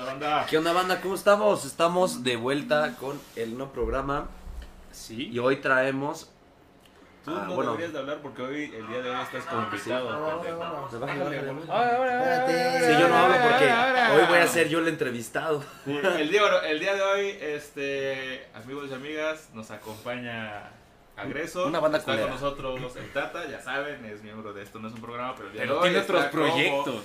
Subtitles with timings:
[0.00, 0.46] onda, banda?
[0.48, 1.00] ¿Qué onda, banda?
[1.00, 1.64] ¿Cómo estamos?
[1.64, 4.28] Estamos de vuelta con el no programa
[4.92, 5.28] Sí.
[5.32, 6.30] y hoy traemos.
[7.24, 7.72] Tú Ah, no bueno.
[7.72, 9.68] deberías de hablar porque hoy, el día de hoy, estás ahora,
[10.92, 12.86] Espérate.
[12.86, 13.64] Sí, yo no hablo porque
[14.22, 15.62] hoy voy a ser yo el entrevistado.
[15.86, 20.70] El día, el día de hoy, este, amigos y amigas, nos acompaña
[21.16, 21.66] Agreso.
[21.66, 22.30] Una banda Está culera.
[22.30, 25.48] con nosotros el Tata, ya saben, es miembro de esto, no es un programa, pero
[25.48, 25.88] el día de Pero hoy.
[25.90, 27.02] tiene otros como- proyectos.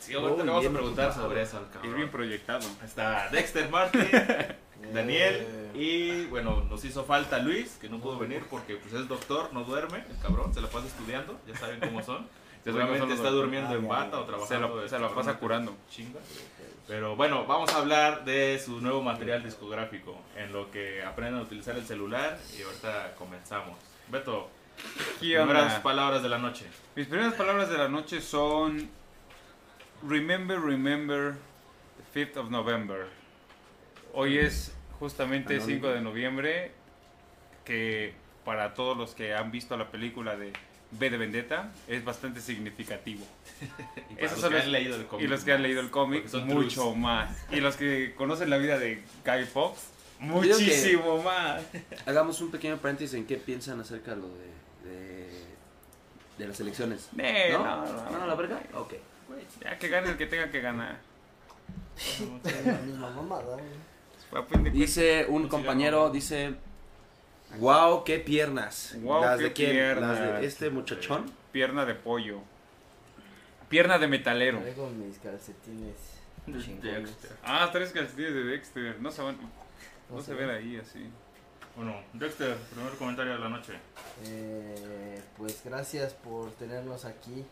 [0.00, 1.94] Sí, ahorita Uy, le vamos a preguntar sobre eso al Es cabrón.
[1.96, 2.66] bien proyectado.
[2.84, 4.06] Está Dexter Martin,
[4.94, 9.52] Daniel y bueno, nos hizo falta Luis, que no pudo venir porque pues es doctor,
[9.52, 12.26] no duerme, el cabrón, se la pasa estudiando, ya saben cómo son.
[12.64, 14.88] Seguramente está durmiendo Ah, en ya, bata o trabajando.
[14.88, 15.74] se la pasa curando.
[15.90, 16.18] Chinga.
[16.86, 21.42] Pero bueno, vamos a hablar de su nuevo material discográfico, en lo que aprenden a
[21.42, 23.78] utilizar el celular y ahorita comenzamos.
[24.08, 24.48] Beto,
[25.20, 26.66] ¿Qué primeras palabras de la noche.
[26.96, 28.88] Mis primeras palabras de la noche son
[30.02, 31.36] Remember, remember
[31.96, 33.08] the 5th of November.
[34.14, 35.80] Hoy es justamente Anónimo.
[35.80, 36.72] 5 de noviembre,
[37.64, 40.52] que para todos los que han visto la película de
[40.92, 43.24] B de Vendetta es bastante significativo.
[44.10, 45.24] Y Esos los que han leído el cómic.
[45.24, 46.96] Y los que han leído el cómic, mucho trus.
[46.96, 47.36] más.
[47.50, 49.88] Y los que conocen la vida de Guy Fox,
[50.20, 51.62] muchísimo más.
[52.06, 55.28] Hagamos un pequeño paréntesis en qué piensan acerca de lo de, de,
[56.38, 57.08] de las elecciones.
[57.12, 57.24] ¿No?
[57.58, 58.62] no, no, ¿Van a la verga?
[58.74, 58.94] Ok.
[59.62, 60.98] Ya que gane el que tenga que ganar.
[62.64, 64.42] La misma mamada, güey.
[64.42, 66.54] A fin de Dice un compañero, dice,
[67.58, 68.94] wow, qué piernas.
[68.98, 69.70] Guau, ¿Las qué de quién?
[69.70, 70.20] piernas.
[70.20, 71.32] ¿Las de este muchachón?
[71.50, 72.40] Pierna de pollo.
[73.68, 74.58] Pierna de metalero.
[74.60, 75.96] Traigo mis calcetines.
[76.46, 77.36] Dexter.
[77.44, 79.00] Ah, tres calcetines de Dexter.
[79.00, 79.36] No se van.
[79.38, 80.48] No, No se ven.
[80.50, 81.06] ahí así.
[81.76, 83.74] Bueno, Dexter, primer comentario de la noche.
[84.24, 87.44] Eh, pues gracias por tenernos aquí.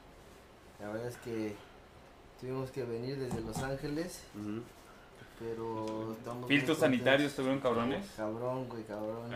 [0.80, 1.54] La verdad es que
[2.40, 4.20] tuvimos que venir desde Los Ángeles,
[5.38, 8.04] pero estamos Filtros sanitarios estuvieron cabrones.
[8.16, 9.30] Cabrón, güey, cabrón.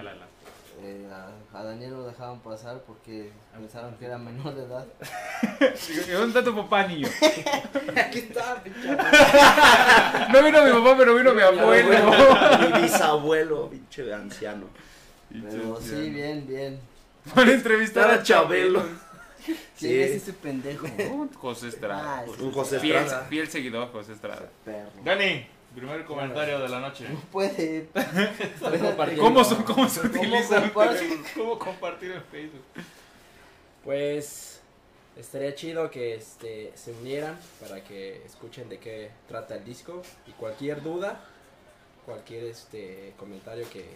[0.82, 4.86] Eh, a, a Daniel lo dejaban pasar porque pensaron que era menor de edad.
[6.06, 7.06] ¿Y ¿Dónde está tu papá, niño?
[7.96, 8.89] Aquí está, pinche.
[10.33, 11.90] No vino mi papá, pero vino mi abuelo.
[12.72, 14.66] Mi bisabuelo, pinche anciano.
[15.30, 16.80] Pero sí, bien, bien.
[17.34, 18.83] Van a entrevistar a Chabelo.
[19.45, 20.01] ¿Quién Sí.
[20.01, 20.86] es ese pendejo?
[21.36, 22.20] José Estrada.
[22.20, 23.24] Ah, Un José Fiel, Estrada.
[23.27, 24.48] fiel seguidor, José Estrada.
[24.64, 24.90] perro.
[25.05, 27.08] Dani, primer comentario de la noche.
[27.08, 27.89] No puede.
[29.18, 30.73] ¿Cómo, se- cómo se ¿Cómo utiliza?
[31.34, 32.62] ¿Cómo compartir en Facebook?
[33.84, 34.61] Pues
[35.17, 40.33] estaría chido que este, se unieran para que escuchen de qué trata el disco y
[40.33, 41.24] cualquier duda,
[42.05, 43.86] cualquier este comentario que,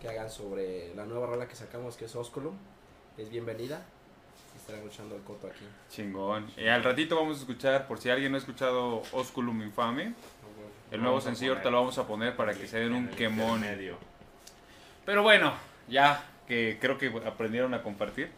[0.00, 2.54] que hagan sobre la nueva rola que sacamos que es Osculum
[3.18, 3.84] es bienvenida.
[4.62, 5.66] Estarán escuchando el coto aquí.
[5.90, 6.48] Chingón.
[6.56, 10.14] Y al ratito vamos a escuchar, por si alguien no ha escuchado Osculum Infame,
[10.92, 13.62] el nuevo Vamos sencillo te lo vamos a poner para que se den un quemón.
[13.62, 13.98] medio.
[15.04, 15.52] Pero bueno,
[15.88, 18.30] ya que creo que aprendieron a compartir.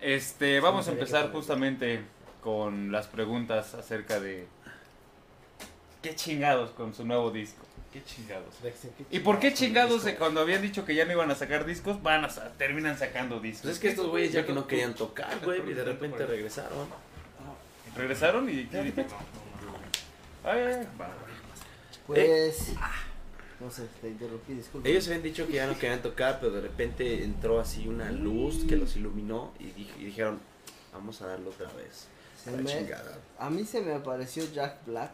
[0.00, 2.04] Este, vamos a empezar justamente
[2.40, 4.46] con las preguntas acerca de
[6.02, 7.64] qué chingados con su nuevo disco.
[7.92, 8.54] Qué chingados.
[9.10, 12.02] ¿Y por qué chingados eh, cuando habían dicho que ya no iban a sacar discos,
[12.02, 13.62] van a sa- terminan sacando discos?
[13.62, 16.86] Pues es que estos güeyes ya que no querían tocar, güey, y de repente regresaron.
[17.96, 18.68] regresaron y, y-
[20.44, 20.86] Ay, ay, ay.
[22.06, 22.68] Pues.
[23.60, 24.88] No sé, te interrumpí, disculpa.
[24.88, 28.64] Ellos habían dicho que ya no querían tocar, pero de repente entró así una luz
[28.68, 30.38] que los iluminó y, di- y dijeron,
[30.92, 32.06] vamos a darlo otra vez.
[32.46, 32.86] Me-.
[33.38, 35.10] A mí se me apareció Jack Black.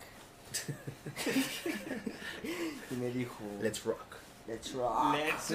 [2.91, 4.17] y me dijo: Let's rock.
[4.47, 5.15] Let's rock.
[5.15, 5.51] Let's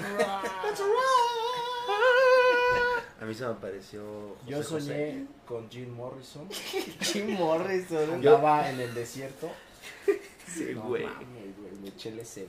[3.22, 4.70] A mí se me apareció José Yo José.
[4.80, 6.48] soñé con Jim Morrison.
[7.02, 8.14] Jim Morrison.
[8.14, 9.50] Andaba en el desierto.
[10.48, 11.06] Sí, No güey.
[11.82, 12.48] me eché el SD.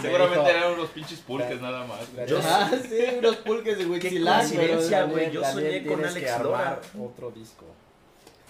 [0.00, 2.10] Seguramente Me dijo- eran unos pinches pulques nada más.
[2.14, 2.26] güey.
[2.26, 5.30] Yo- Ah, sí, unos pulques de Qué coincidencia, güey.
[5.30, 6.80] Yo soñé con Alex Lora.
[6.98, 7.66] otro disco.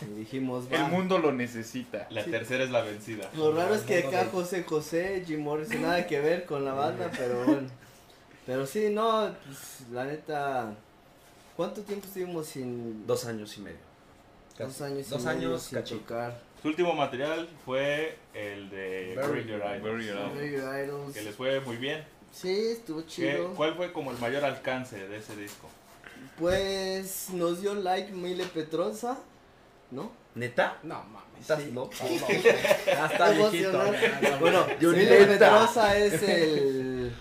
[0.02, 0.88] Y dijimos: El va.
[0.88, 2.06] mundo lo necesita.
[2.10, 2.30] La Sí.
[2.30, 3.30] tercera es la vencida.
[3.36, 6.72] Lo raro es que El acá José José, Jim Morrison, nada que ver con la
[6.74, 7.68] banda, pero bueno.
[8.46, 10.74] Pero sí, no, pues, la neta.
[11.56, 13.06] ¿Cuánto tiempo estuvimos sin.
[13.06, 13.78] Dos años y medio.
[14.58, 16.00] dos años dos y medio años, sin cachito.
[16.00, 16.38] tocar?
[16.62, 20.34] Su último material fue el de Bury Your Idols, Bury Your Idols.
[20.34, 21.14] Bury Your Idols.
[21.14, 22.04] que les fue muy bien.
[22.32, 23.54] Sí, estuvo ¿Qué- chido.
[23.54, 25.68] ¿Cuál fue como el mayor alcance de ese disco?
[26.38, 29.18] Pues nos dio like Mile Petrosa,
[29.90, 30.10] ¿no?
[30.34, 30.78] ¿Neta?
[30.82, 31.40] No mames.
[31.40, 31.70] ¿Estás Sí.
[31.72, 31.90] loco?
[32.86, 33.82] Ya está viejito.
[34.40, 35.26] Bueno, neta.
[35.26, 37.12] Petrosa es el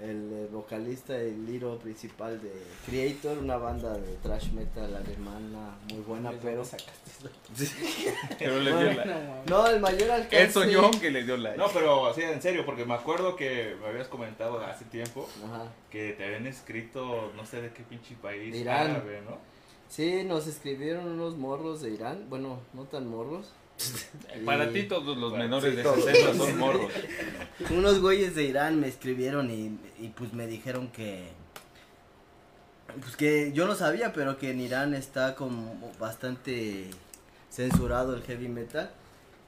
[0.00, 2.52] el eh, vocalista y el líder principal de
[2.84, 6.62] Creator, una banda de thrash metal alemana muy buena, pero...
[8.38, 9.42] Pero le dio Bueno, la...
[9.48, 10.42] No, el mayor alcance...
[10.42, 11.56] Él soñó que le dio la...
[11.56, 15.68] No, pero así en serio, porque me acuerdo que me habías comentado hace tiempo Ajá.
[15.90, 18.90] que te habían escrito, no sé de qué pinche país, Irán.
[18.90, 19.38] árabe, ¿no?
[19.94, 23.52] Sí, nos escribieron unos morros de Irán, bueno, no tan morros.
[24.44, 26.04] Para Y ti todos los menores sí, de todos.
[26.04, 26.92] 60 son morros.
[27.70, 31.28] Unos güeyes de Irán me escribieron y, y pues me dijeron que
[33.00, 36.88] pues que yo no sabía, pero que en Irán está como bastante
[37.50, 38.90] censurado el heavy metal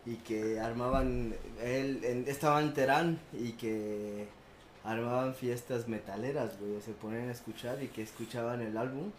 [0.04, 4.26] y que armaban, él, en- estaba en Teherán y que
[4.84, 9.10] armaban fiestas metaleras, güey, se ponían a escuchar y que escuchaban el álbum.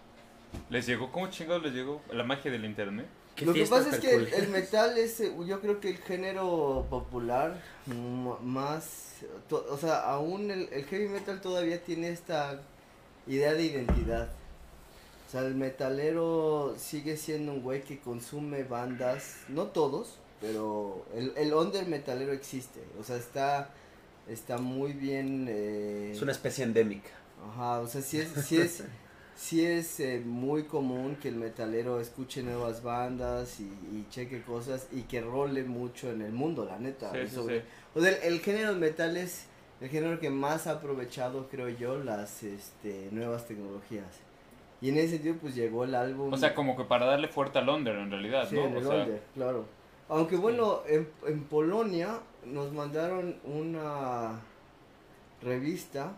[0.70, 1.12] ¿Les llegó?
[1.12, 2.02] ¿Cómo chingados les llegó?
[2.12, 3.06] La magia del internet.
[3.36, 6.86] ¿Qué Lo que pasa es que el, metal es, eh, yo creo que el género
[6.90, 7.62] popular
[8.44, 9.18] más,
[9.48, 12.60] to- o sea, aún el, el heavy metal todavía tiene esta
[13.28, 14.30] idea de identidad.
[15.28, 21.34] O sea, el metalero sigue siendo un güey que consume bandas, no todos, pero el,
[21.36, 22.82] el under metalero existe.
[23.00, 23.70] O sea, está,
[24.28, 25.46] está muy bien...
[25.50, 27.10] eh, Es una especie endémica.
[27.52, 28.84] Ajá, o sea, sí es, sí es,
[29.38, 34.88] sí es eh, muy común que el metalero escuche nuevas bandas y, y cheque cosas
[34.92, 37.12] y que role mucho en el mundo, la neta.
[37.14, 37.66] Sí, sobre- sí.
[37.96, 39.46] O sea, el, el género metal es
[39.80, 44.08] el género que más ha aprovechado, creo yo, las este, nuevas tecnologías.
[44.82, 46.34] Y en ese sentido, pues llegó el álbum.
[46.34, 48.66] O sea, como que para darle fuerte al under en realidad, Sí, ¿no?
[48.66, 49.66] en O el sea, under, claro.
[50.10, 54.40] Aunque bueno, en, en Polonia nos mandaron una
[55.42, 56.14] revista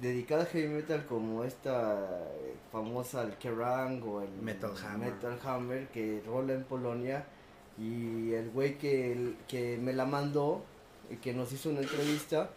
[0.00, 5.12] dedicada a heavy metal como esta eh, famosa el Kerrang o el Metal Hammer.
[5.12, 7.24] Metal Hammer que rola en Polonia
[7.78, 10.62] y el güey que, que me la mandó
[11.10, 12.50] y que nos hizo una entrevista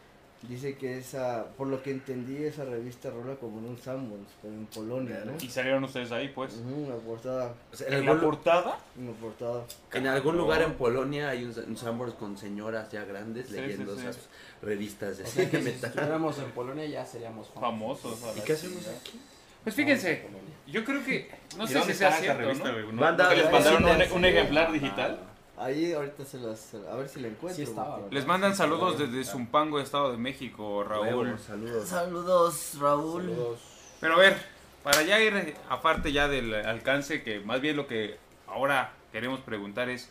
[0.47, 4.53] dice que esa, por lo que entendí, esa revista rola como en un Sanborns, pero
[4.53, 5.33] en Polonia, ¿no?
[5.41, 6.53] Y salieron ustedes ahí, pues.
[6.55, 8.77] Ujú, una portada, O sea, en, ¿En la algún, portada?
[8.97, 9.63] una portada.
[9.93, 14.01] en algún lugar en Polonia hay un, un con señoras ya grandes Sí, leyendo sí,
[14.01, 14.07] sí.
[14.07, 14.27] esas
[14.61, 15.89] revistas de O sea que si metal.
[15.89, 18.23] estuviéramos en Polonia ya seríamos Famosos.
[18.23, 19.19] a ¿Y qué hacemos aquí?
[19.63, 20.23] Pues fíjense,
[20.67, 21.31] yo creo que.
[21.57, 23.01] No ¿Y sé si sea cierto, revista, ¿no?
[23.01, 24.07] Banda- no les mandaron un, sí.
[24.13, 25.19] un ejemplar digital?
[25.57, 27.55] Ahí ahorita se las, a ver si la encuentro.
[27.55, 28.01] Sí estaba.
[28.11, 31.37] Les mandan saludos desde Zumpango, Estado de México, Raúl.
[31.39, 31.87] Saludos.
[31.87, 33.21] Saludos, Raúl.
[33.23, 33.59] Saludos.
[34.01, 34.37] Pero a ver,
[34.83, 38.17] para ya ir aparte ya del alcance, que más bien lo que
[38.47, 40.09] ahora queremos preguntar es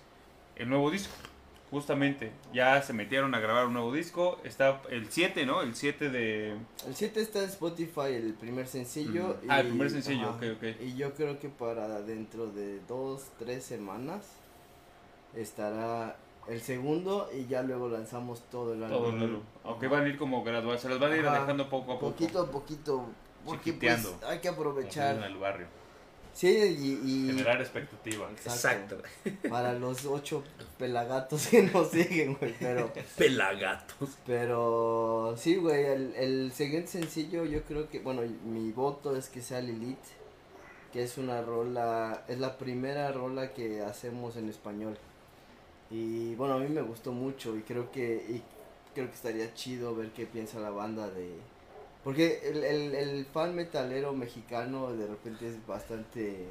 [0.56, 1.12] el nuevo disco.
[1.70, 4.38] Justamente, ya se metieron a grabar un nuevo disco.
[4.44, 5.60] Está el 7, ¿no?
[5.60, 6.52] El 7 de...
[6.86, 9.38] El 7 está en Spotify, el primer sencillo.
[9.48, 10.36] Ah, el primer sencillo, ajá.
[10.36, 10.80] ok, ok.
[10.82, 14.22] Y yo creo que para dentro de dos, tres semanas
[15.36, 16.16] estará
[16.48, 18.98] el segundo y ya luego lanzamos todo el álbum.
[18.98, 19.40] Todo el álbum.
[19.64, 21.40] Aunque van a ir como gradual, se los van a ir Ajá.
[21.40, 22.12] dejando poco a poco.
[22.12, 23.06] Poquito a poquito.
[23.44, 25.22] Porque pues hay que dice en aprovechar.
[25.22, 25.66] el barrio.
[26.32, 28.28] Sí, y, y Generar expectativa.
[28.30, 28.98] Exacto.
[29.48, 30.42] para los ocho
[30.78, 32.92] pelagatos que nos siguen, güey, pero...
[33.16, 34.10] Pelagatos.
[34.26, 39.42] Pero sí, güey, el, el siguiente sencillo yo creo que, bueno, mi voto es que
[39.42, 39.96] sea Lilith,
[40.92, 44.98] que es una rola, es la primera rola que hacemos en español.
[45.90, 48.42] Y bueno, a mí me gustó mucho y creo que, y
[48.94, 51.30] creo que estaría chido ver qué piensa la banda de...
[52.02, 56.46] Porque el, el, el fan metalero mexicano de repente es bastante,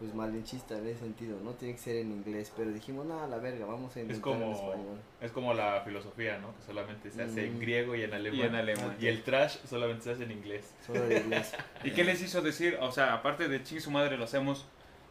[0.00, 1.52] pues malinchista en ese sentido, ¿no?
[1.52, 4.40] Tiene que ser en inglés, pero dijimos, nada, la verga, vamos a Es intentar en
[4.40, 4.98] como, español.
[5.20, 6.56] es como la filosofía, ¿no?
[6.56, 7.60] Que solamente se hace en Mm.
[7.60, 8.40] griego y en alemán.
[8.40, 8.96] Y en alemán.
[9.00, 10.74] Y el trash solamente se hace en inglés.
[10.84, 11.52] Solo en inglés.
[11.84, 12.78] ¿Y qué les hizo decir?
[12.80, 14.66] O sea, aparte de ching su madre lo hacemos,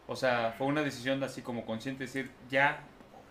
[0.08, 2.84] o sea, fue una decisión así como consciente decir, ya,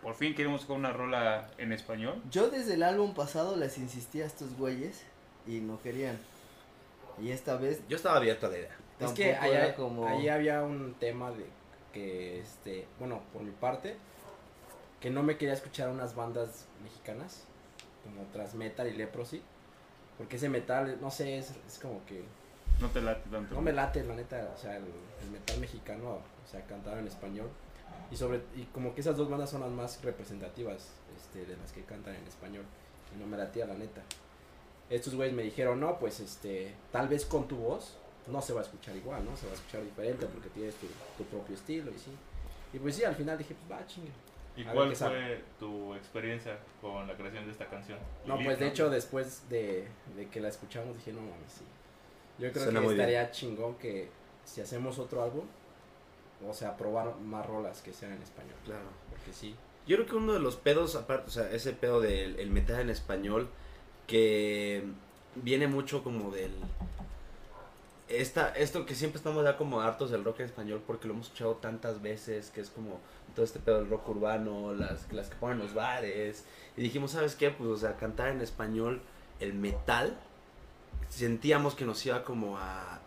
[0.07, 2.23] por fin queremos con una rola en español.
[2.31, 5.03] Yo desde el álbum pasado les insistí a estos güeyes
[5.49, 6.17] y no querían.
[7.21, 8.77] Y esta vez Yo estaba abierto a la idea.
[9.01, 11.47] Es que allá, como ahí había un tema de
[11.93, 13.97] que, este, bueno, por mi parte,
[15.01, 17.43] que no me quería escuchar unas bandas mexicanas,
[18.05, 19.43] como Transmetal y Leprosy,
[20.19, 22.23] porque ese metal, no sé, es, es como que
[22.81, 23.57] No te late tanto.
[23.57, 27.09] no me late, la neta, o sea, el, el metal mexicano, o sea, cantado en
[27.09, 27.51] español,
[28.11, 31.73] y sobre, y como que esas dos bandas son las más representativas, este, de las
[31.73, 32.65] que cantan en español,
[33.15, 34.03] y no me latía la neta.
[34.89, 37.97] Estos güeyes me dijeron, no, pues, este, tal vez con tu voz,
[38.29, 39.37] no se va a escuchar igual, ¿no?
[39.37, 40.87] Se va a escuchar diferente porque tienes tu,
[41.19, 42.11] tu propio estilo y sí.
[42.73, 44.11] Y pues sí, al final dije, pues va, chingue.
[44.57, 47.99] ¿Y A cuál fue tu experiencia con la creación de esta canción?
[48.25, 51.65] No, pues de hecho después de, de que la escuchamos dije, no mames, sí.
[52.39, 53.01] Yo creo Suena que bien.
[53.01, 54.09] estaría chingón que
[54.45, 55.45] si hacemos otro álbum,
[56.47, 58.57] o sea, probar más rolas que sean en español.
[58.65, 58.87] Claro.
[59.11, 59.55] Porque sí.
[59.87, 62.81] Yo creo que uno de los pedos, aparte, o sea, ese pedo del el metal
[62.81, 63.49] en español,
[64.07, 64.85] que
[65.37, 66.53] viene mucho como del
[68.09, 71.27] esta, esto que siempre estamos ya como hartos del rock en español porque lo hemos
[71.27, 73.01] escuchado tantas veces, que es como
[73.35, 76.45] todo este pedo del rock urbano, las, las que ponen los bares.
[76.77, 77.51] Y dijimos, ¿sabes qué?
[77.51, 79.01] Pues, o sea, cantar en español
[79.41, 80.17] el metal,
[81.09, 83.01] sentíamos que nos iba como a...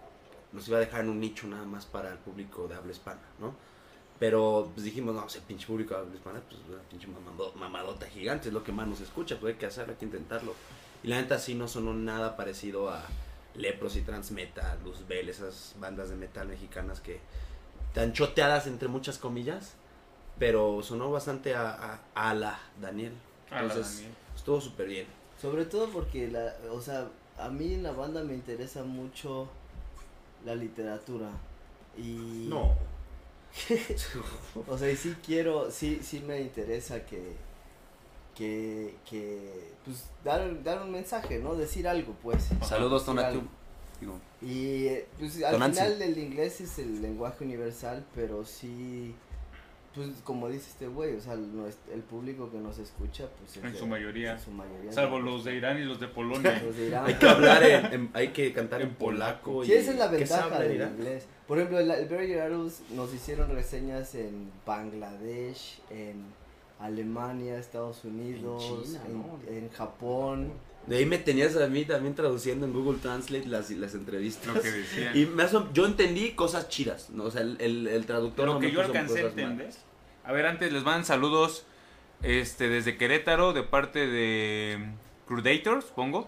[0.51, 3.21] Nos iba a dejar en un nicho nada más para el público de habla hispana,
[3.39, 3.53] ¿no?
[4.19, 8.05] Pero pues dijimos, no, ese pinche público de habla hispana, pues una pinche mamado- mamadota
[8.07, 10.53] gigante, es lo que más nos escucha, pues hay que hacerlo, hay que intentarlo.
[11.03, 13.01] Y la neta sí no sonó nada parecido a
[13.55, 17.19] Lepros y Transmetal, Luzbel, esas bandas de metal mexicanas que
[17.93, 19.75] tan choteadas entre muchas comillas,
[20.37, 23.13] pero sonó bastante a, a, a la Daniel.
[23.51, 24.13] A la Entonces Daniel.
[24.35, 25.07] estuvo súper bien.
[25.41, 29.47] Sobre todo porque, la, o sea, a mí en la banda me interesa mucho
[30.45, 31.29] la literatura.
[31.97, 32.73] Y, No.
[34.67, 37.35] O sea, y sí quiero, sí, sí me interesa que,
[38.35, 41.55] que, que, pues, dar, dar un mensaje, ¿no?
[41.55, 42.49] Decir algo, pues.
[42.63, 43.05] Saludos.
[43.99, 49.15] Digo, Y, pues, al final el inglés es el lenguaje universal, pero sí,
[49.95, 53.73] pues, como dice este güey, o sea, el, público que nos escucha, pues, es En
[53.73, 54.33] de- su mayoría.
[54.33, 56.61] en su mayoría Salvo de- los de Irán y los de Polonia.
[56.65, 57.05] los de Irán.
[57.05, 59.63] hay que hablar en, en- hay que cantar en polaco.
[59.65, 60.93] Sí, y- esa es la ¿qué se ventaja del Irán?
[60.97, 61.25] inglés.
[61.47, 66.23] Por ejemplo, el, el Very Arrows nos hicieron reseñas en Bangladesh, en
[66.79, 69.39] Alemania, Estados Unidos, En China, en, ¿no?
[69.47, 70.51] en Japón.
[70.87, 74.55] De ahí me tenías a mí también traduciendo en Google Translate las, las entrevistas.
[74.55, 75.15] Lo que decían.
[75.15, 77.25] Y me asom- yo entendí cosas chidas, ¿no?
[77.25, 79.21] O sea, el, el, el traductor lo no que me yo puso alcancé
[80.23, 80.29] a.
[80.29, 81.65] A ver, antes les mandan saludos
[82.23, 84.89] este, desde Querétaro, de parte de
[85.27, 86.27] Crudators, pongo.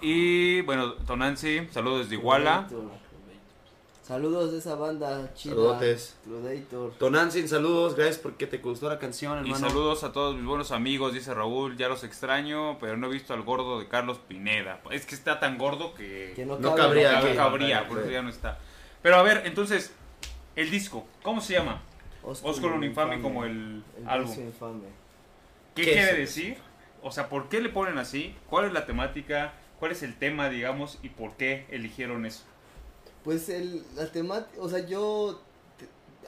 [0.00, 2.66] Y bueno, Tonancy, saludos desde Iguala.
[2.68, 3.05] Crudator.
[4.06, 5.54] Saludos de esa banda chida.
[5.54, 6.16] Saludotes.
[6.24, 6.92] Crudator.
[6.96, 9.68] Tonantzin, saludos, gracias porque te gustó la canción, Y hermano.
[9.68, 13.34] saludos a todos mis buenos amigos, dice Raúl, ya los extraño, pero no he visto
[13.34, 14.80] al gordo de Carlos Pineda.
[14.92, 16.76] Es que está tan gordo que, Que no, cabe.
[16.76, 17.36] cabría no aquí.
[17.36, 18.58] cabría, por eso ya no está.
[19.02, 19.92] Pero a ver, entonces,
[20.54, 21.82] el disco, ¿cómo se llama?
[22.22, 24.32] Oscar un infame como el, El álbum.
[24.38, 24.84] infame.
[25.74, 26.16] ¿Qué, ¿Qué quiere es?
[26.18, 26.58] decir?
[27.02, 28.36] O sea, ¿por qué le ponen así?
[28.48, 29.52] ¿Cuál es la temática?
[29.80, 32.44] ¿Cuál es el tema, digamos, y por qué eligieron eso?
[33.26, 35.40] Pues el, la temática, o sea, yo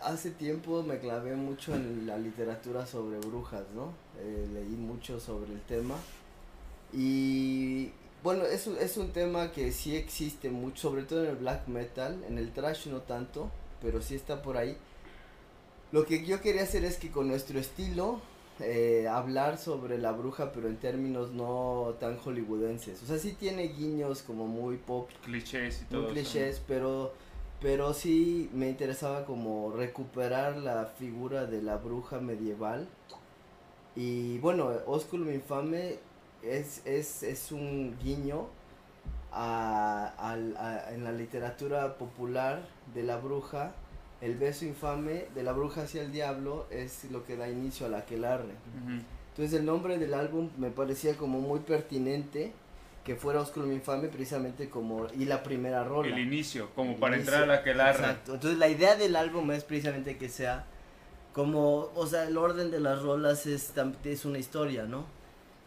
[0.02, 3.92] hace tiempo me clavé mucho en la literatura sobre brujas, ¿no?
[4.18, 5.94] Eh, leí mucho sobre el tema.
[6.92, 7.92] Y
[8.24, 12.24] bueno, es, es un tema que sí existe mucho, sobre todo en el black metal,
[12.26, 13.48] en el trash no tanto,
[13.80, 14.76] pero sí está por ahí.
[15.92, 18.20] Lo que yo quería hacer es que con nuestro estilo,
[18.60, 23.02] eh, hablar sobre la bruja, pero en términos no tan hollywoodenses.
[23.02, 27.12] O sea, sí tiene guiños como muy pop Clichés y todo muy clichés, pero
[27.60, 32.86] pero sí me interesaba como recuperar la figura de la bruja medieval.
[33.96, 35.96] Y bueno, Osculum Infame
[36.42, 38.46] es, es, es un guiño
[39.32, 42.62] a, al- a- en la literatura popular
[42.94, 43.72] de la bruja.
[44.20, 47.88] El beso infame de la bruja hacia el diablo es lo que da inicio a
[47.88, 48.54] la aquelarre.
[48.82, 49.00] Ujú.
[49.30, 52.52] Entonces el nombre del álbum me parecía como muy pertinente
[53.04, 56.08] que fuera Osculum Infame precisamente como y la primera rola.
[56.08, 58.34] El inicio, como El para inicio, entrar a la que Exacto.
[58.34, 60.66] Entonces la idea del álbum es precisamente que sea
[61.32, 63.72] como, o sea, el orden de las rolas es,
[64.04, 65.06] es una historia, ¿no?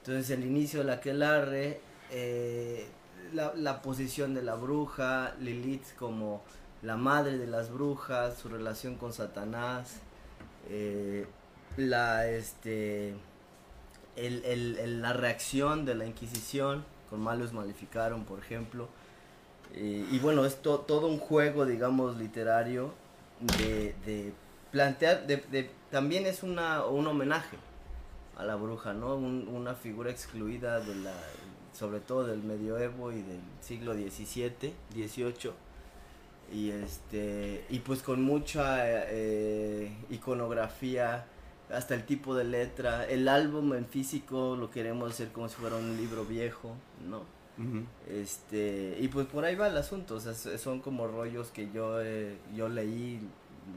[0.01, 1.79] Entonces el inicio de la aquelarre,
[2.12, 2.86] eh,
[3.34, 6.43] la, la posición de la bruja, Lilith como
[6.82, 9.98] la madre de las brujas, su relación con Satanás,
[10.70, 11.26] eh,
[11.78, 13.14] la este
[14.16, 18.88] el, el- la reacción de la Inquisición con Malus Maleficarum, por ejemplo.
[19.74, 22.94] Eh, y bueno, es to- todo un juego, digamos, literario
[23.58, 24.34] de, de
[24.72, 27.58] plantear, de, de- también es una, un homenaje
[28.38, 29.16] a la bruja, ¿no?
[29.16, 31.14] Un- una figura excluida de la,
[31.74, 35.52] sobre todo del medioevo y del siglo XVII, XVIII.
[36.51, 41.25] Y este, y pues con mucha eh, iconografía,
[41.70, 45.77] hasta el tipo de letra, el álbum en físico lo queremos hacer como si fuera
[45.77, 46.75] un libro viejo,
[47.10, 47.24] ¿no?
[48.10, 52.01] Este, y pues por ahí va el asunto, o sea, son como rollos que yo,
[52.01, 53.20] eh, yo leí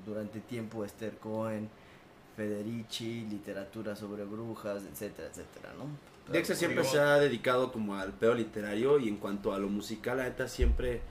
[0.06, 1.68] durante tiempo, Esther Cohen,
[2.34, 6.32] Federici, literatura sobre brujas, etcétera, etcétera, ¿no?
[6.32, 10.16] Dexa siempre se ha dedicado como al pedo literario y en cuanto a lo musical,
[10.16, 11.02] la neta siempre,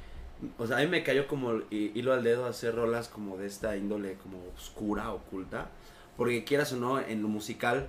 [0.57, 3.47] o sea, a mí me cayó como hi- hilo al dedo hacer rolas como de
[3.47, 5.69] esta índole como oscura, oculta,
[6.17, 7.87] porque quieras o no, en lo musical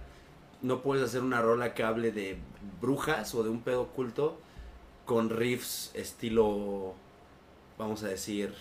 [0.63, 2.39] no puedes hacer una rola que hable de
[2.81, 4.39] brujas o de un pedo oculto
[5.05, 6.95] con riffs estilo,
[7.79, 8.55] vamos a decir,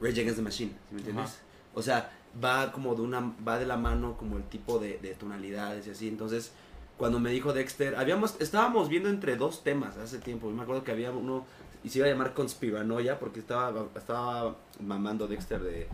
[0.00, 1.24] Rage Against the Machine, ¿sí ¿me entiendes?
[1.26, 1.34] Ajá.
[1.74, 2.10] O sea,
[2.44, 5.90] va como de una, va de la mano como el tipo de, de tonalidades y
[5.90, 6.52] así, entonces
[6.98, 10.50] cuando me dijo Dexter, habíamos, estábamos viendo entre dos temas hace tiempo.
[10.50, 11.46] Me acuerdo que había uno
[11.84, 15.88] y se iba a llamar Conspiranoia porque estaba, estaba mamando Dexter de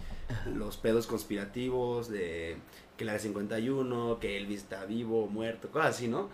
[0.55, 2.57] los pedos conspirativos, de
[2.97, 6.31] que la 51, que Elvis está vivo, muerto, cosas así, ¿no?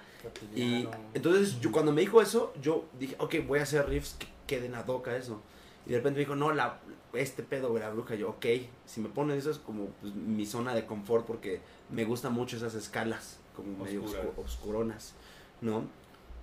[0.54, 0.90] Y Cotidiano.
[1.14, 4.74] entonces yo cuando me dijo eso, yo dije, ok, voy a hacer riffs que queden
[4.74, 5.40] ad hoc a eso.
[5.86, 6.78] Y de repente me dijo, no, la,
[7.12, 8.14] este pedo de la bruja.
[8.14, 8.46] Yo, ok,
[8.84, 12.56] si me pones eso es como pues, mi zona de confort porque me gustan mucho
[12.56, 14.04] esas escalas, como medio
[14.36, 15.14] oscuronas,
[15.60, 15.84] ¿no?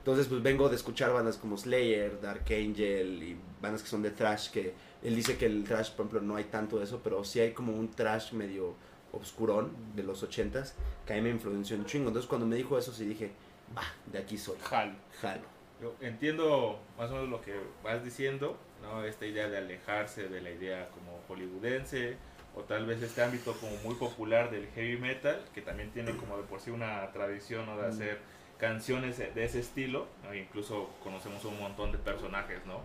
[0.07, 4.11] Entonces, pues vengo de escuchar bandas como Slayer, Dark Angel y bandas que son de
[4.11, 4.73] thrash, que
[5.03, 7.51] él dice que el thrash, por ejemplo, no hay tanto de eso, pero sí hay
[7.51, 8.73] como un thrash medio
[9.11, 12.07] obscurón de los ochentas que a mí me influenció un chingo.
[12.07, 13.31] Entonces, cuando me dijo eso, sí dije,
[13.77, 14.93] va, de aquí soy, Jalo.
[15.19, 15.43] jalo.
[15.81, 19.03] Yo entiendo más o menos lo que vas diciendo, ¿no?
[19.03, 22.15] Esta idea de alejarse de la idea como hollywoodense
[22.55, 26.37] o tal vez este ámbito como muy popular del heavy metal, que también tiene como
[26.37, 27.77] de por sí una tradición ¿no?
[27.77, 30.33] de hacer canciones de ese estilo, ¿no?
[30.33, 32.81] incluso conocemos un montón de personajes, ¿no?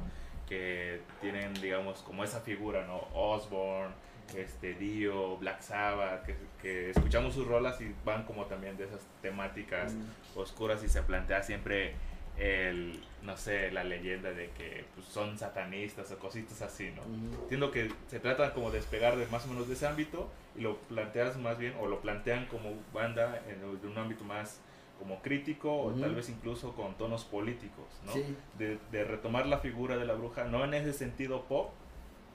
[0.48, 3.08] Que tienen, digamos, como esa figura, ¿no?
[3.14, 3.94] Osborne,
[4.36, 9.00] este, Dio, Black Sabbath, que, que escuchamos sus rolas y van como también de esas
[9.20, 9.94] temáticas
[10.34, 11.94] oscuras y se plantea siempre
[12.38, 17.02] el, no sé, la leyenda de que pues, son satanistas o cositas así, ¿no?
[17.02, 17.42] Ujú.
[17.42, 20.62] Entiendo que se trata como de despegar de más o menos de ese ámbito y
[20.62, 24.60] lo planteas más bien, o lo plantean como banda en de un ámbito más
[25.02, 26.00] como crítico o Ujú.
[26.00, 28.12] tal vez incluso con tonos políticos, ¿no?
[28.12, 28.24] Sí.
[28.56, 31.70] De, de retomar la figura de la bruja, no en ese sentido pop,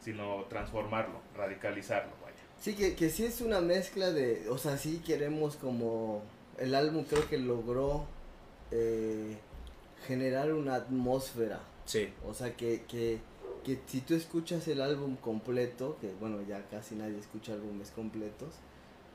[0.02, 2.36] sino transformarlo, radicalizarlo, vaya.
[2.60, 6.24] Sí, que, que sí es una mezcla de, o sea, sí queremos como,
[6.58, 8.04] el álbum creo que logró
[8.72, 9.38] eh,
[10.06, 12.10] generar una atmósfera, Sí.
[12.28, 13.20] o sea, que, que,
[13.64, 18.56] que si tú escuchas el álbum completo, que bueno, ya casi nadie escucha álbumes completos,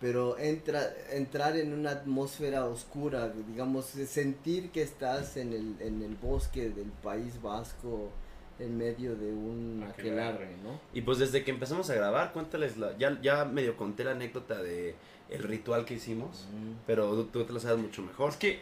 [0.02, 6.16] pero entra, entrar en una atmósfera oscura, digamos, sentir que estás en el, en el
[6.16, 8.10] bosque del País Vasco,
[8.58, 10.56] en medio de un Aquelarre.
[10.64, 10.80] ¿no?
[10.92, 14.60] Y pues desde que empezamos a grabar, cuéntales, la, ya, ya medio conté la anécdota
[14.60, 14.96] de
[15.30, 16.48] el ritual que hicimos,
[16.84, 18.30] pero tú, tú te lo sabes mucho mejor.
[18.30, 18.60] Es que,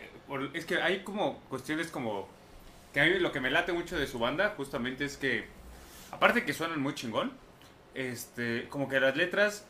[0.53, 2.29] es que hay como cuestiones como...
[2.93, 5.47] Que a mí lo que me late mucho de su banda justamente es que,
[6.11, 7.33] aparte que suenan muy chingón,
[7.95, 9.65] este, como que las letras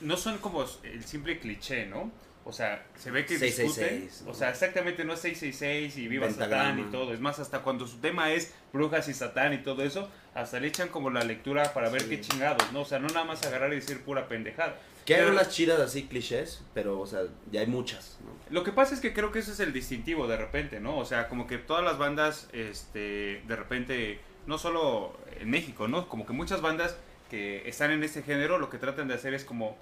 [0.00, 2.10] no son como el simple cliché, ¿no?
[2.46, 4.26] O sea, se ve que 666, discuten.
[4.26, 4.32] ¿no?
[4.32, 6.30] O sea, exactamente no es 666 y viva.
[6.30, 7.14] Satán y todo.
[7.14, 10.68] Es más, hasta cuando su tema es brujas y Satán y todo eso, hasta le
[10.68, 12.10] echan como la lectura para ver Sí.
[12.10, 12.82] qué chingados, ¿no?
[12.82, 14.76] O sea, no nada más agarrar y decir pura pendejada.
[15.06, 18.30] Que hay unas chidas así clichés, pero o sea, ya hay muchas, ¿no?
[18.50, 20.98] Lo que pasa es que creo que ese es el distintivo de repente, ¿no?
[20.98, 26.08] O sea, como que todas las bandas, este, de repente, no solo en México, ¿no?
[26.08, 26.96] Como que muchas bandas
[27.30, 29.76] que están en este género lo que tratan de hacer es como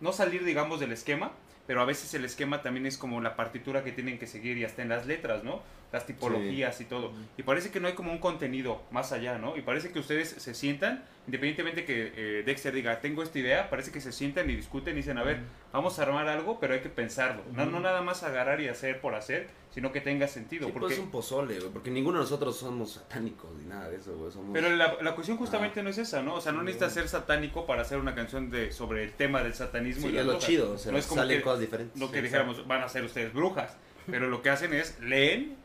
[0.00, 1.32] no salir, digamos, del esquema,
[1.66, 4.64] pero a veces el esquema también es como la partitura que tienen que seguir y
[4.64, 5.62] hasta en las letras, ¿no?
[5.92, 7.12] Las tipologías y todo.
[7.36, 9.56] Y parece que no hay como un contenido más allá, ¿no?
[9.56, 13.90] Y parece que ustedes se sientan, independientemente que eh, Dexter diga, tengo esta idea, parece
[13.90, 15.40] que se sientan y discuten y dicen, a ver,
[15.72, 17.42] vamos a armar algo, pero hay que pensarlo.
[17.54, 20.66] No, no nada más agarrar y hacer por hacer, sino que tenga sentido.
[20.66, 20.86] Sí, porque...
[20.86, 24.16] pues es un pozole, güey, porque ninguno de nosotros somos satánicos ni nada de eso,
[24.16, 24.30] güey.
[24.30, 24.50] Somos...
[24.52, 26.34] Pero la, la cuestión justamente no es esa, ¿no?
[26.36, 29.54] O sea, no necesitas ser satánico para hacer una canción de sobre el tema del
[29.54, 30.06] satanismo.
[30.06, 32.00] sí, y es lo chido, o sea, No es como salen que- cosas diferentes.
[32.00, 33.76] Lo que Sí, dijéramos, van a ser ustedes brujas.
[34.10, 35.56] Pero lo que hacen es leen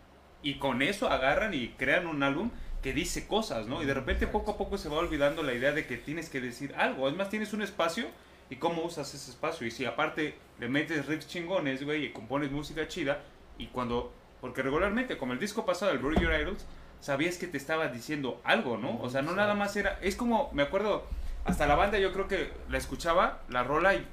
[0.46, 2.52] y con eso agarran y crean un álbum
[2.84, 3.82] que dice cosas, ¿no?
[3.82, 6.40] Y de repente poco a poco se va olvidando la idea de que tienes que
[6.40, 7.10] decir algo.
[7.10, 8.06] Es más, tienes un espacio
[8.52, 9.66] y cómo usas ese espacio.
[9.66, 13.24] Y si aparte le metes riffs chingones, güey, y compones música chida,
[13.58, 14.14] y cuando.
[14.40, 16.64] Porque regularmente, como el disco pasado, el Bury Your Idols,
[17.00, 19.02] sabías que te estaba diciendo algo, ¿no?
[19.02, 19.98] O sea, no nada más era.
[20.04, 21.08] Es como, me acuerdo,
[21.44, 24.06] hasta la banda yo creo que la escuchaba, la rola, y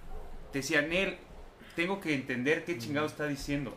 [0.50, 1.18] te decía, Nel,
[1.76, 3.76] tengo que entender qué chingado está diciendo.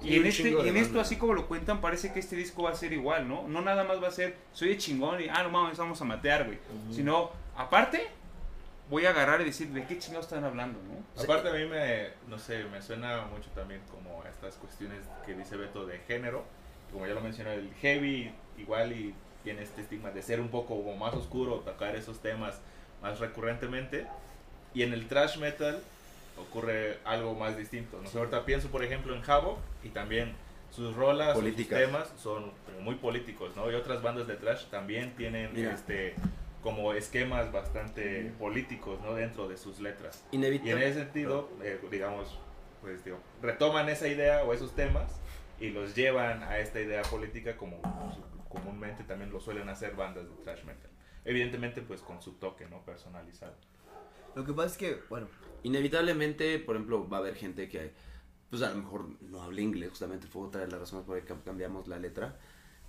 [0.00, 2.62] Sí, Y en, este, y en esto, así como lo cuentan, parece que este disco
[2.62, 3.48] va a ser igual, ¿no?
[3.48, 6.04] No nada más va a ser, soy de chingón y, ah, no mames, vamos a
[6.04, 6.58] matear, güey.
[6.90, 8.06] Sino, aparte,
[8.90, 11.22] voy a agarrar y decir, ¿de qué chingados están hablando, no?
[11.22, 15.34] Aparte a mí me, no sé, me suena mucho también como a estas cuestiones que
[15.34, 16.44] dice Beto de género.
[16.92, 20.80] Como ya lo mencioné, el heavy igual y tiene este estigma de ser un poco
[20.94, 22.60] más oscuro, tocar esos temas
[23.02, 24.06] más recurrentemente.
[24.74, 25.82] Y en el thrash metal
[26.40, 28.00] ocurre algo más distinto.
[28.02, 28.18] ¿no?
[28.18, 30.34] Ahorita pienso, por ejemplo, en Havoc y también
[30.70, 33.70] sus rolas, sus temas son muy políticos, ¿no?
[33.70, 35.72] Y otras bandas de thrash también tienen Mira.
[35.72, 36.14] este
[36.62, 39.14] como esquemas bastante políticos, ¿no?
[39.14, 40.24] Dentro de sus letras.
[40.32, 40.88] Y en Inevitable.
[40.88, 42.38] ese sentido, eh, digamos,
[42.82, 45.20] pues digo, retoman esa idea o esos temas
[45.60, 47.80] y los llevan a esta idea política como
[48.48, 50.90] comúnmente también lo suelen hacer bandas de thrash metal.
[51.24, 52.82] Evidentemente, pues con su toque, ¿no?
[52.82, 53.54] Personalizado.
[54.34, 55.28] Lo que pasa es que, bueno,
[55.62, 57.92] Inevitablemente, por ejemplo, va a haber gente que
[58.50, 61.26] pues a lo mejor no hablé inglés, justamente fue otra de las razones por las
[61.26, 62.38] que cambiamos la letra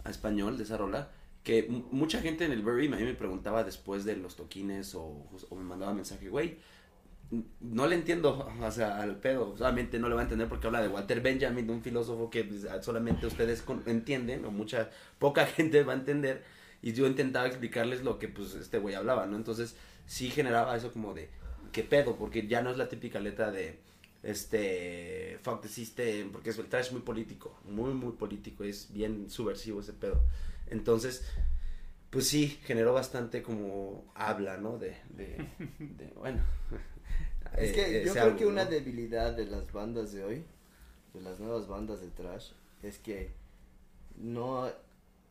[0.06, 1.12] a español de esa rola.
[1.44, 5.26] Que mucha gente en el Bury a mí me preguntaba después de los toquines o,
[5.50, 6.58] o me mandaba mensaje, güey,
[7.60, 10.82] no le entiendo, o sea, al pedo, solamente no le va a entender porque habla
[10.82, 15.46] de Walter Benjamin, de un filósofo que pues, solamente ustedes con- entienden o mucha, poca
[15.58, 16.44] gente va a entender
[16.82, 19.36] y yo intentaba explicarles lo que pues este güey hablaba, ¿no?
[19.36, 21.30] Entonces sí generaba eso como de,
[21.72, 22.16] ¿qué pedo?
[22.16, 23.80] Porque ya no es la típica letra de,
[24.24, 29.30] este, fuck the system, porque es el trash muy político, muy, muy político, es bien
[29.30, 30.22] subversivo ese pedo.
[30.70, 31.24] Entonces,
[32.10, 34.78] pues sí, generó bastante como habla, ¿no?
[34.78, 35.38] De, de,
[35.80, 36.42] de bueno.
[37.58, 38.70] Es que eh, yo creo que una ¿no?
[38.70, 40.44] debilidad de las bandas de hoy,
[41.14, 42.52] de las nuevas bandas de trash,
[42.84, 43.32] es que
[44.18, 44.70] no,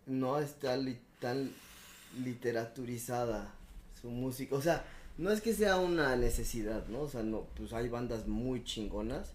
[0.07, 1.51] no está li- tan
[2.25, 3.53] literaturizada
[4.01, 4.55] su música.
[4.57, 4.85] O sea,
[5.19, 7.03] no es que sea una necesidad, ¿no?
[7.03, 9.33] O sea, no, pues hay bandas muy chingonas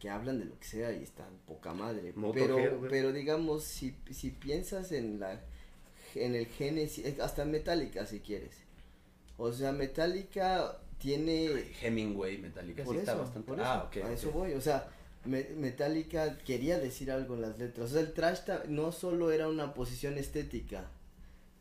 [0.00, 2.12] que hablan de lo que sea y están poca madre.
[2.34, 2.56] Pero,
[2.90, 5.40] pero digamos, si, si piensas en la
[6.14, 8.52] en el génesis, eh, hasta Metallica si quieres.
[9.36, 13.48] O sea, Metallica tiene Hemingway, Metallica, por sí está eso, bastante.
[13.48, 13.96] por eso, ah, ok.
[14.04, 14.88] a eso voy, o sea,
[15.24, 19.48] Me- Metallica quería decir algo en las letras, o sea, el trash no solo era
[19.48, 20.88] una posición estética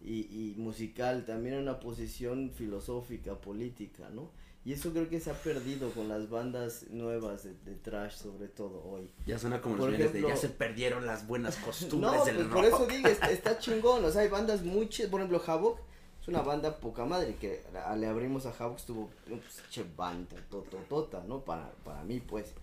[0.03, 4.29] y, y musical, también una posición filosófica, política, ¿no?
[4.65, 8.47] Y eso creo que se ha perdido con las bandas nuevas de, de trash, sobre
[8.47, 9.09] todo hoy.
[9.25, 12.35] Ya suena como los memes de ejemplo- ya se perdieron las buenas costumbres No, del
[12.35, 12.53] pues rock.
[12.55, 15.79] por eso digo, está, está chingón, o sea, hay bandas muy chidas, por ejemplo, Havoc
[16.21, 20.37] es una banda poca madre, que a- le abrimos a Havoc, estuvo, pues, che, banda,
[20.49, 21.41] tototota, ¿no?
[21.43, 22.53] Para, para mí, pues.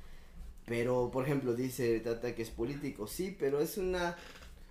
[0.67, 4.17] Pero, por ejemplo, dice Tata que es político, sí, pero es una,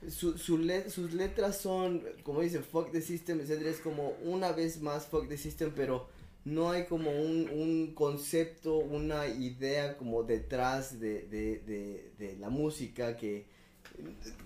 [0.08, 4.52] su, su le- sus letras son, como dice, fuck the system, etcétera, es como una
[4.52, 6.08] vez más fuck the system, pero
[6.46, 12.50] no hay como un, un concepto, una idea como detrás de, de, de, de la
[12.50, 13.46] música que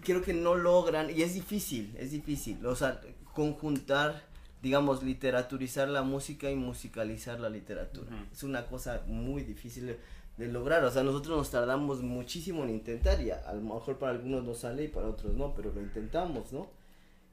[0.03, 2.99] creo que no logran, y es difícil, es difícil, o sea,
[3.33, 4.25] conjuntar,
[4.61, 8.09] digamos, literaturizar la música y musicalizar la literatura.
[8.31, 9.95] Es una cosa muy difícil
[10.37, 13.97] de, lograr, o sea, nosotros nos tardamos muchísimo en intentar y a, a lo mejor
[13.97, 16.67] para algunos nos sale y para otros no, pero lo intentamos, ¿no?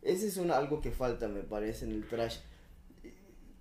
[0.03, 2.39] Ese es un, algo que falta, me parece, en el trash.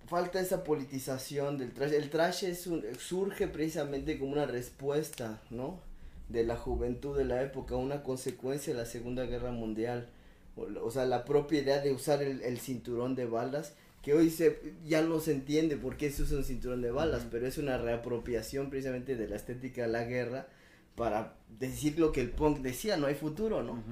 [0.06, 1.92] Falta esa politización del trash.
[1.92, 5.80] El trash es un, surge precisamente como una respuesta, ¿no?
[6.28, 10.08] De la juventud de la época, una consecuencia de la Segunda Guerra Mundial.
[10.56, 14.30] O, o sea, la propia idea de usar el, el cinturón de balas, que hoy
[14.30, 17.58] se, ya no se entiende por qué se usa un cinturón de balas, pero es
[17.58, 20.48] una reapropiación precisamente de la estética de la guerra
[20.94, 23.82] para decir lo que el punk decía, no hay futuro, ¿no?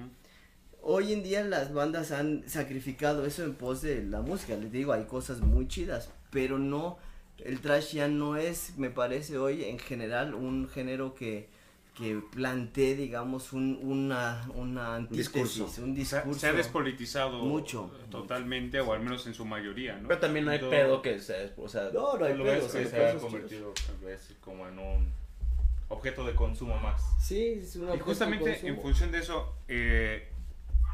[0.81, 4.57] Hoy en día las bandas han sacrificado eso en pos de la música.
[4.57, 6.99] Les digo, hay cosas muy chidas, pero no,
[7.39, 11.49] el trash ya no es, me parece hoy en general, un género que,
[11.99, 15.65] que plantee, digamos, un, una, una antítesis, discurso.
[15.83, 16.41] un Se ha- discurso.
[16.41, 17.91] Se ha despolitizado Mucho.
[18.09, 20.07] totalmente, o al menos en su mayoría, ¿no?
[20.07, 22.87] Pero también no hay pedo que se, o sea, No, no hay lo pedo, que
[22.87, 25.13] se ha convertido tal vez como en un
[25.89, 27.03] objeto de consumo más.
[27.21, 30.29] Sí, es una Y justamente en función de eso, eh,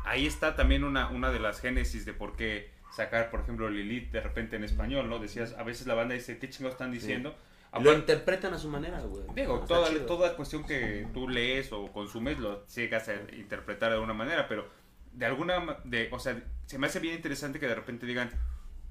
[0.04, 4.10] ahí está también una, una de las génesis de por qué sacar, por ejemplo, Lilith
[4.10, 5.18] de repente en español, ¿no?
[5.18, 7.34] Decías, a veces la banda dice, ¿qué chingados están diciendo?
[7.80, 9.24] Lo interpretan a su manera, güey.
[9.34, 10.06] Digo, Está toda, chido.
[10.06, 14.68] toda cuestión que tú lees o consumes lo llegas a interpretar de alguna manera, pero
[15.12, 18.30] de alguna, de, o sea, se me hace bien interesante que de repente digan,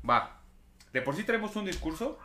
[0.07, 0.39] va,
[0.91, 2.17] de por sí traemos un discurso,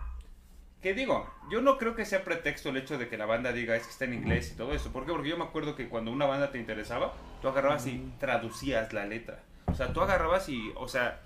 [0.80, 3.74] que digo, yo no creo que sea pretexto el hecho de que la banda diga
[3.74, 5.12] es que está en inglés y todo eso, ¿por qué?
[5.12, 9.04] Porque yo me acuerdo que cuando una banda te interesaba, tú agarrabas y traducías la
[9.04, 11.20] letra, o sea, tú agarrabas y, o sea,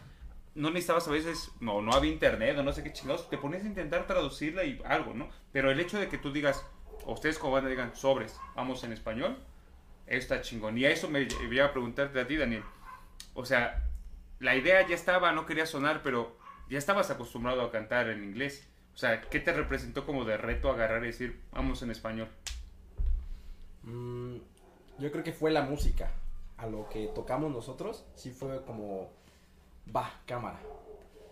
[0.54, 3.64] no necesitabas a veces, no, no había internet o no sé qué chingados, te ponías
[3.64, 5.28] a intentar traducirla y algo, ¿no?
[5.52, 6.66] Pero el hecho de que tú digas,
[7.04, 9.38] o ustedes como banda digan, sobres, vamos en español,
[10.06, 10.76] está chingón.
[10.78, 12.64] Y a eso me voy a preguntarte a ti, Daniel.
[13.34, 13.88] O sea,
[14.40, 16.36] la idea ya estaba, no quería sonar, pero
[16.68, 18.68] ya estabas acostumbrado a cantar en inglés.
[18.94, 22.28] O sea, ¿qué te representó como de reto agarrar y decir, vamos en español?
[23.84, 24.36] Mm,
[24.98, 26.10] yo creo que fue la música.
[26.58, 29.10] A lo que tocamos nosotros, sí fue como,
[29.94, 30.60] va, cámara.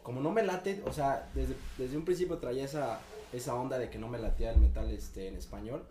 [0.02, 3.00] Como no me late, o sea, desde, desde un principio traía esa,
[3.32, 5.84] esa onda de que no me latía el metal este, en español.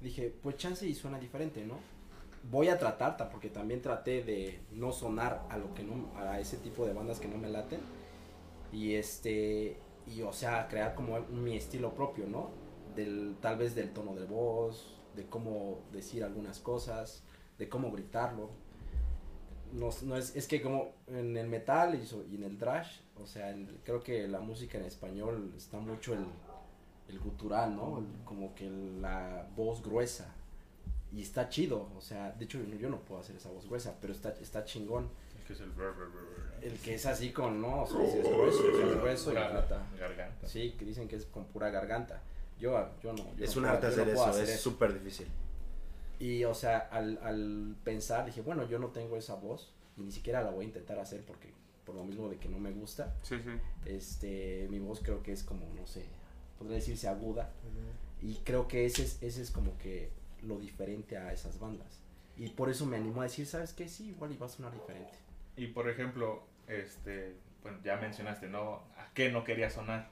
[0.00, 1.74] Dije, pues chance y suena diferente, ¿no?
[2.50, 6.38] Voy a tratar, ta- porque también traté de no sonar a lo que no, a
[6.40, 7.80] ese tipo de bandas que no me laten.
[8.72, 12.50] Y este, y o sea, crear como mi estilo propio, ¿no?
[12.94, 17.22] Del, tal vez del tono de voz, de cómo decir algunas cosas,
[17.58, 18.50] de cómo gritarlo.
[19.72, 23.50] No, no es, es que como en el metal y, en el thrash, o sea,
[23.50, 26.24] en- creo que la música en español está mucho el,
[27.08, 27.98] el gutural, ¿no?
[27.98, 28.68] El- como que
[29.00, 30.34] la voz gruesa.
[31.12, 34.12] Y está chido, o sea, de hecho yo no puedo hacer esa voz gruesa, pero
[34.12, 35.08] está, está chingón.
[35.38, 36.64] Es que es el brr, brr, brr, brr.
[36.64, 39.86] El que es así con, no, o sea, es grueso, es grueso y Pura neta.
[39.98, 40.46] garganta.
[40.46, 42.20] Sí, que dicen que es con pura garganta.
[42.60, 43.24] Yo, yo no.
[43.36, 45.28] yo Es no un puedo- arte no hacer eso, hacer es súper difícil.
[46.18, 50.10] Y, o sea, al, al pensar, dije, bueno, yo no tengo esa voz y ni
[50.12, 51.52] siquiera la voy a intentar hacer porque,
[51.84, 53.50] por lo mismo de que no me gusta, Sí, sí.
[53.86, 56.04] este, mi voz creo que es como, no sé,
[56.58, 57.50] podría decirse aguda.
[58.20, 60.10] Y creo que ese es, ese es como que
[60.42, 62.00] lo diferente a esas bandas.
[62.36, 63.88] Y por eso me animó a decir, ¿sabes qué?
[63.88, 65.12] Sí, igual iba a sonar diferente.
[65.56, 68.82] Y por ejemplo, este, bueno, ya mencionaste, ¿no?
[68.96, 70.10] ¿A qué no quería sonar?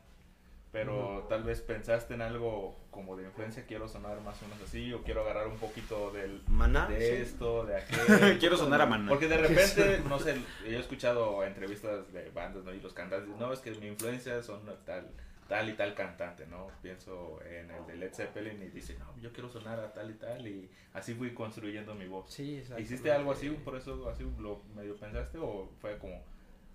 [0.76, 4.92] Pero tal vez pensaste en algo como de influencia, quiero sonar más o menos así,
[4.92, 6.86] o quiero agarrar un poquito del, Maná.
[6.86, 7.22] de sí.
[7.22, 8.38] esto, de aquello.
[8.38, 9.08] Quiero sonar a Maná.
[9.08, 12.74] Porque de repente, no sé, yo he escuchado entrevistas de bandas, ¿no?
[12.74, 15.08] Y los cantantes, no, es que mi influencia son tal,
[15.48, 16.66] tal y tal cantante, ¿no?
[16.82, 20.14] Pienso en el de Led Zeppelin y dice, no, yo quiero sonar a tal y
[20.14, 22.30] tal, y así fui construyendo mi voz.
[22.30, 22.82] Sí, exacto.
[22.82, 26.22] ¿Hiciste algo así, por eso así lo medio pensaste, o fue como,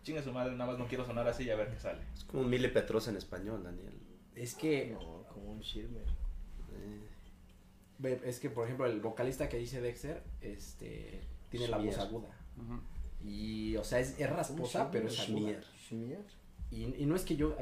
[0.04, 2.02] chinga su madre, nada más no quiero sonar así y a ver qué sale?
[2.14, 3.94] Es como un Mile Petrosa en español, Daniel.
[4.36, 6.06] Es que, No, como un Shirmer.
[8.04, 12.30] Eh, es que, por ejemplo, el vocalista que dice Dexter, este, tiene la voz aguda.
[13.24, 15.62] Y, o sea, es, es rasposa, pero es aguda.
[15.88, 16.26] Schmier.
[16.72, 17.56] Y, y no es que yo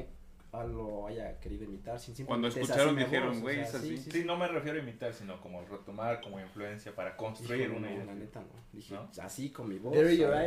[0.52, 3.98] lo haya querido imitar, sin Cuando escucharon dijeron, voz, o güey, sea, es así.
[3.98, 7.92] sí, Sí, no me refiero a imitar, sino como retomar como influencia para construir una
[7.92, 8.06] idea.
[8.06, 8.48] la neta no.
[8.74, 9.10] Dije, ¿No?
[9.22, 9.96] así con mi voz,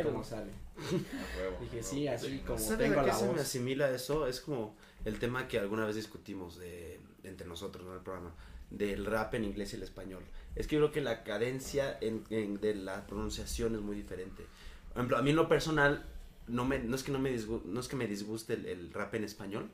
[0.03, 0.51] cómo sale.
[1.61, 3.41] Dije, sí, así como ¿Sabes tengo la se me voz.
[3.41, 4.27] asimila eso?
[4.27, 7.93] Es como el tema que alguna vez discutimos de, entre nosotros, ¿no?
[7.93, 8.33] El programa,
[8.71, 10.23] del rap en inglés y el español.
[10.55, 14.43] Es que yo creo que la cadencia en, en- de la pronunciación es muy diferente.
[14.89, 16.05] Por ejemplo, a mí en lo personal,
[16.47, 18.93] no, me, no, es, que no, me disgu- no es que me disguste el, el
[18.93, 19.69] rap en español,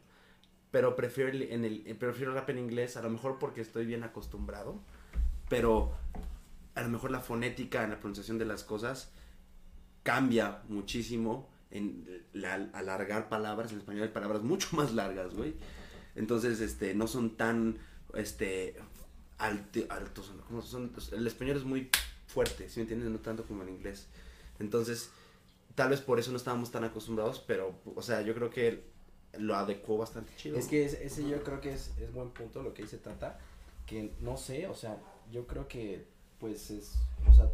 [0.72, 3.86] pero prefiero el, en el, prefiero el rap en inglés, a lo mejor porque estoy
[3.86, 4.80] bien acostumbrado,
[5.50, 5.92] pero
[6.76, 9.12] a lo mejor la fonética en la pronunciación de las cosas
[10.04, 13.72] cambia muchísimo en la- alargar palabras.
[13.72, 15.56] En español hay palabras mucho más largas, güey.
[16.16, 17.78] Entonces, este, no son tan,
[18.14, 18.76] este,
[19.38, 20.34] alti- altos.
[20.36, 20.44] ¿no?
[20.46, 20.92] ¿Cómo son?
[21.12, 21.90] El español es muy
[22.28, 23.10] fuerte, ¿sí me entiendes?
[23.10, 24.08] No tanto como el inglés.
[24.60, 25.12] Entonces,
[25.76, 28.84] tal vez por eso no estábamos tan acostumbrados, pero, o sea, yo creo que
[29.38, 30.58] lo adecuó bastante chido.
[30.58, 33.38] Es que ese, ese yo creo que es, es buen punto lo que dice Tata,
[33.86, 34.98] que no sé, o sea,
[35.32, 36.06] yo creo que
[36.40, 36.94] pues es,
[37.30, 37.50] o sea,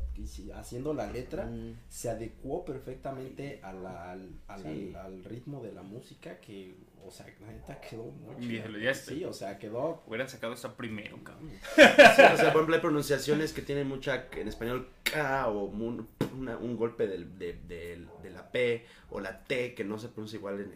[0.59, 1.73] haciendo la letra Mm.
[1.89, 4.93] se adecuó perfectamente a la- al, al, Sí.
[4.95, 8.63] al- al ritmo de la música que, o sea, la neta quedó muy Bien.
[8.93, 10.03] Sí, o sea, quedó...
[10.05, 11.49] Hubieran sacado esta primero, cabrón.
[11.75, 16.07] Sí, o sea, por ejemplo, hay pronunciaciones que tienen mucha, en español, K o un,
[16.37, 20.09] una- un golpe del- de, del- de la P o la T que no se
[20.09, 20.71] pronuncia igual en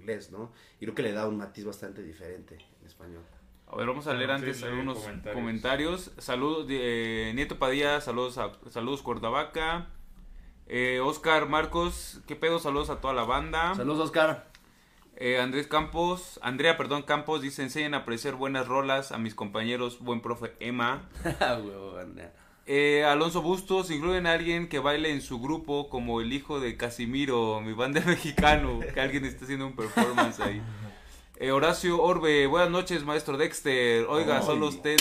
[0.00, 0.52] inglés, ¿no?
[0.80, 3.22] Y creo que le da un matiz bastante diferente en español.
[3.66, 5.34] A ver, vamos a leer Sí, antes algunos comentarios.
[5.40, 6.10] comentarios.
[6.18, 9.86] Saludos, eh, Nieto Padilla, saludos a saludos Cuernavaca.
[10.66, 12.58] Eh, Oscar Marcos, ¿qué pedo?
[12.58, 13.74] Saludos a toda la banda.
[13.74, 14.48] Saludos, Oscar.
[15.16, 19.98] Eh, Andrés Campos, Andrea, perdón, Campos, dice, enseñan a apreciar buenas rolas a mis compañeros,
[20.00, 21.08] buen profe Emma.
[22.72, 26.76] Eh, Alonso Bustos, incluyen a alguien que baile en su grupo como el hijo de
[26.76, 30.62] Casimiro, mi banda mexicano, que alguien está haciendo un performance ahí.
[31.36, 34.04] Eh, Horacio Orbe, buenas noches, maestro Dexter.
[34.10, 34.98] Oiga, solo usted,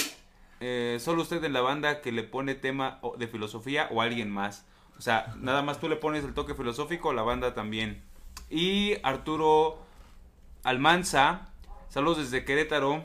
[0.62, 4.66] eh, solo usted en la banda que le pone tema de filosofía o alguien más.
[4.98, 8.02] O sea, nada más tú le pones el toque filosófico, la banda también.
[8.50, 9.80] Y Arturo
[10.64, 11.50] Almanza,
[11.90, 13.04] saludos desde Querétaro.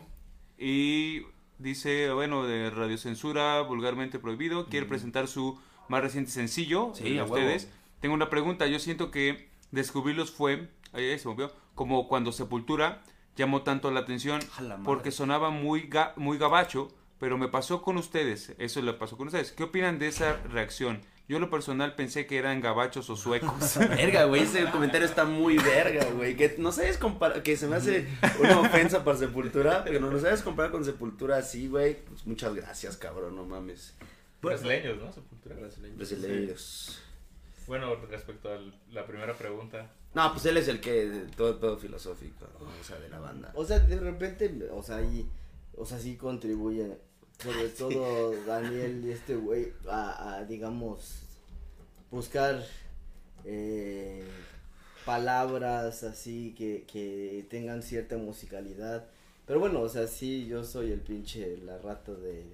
[0.56, 1.26] Y
[1.58, 7.34] dice, bueno, de radiocensura, vulgarmente prohibido, quiere presentar su más reciente sencillo Sí, a huevo.
[7.34, 7.70] ustedes.
[8.00, 13.02] Tengo una pregunta, yo siento que descubrirlos fue, ahí se movió, como cuando Sepultura
[13.36, 16.88] llamó tanto la atención la porque sonaba muy, ga- muy gabacho,
[17.18, 19.52] pero me pasó con ustedes, eso le pasó con ustedes.
[19.52, 21.00] ¿Qué opinan de esa reacción?
[21.26, 23.78] Yo en lo personal pensé que eran gabachos o suecos.
[23.78, 26.36] Verga, güey, ese comentario está muy verga, güey.
[26.36, 28.06] Que no sabes comparar, que se me hace
[28.38, 31.96] una ofensa para Sepultura, pero no sabes comparar con Sepultura así, güey.
[32.04, 33.94] Pues muchas gracias, cabrón, no mames.
[34.42, 35.10] Brasileños, ¿no?
[35.12, 35.56] Sepultura.
[35.96, 37.00] Brasileiros.
[37.66, 38.58] Bueno, respecto a
[38.92, 42.66] la primera pregunta, No, pues él es el que, todo el pedo filosófico, ¿no?
[42.66, 43.50] o sea, de la banda.
[43.54, 45.26] O sea, de repente, o sea, y,
[45.74, 46.98] o sea, sí contribuye,
[47.42, 51.20] sobre todo Daniel y este güey, a, a, digamos,
[52.10, 52.64] buscar
[53.44, 54.24] eh,
[55.04, 59.04] palabras así que, que tengan cierta musicalidad.
[59.46, 62.44] Pero bueno, o sea, sí, yo soy el pinche, la rata de,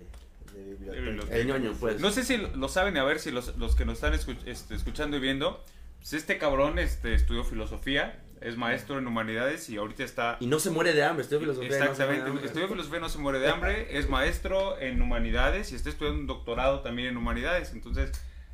[0.54, 1.02] de biblioteca.
[1.04, 1.36] biblioteca.
[1.36, 2.00] El ñoño, pues.
[2.00, 4.74] No sé si lo saben, a ver si los, los que nos están escu- este,
[4.74, 5.62] escuchando y viendo,
[5.98, 10.36] pues este cabrón este, estudió filosofía, es maestro en humanidades y ahorita está...
[10.40, 11.68] Y no se muere de hambre, estudia filosofía.
[11.70, 12.46] no Exactamente, hambre.
[12.46, 16.26] estudió filosofía, no se muere de hambre, es maestro en humanidades y está estudiando un
[16.26, 18.12] doctorado también en humanidades, entonces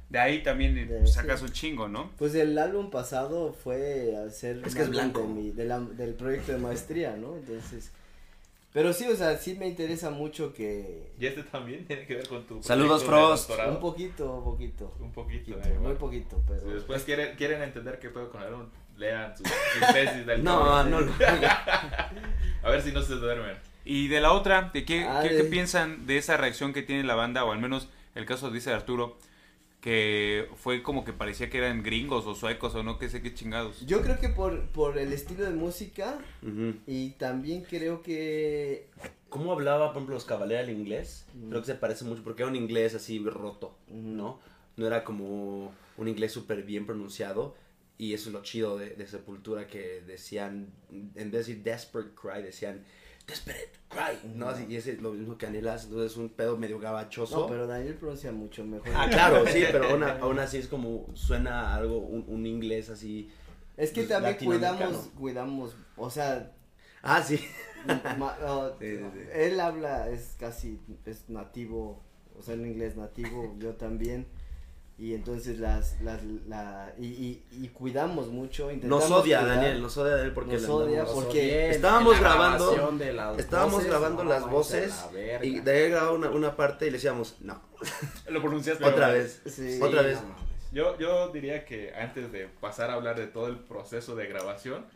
[0.08, 1.46] de ahí también eh, De- sacas sí.
[1.46, 2.10] un chingo, ¿no?
[2.18, 5.20] Pues el álbum pasado fue hacer Es que es blanco.
[5.20, 7.36] de mi- de la- del proyecto de maestría, ¿no?
[7.36, 7.90] Entonces,
[8.72, 12.28] pero sí, o sea, sí me interesa mucho que Y este también tiene que ver
[12.28, 12.62] con tu.
[12.62, 13.50] Saludos, Frost.
[13.68, 15.52] un poquito, un poquito, Un poquito.
[15.54, 15.98] poquito, ahí, muy bueno.
[15.98, 18.66] poquito, pero Si después quieren, quieren entender qué puedo con el álbum,
[18.98, 21.12] lean sus, sus tesis del No, no lo.
[22.62, 23.56] A ver si no se duermen.
[23.84, 27.14] Y de la otra, ¿de qué, Ah, qué- piensan de esa reacción que tiene la
[27.14, 27.44] banda?
[27.44, 29.18] O al menos el caso dice Arturo,
[29.80, 33.32] que fue como que parecía que eran gringos o suecos o no que sé qué
[33.34, 33.86] chingados.
[33.86, 36.18] yo creo que por, por el estilo de música
[36.86, 38.88] y también creo que
[39.28, 41.26] ¿Cómo hablaba, por ejemplo, los Cabalera el inglés?
[41.48, 43.76] Creo que se parece mucho porque era un inglés así roto.
[43.90, 44.40] ¿no?
[44.76, 47.54] No era como un inglés súper bien pronunciado.
[47.98, 52.12] Y eso es lo chido de, de Sepultura que decían, en vez de decir desperate
[52.14, 52.84] cry, decían
[53.26, 54.52] desperate cry, ¿no?
[54.68, 57.40] Y ese es lo mismo que Anelas, entonces es un pedo medio gabachoso.
[57.40, 58.88] no, pero Daniel pronuncia mucho mejor.
[58.94, 63.30] Ah, claro, sí, pero aún, aún así es como, suena algo, un, un inglés así.
[63.76, 66.52] Es que pues, también cuidamos, cuidamos, o sea,
[67.02, 67.40] Ah, sí.
[68.18, 68.36] ma-
[68.80, 69.20] Sí, sí, sí.
[69.32, 72.02] él habla, es casi, es nativo,
[72.36, 74.26] o sea, en inglés nativo, yo también.
[74.98, 79.56] Y entonces las, las, la, y, y, y cuidamos mucho, intentamos Nos odia, cuidar.
[79.56, 82.72] Daniel, nos odia Daniel porque Nos odia porque estábamos grabando-
[83.36, 85.44] estábamos voces, grabando no, las voces a la.
[85.44, 87.60] Y de ahí grababa una, una parte y le decíamos, no,
[88.30, 89.42] Lo pronunciaste otra vez.
[89.44, 89.78] Sí.
[89.82, 90.18] Otra vez.
[90.22, 90.34] no.
[90.72, 94.86] Yo, yo diría que antes de pasar a hablar de todo el proceso de grabación,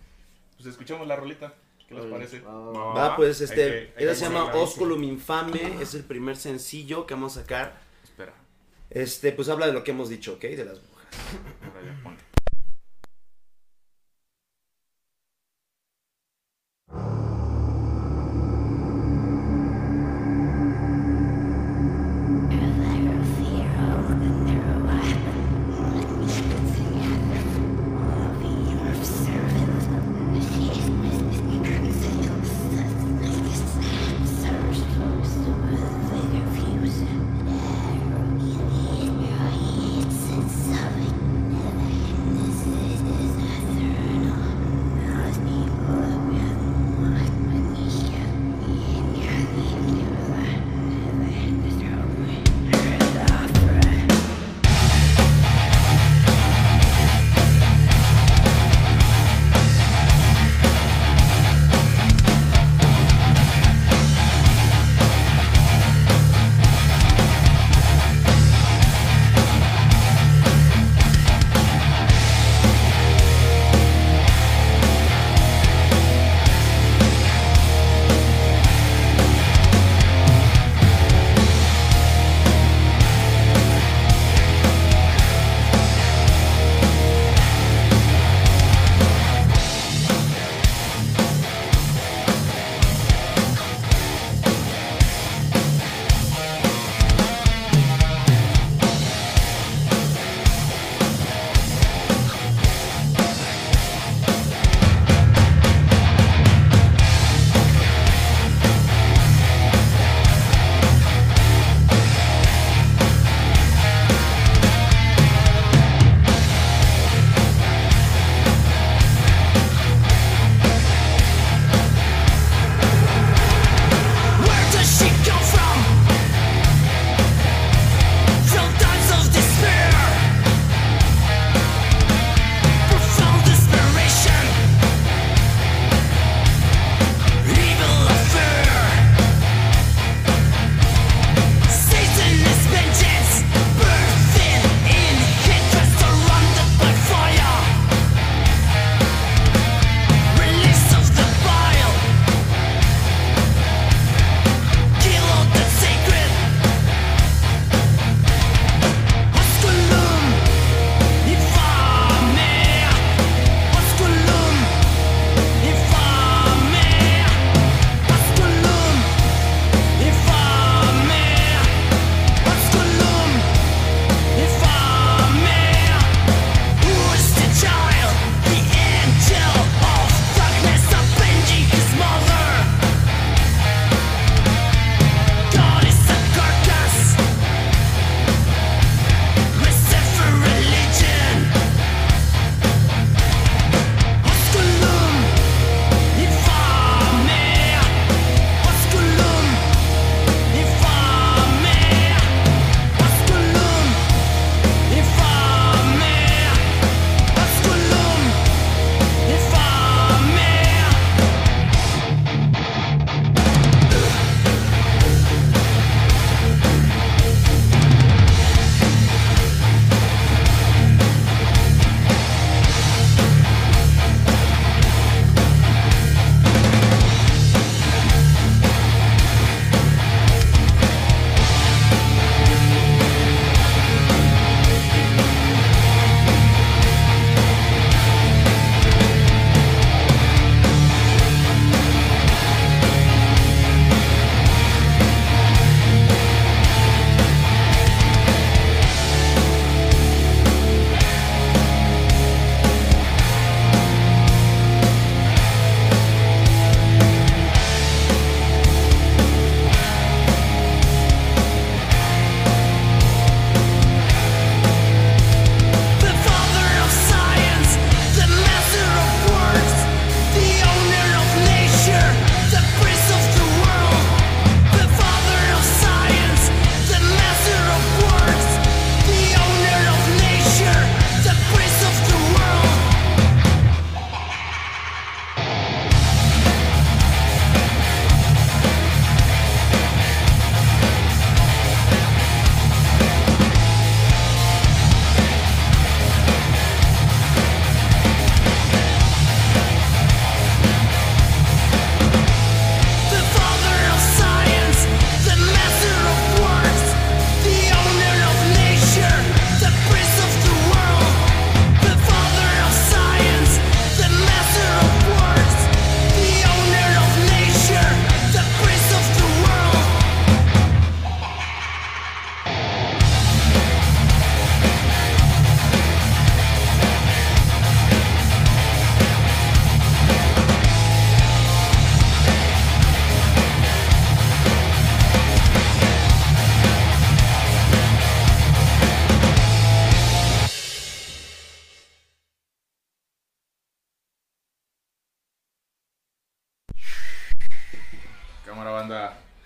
[0.57, 1.53] pues escuchemos la rolita.
[1.89, 2.39] ¿Qué les parece?
[2.47, 2.95] Ah, No.
[2.95, 4.45] Va, pues este, ella se llama.
[4.55, 7.79] Osculum Infame, es el primer sencillo que vamos a sacar.
[8.03, 8.33] Espera,
[8.90, 10.42] Este, pues habla de lo que hemos dicho, ¿ok?
[10.42, 11.07] De las brujas.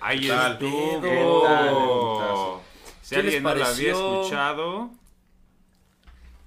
[0.07, 0.53] Ahí tal?
[0.53, 1.03] estuvo.
[3.03, 4.91] Si ¿Qué les alguien no la había escuchado,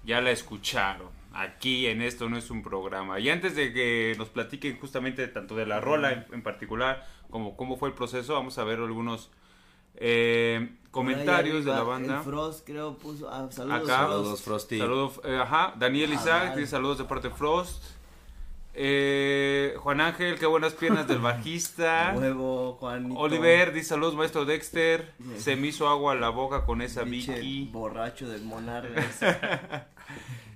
[0.03, 1.07] ya la escucharon.
[1.33, 3.19] Aquí en esto no es un programa.
[3.19, 7.55] Y antes de que nos platiquen justamente tanto de la rola en, en particular como
[7.55, 9.29] cómo fue el proceso, vamos a ver algunos
[9.95, 12.17] eh, comentarios de la banda.
[12.17, 13.29] El Frost creo puso.
[13.29, 13.97] ah, saludos, Acá.
[13.97, 14.11] Frost.
[14.13, 14.79] Saludos, Frosty.
[14.79, 17.83] Saludos, eh, ajá, Daniel Ah, Isaac, dice saludos de parte de Frost.
[18.80, 22.13] Eh, Juan Ángel, qué buenas piernas del bajista.
[22.17, 23.19] Huevo, Juanito.
[23.19, 25.13] Oliver, dice saludos, maestro Dexter.
[25.17, 25.41] Bien.
[25.41, 27.69] Se me hizo agua la boca con esa Pinche Vicky.
[27.71, 29.19] borracho del Monarcas.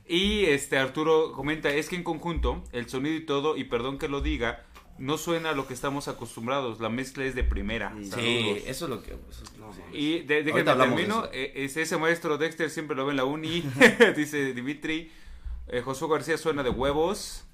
[0.08, 4.10] Y este Arturo comenta, es que en conjunto, el sonido y todo, y perdón que
[4.10, 4.66] lo diga,
[4.98, 6.82] no suena a lo que estamos acostumbrados.
[6.82, 7.94] La mezcla es de primera.
[7.98, 8.10] Sí.
[8.10, 8.18] Saludos.
[8.18, 9.12] Sí, eso es lo que.
[9.12, 9.52] eso es-.
[9.94, 11.24] Y de, déjenme de termino.
[11.24, 11.30] eso.
[11.32, 13.64] eh, es ese maestro Dexter siempre lo ve en la uni.
[14.18, 15.12] dice Dimitri.
[15.70, 17.46] Eh, Josué García suena de huevos.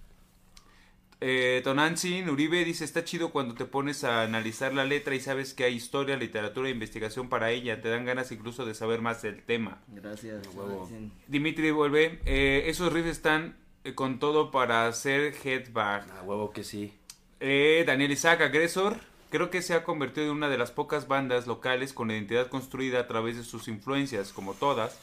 [1.19, 5.53] Eh, Tonantzin Uribe dice: Está chido cuando te pones a analizar la letra y sabes
[5.53, 7.81] que hay historia, literatura e investigación para ella.
[7.81, 9.81] Te dan ganas incluso de saber más del tema.
[9.87, 10.89] Gracias, Huevo.
[11.27, 16.09] Dimitri vuelve: eh, Esos riffs están eh, con todo para hacer headbang.
[16.11, 16.93] A huevo que sí.
[17.39, 18.97] Eh, Daniel Isaac, agresor.
[19.29, 22.99] Creo que se ha convertido en una de las pocas bandas locales con identidad construida
[23.01, 24.97] a través de sus influencias, como todas.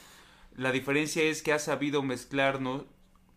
[0.56, 2.84] La diferencia es que ha sabido mezclarnos,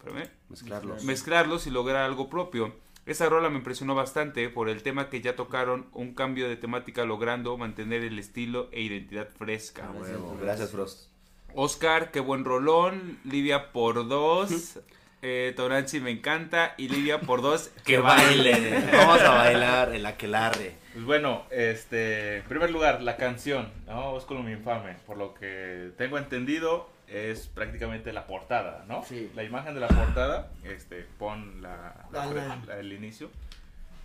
[0.08, 1.04] espérame, Mezclarlos.
[1.04, 2.74] mezclarlos y lograr algo propio.
[3.06, 7.06] Esa rola me impresionó bastante por el tema que ya tocaron, un cambio de temática
[7.06, 9.88] logrando mantener el estilo e identidad fresca.
[9.88, 10.38] A huevo.
[10.42, 11.10] Gracias, Frost.
[11.54, 13.20] Oscar, qué buen rolón.
[13.24, 14.80] Livia por dos.
[15.24, 16.76] Eh, Toranchi me encanta.
[16.78, 18.84] Y Livia por dos, que baile.
[18.94, 20.76] Vamos a bailar el aquelarre.
[20.94, 24.12] Pues bueno, este, en primer lugar, la canción, ¿no?
[24.12, 29.04] Osculum Infame, por lo que tengo entendido, es prácticamente la portada, ¿no?
[29.04, 29.32] Sí.
[29.36, 33.30] La imagen de la portada, este, pon la, la- el inicio,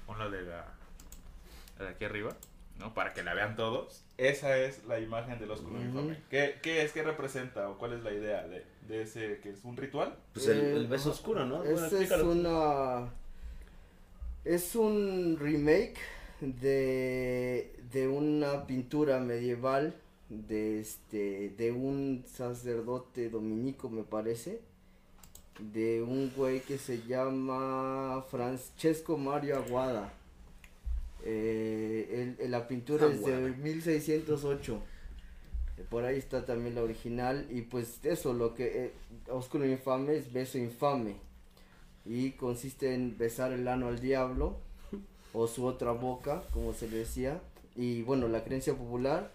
[0.06, 0.64] pon la de la,
[1.78, 2.34] la de aquí arriba,
[2.78, 2.94] ¿no?
[2.94, 4.04] Para que la vean todos.
[4.18, 5.98] Esa es la imagen del Osculum Ujú.
[5.98, 6.18] Infame.
[6.30, 6.92] ¿Qué, ¿Qué es?
[6.92, 7.68] ¿Qué representa?
[7.68, 10.14] ¿O cuál es la idea de, de ese, que es un ritual?
[10.32, 11.58] Pues el, Eh, el beso oscuro, ¿no?
[11.64, 13.10] Bueno, es una.
[14.44, 15.98] Es un remake
[16.40, 19.94] de, de una pintura medieval
[20.48, 24.60] de este de un sacerdote dominico me parece
[25.72, 30.12] de un güey que se llama Francesco Mario Aguada
[31.24, 33.56] Eh, el- el- la pintura es de Aguada.
[33.56, 34.80] 1608
[35.78, 38.92] Eh, por ahí está también la original y pues eso lo que eh,
[39.30, 41.14] Oscuro Infame es beso infame
[42.04, 44.56] y consiste en besar el ano al diablo
[45.32, 47.40] o su otra boca, como se le decía.
[47.76, 49.30] Y bueno, la creencia popular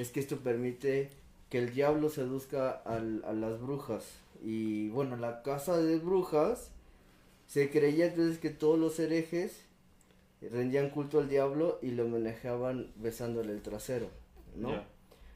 [0.00, 1.10] es que esto permite
[1.50, 4.04] que el diablo seduzca al- a las brujas.
[4.42, 6.70] Y bueno, la casa de brujas
[7.46, 9.52] se creía entonces que todos los herejes
[10.40, 14.08] rendían culto al diablo y lo homenajeaban besándole el trasero,
[14.56, 14.70] ¿no?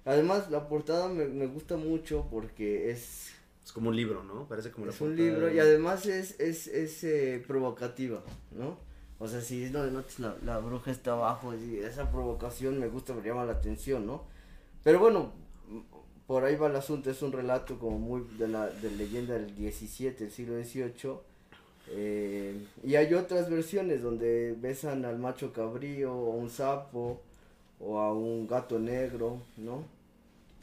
[0.04, 3.30] Además, la portada me, me gusta mucho porque es
[3.64, 4.46] Es como un libro, ¿no?
[4.48, 8.76] Parece como la es un libro de- y además es, es, es eh, provocativa, ¿no?
[9.18, 9.84] O sea, si no
[10.18, 14.24] la, la bruja está abajo, y esa provocación me gusta, me llama la atención, ¿no?
[14.82, 15.32] Pero bueno,
[16.26, 19.54] por ahí va el asunto, es un relato como muy de la de leyenda del
[19.54, 21.18] 17, del siglo XVIII.
[21.90, 27.20] eh, y hay otras versiones donde besan al macho cabrío, o un sapo,
[27.80, 29.84] o a un gato negro, ¿no?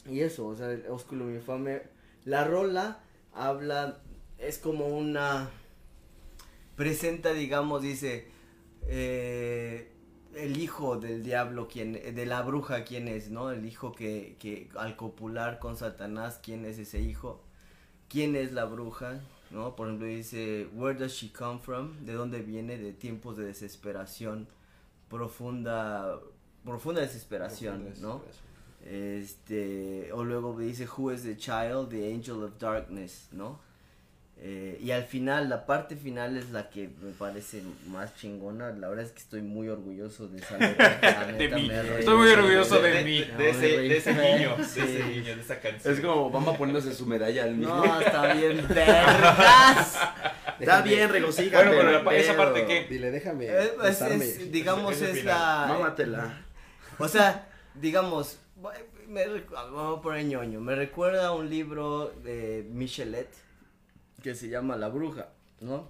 [0.09, 1.81] Y eso, o sea, el ósculo infame.
[2.25, 2.99] La rola
[3.33, 3.99] habla,
[4.37, 5.49] es como una,
[6.75, 8.27] presenta, digamos, dice,
[8.87, 9.91] eh,
[10.35, 13.51] el hijo del diablo, quien, de la bruja, quién es, ¿no?
[13.51, 17.41] El hijo que, que al copular con Satanás, quién es ese hijo,
[18.07, 19.21] quién es la bruja,
[19.51, 19.75] ¿no?
[19.75, 22.05] Por ejemplo, dice, where does she come from?
[22.05, 22.77] ¿De dónde viene?
[22.77, 24.47] De tiempos de desesperación,
[25.09, 26.19] profunda,
[26.63, 28.21] profunda desesperación, ¿no?
[28.85, 31.89] Este, o luego dice, Who is the child?
[31.89, 33.59] The angel of darkness, ¿no?
[34.41, 38.71] Eh, y al final, la parte final es la que me parece más chingona.
[38.71, 41.25] La verdad es que estoy muy orgulloso de esa letra.
[41.37, 41.69] De neta, mí.
[41.99, 43.19] Estoy muy orgulloso de de, mí.
[43.19, 45.93] de- de ese, de ese niño, de ese niño, de esa canción.
[45.93, 47.75] Es como vamos poniéndose su medalla al mismo.
[47.85, 49.99] No, está bien, vergas.
[50.59, 51.67] Está bien, regocíjate.
[51.67, 52.87] Bueno, pero pero- esa parte qué?
[52.89, 53.45] Dile, déjame.
[53.45, 54.25] Eh, es- besarme.
[54.25, 55.65] es- digamos, es la.
[55.67, 56.45] Mámatela.
[56.97, 58.39] O sea, digamos,
[59.07, 60.61] me, recu- vamos a poner ñoño.
[60.61, 63.27] Me recuerda a un libro de Michelet
[64.21, 65.29] que se llama La Bruja,
[65.61, 65.87] ¿no?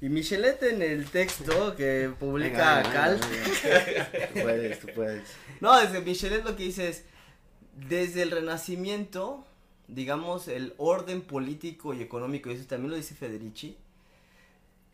[0.00, 3.20] Y Michelet en el texto que publica Venga, Cal.
[3.20, 4.28] venga, venga.
[4.28, 5.28] Tú puedes, tú puedes.
[5.60, 7.04] No, desde Michelet lo que dice es,
[7.88, 9.44] desde el Renacimiento,
[9.88, 13.76] digamos, el orden político y económico, y eso también lo dice Federici,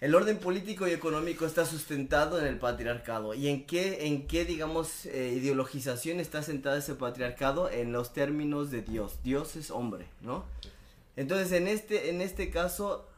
[0.01, 3.33] el orden político y económico está sustentado en el patriarcado.
[3.33, 7.71] ¿Y en qué, en qué digamos, eh, ideologización está sentado ese patriarcado?
[7.71, 9.19] En los términos de Dios.
[9.23, 10.45] Dios es hombre, ¿no?
[11.17, 13.09] Entonces, en este, en este caso,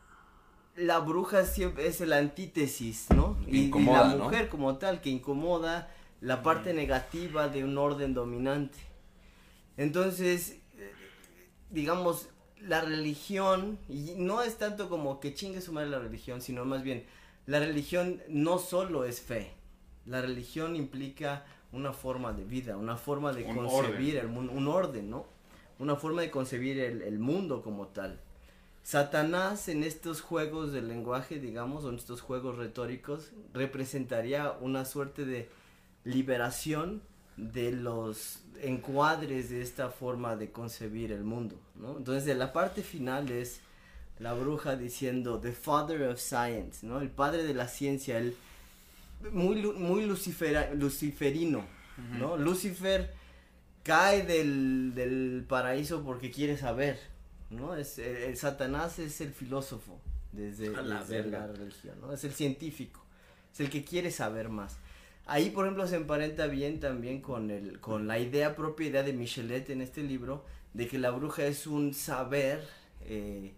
[0.77, 3.37] la bruja siempre es la antítesis, ¿no?
[3.47, 4.25] Y, y incomoda, la ¿no?
[4.25, 5.91] mujer como tal, que incomoda
[6.21, 8.79] la parte negativa de un orden dominante.
[9.77, 10.59] Entonces,
[11.71, 12.29] digamos,
[12.61, 16.83] la religión, y no es tanto como que chingue su madre la religión, sino más
[16.83, 17.05] bien,
[17.47, 19.53] la religión no solo es fe,
[20.05, 24.69] la religión implica una forma de vida, una forma de Un concebir el mundo, un
[24.69, 25.27] orden, ¿no?
[25.79, 28.19] Una forma de concebir el, el mundo como tal.
[28.83, 35.25] Satanás en estos juegos del lenguaje, digamos, o en estos juegos retóricos, representaría una suerte
[35.25, 35.49] de
[36.05, 37.03] liberación
[37.37, 41.97] de los encuadres de esta forma de concebir el mundo, ¿no?
[41.99, 43.61] Entonces, la parte final es
[44.21, 47.01] la bruja diciendo the father of science, ¿no?
[47.01, 48.35] El padre de la ciencia, el
[49.33, 51.65] muy muy lucifera- luciferino,
[52.19, 52.37] ¿no?
[52.37, 53.13] Lucifer
[53.87, 56.99] cae del, del paraíso porque quiere saber,
[57.51, 57.77] ¿no?
[57.77, 60.01] Es el, el Satanás es el filósofo
[60.33, 62.13] desde, A la desde la religión, ¿no?
[62.13, 63.05] Es el científico,
[63.55, 64.77] es el que quiere saber más.
[65.25, 69.13] Ahí, por ejemplo, se emparenta bien también con, el, con la idea, propia idea de
[69.13, 72.67] Michelet en este libro, de que la bruja es un saber
[73.03, 73.55] eh,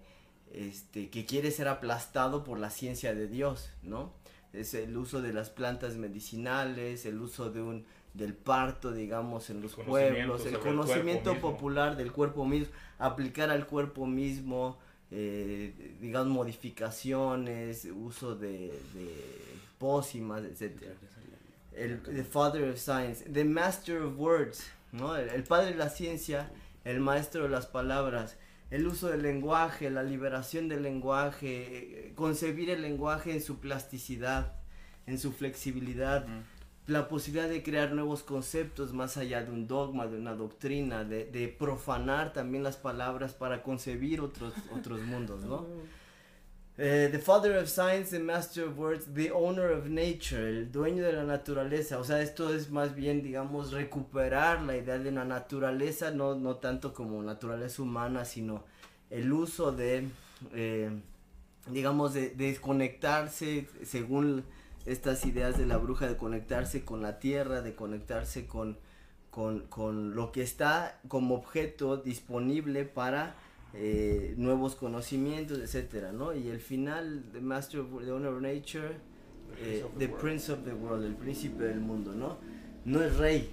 [0.53, 4.13] este, que quiere ser aplastado por la ciencia de Dios, ¿no?
[4.53, 7.87] Es el uso de las plantas medicinales, el uso de un
[8.19, 11.51] del parto, digamos, en los pueblos, el conocimiento mismo.
[11.51, 14.79] popular del cuerpo mismo, aplicar al cuerpo mismo,
[15.11, 19.25] eh, digamos, modificaciones, uso de, de
[19.79, 20.93] pócimas, etcétera
[21.75, 25.17] el the father of science, the master of words, ¿no?
[25.17, 26.51] El, el padre de la ciencia,
[26.85, 28.37] el maestro de las palabras,
[28.71, 34.55] el uso del lenguaje, la liberación del lenguaje, eh, concebir el lenguaje en su plasticidad,
[35.07, 36.27] en su flexibilidad,
[36.89, 41.27] la posibilidad de crear nuevos conceptos más allá de un dogma, de una doctrina, de,
[41.27, 45.67] de profanar también las palabras para concebir otros, otros mundos, ¿no?
[46.79, 51.05] Eh, the father of science, the master of words, the owner of nature, el dueño
[51.05, 51.99] de la naturaleza.
[51.99, 56.57] O sea, esto es más bien, digamos, recuperar la idea de una naturaleza, no, no
[56.57, 58.65] tanto como naturaleza humana, sino
[59.11, 60.07] el uso de,
[60.55, 60.91] eh,
[61.67, 64.45] digamos, de, de desconectarse, según
[64.91, 68.79] estas ideas de la bruja, de conectarse con la tierra, de conectarse con,
[69.31, 73.35] con, con lo que está como objeto disponible para
[73.75, 76.35] eh, nuevos conocimientos, etcétera, ¿no?
[76.35, 78.97] Y el final, The Master of the Owner of Nature,
[79.61, 82.39] eh, The Prince of the World, el príncipe del mundo, ¿no?
[82.85, 83.51] No es rey,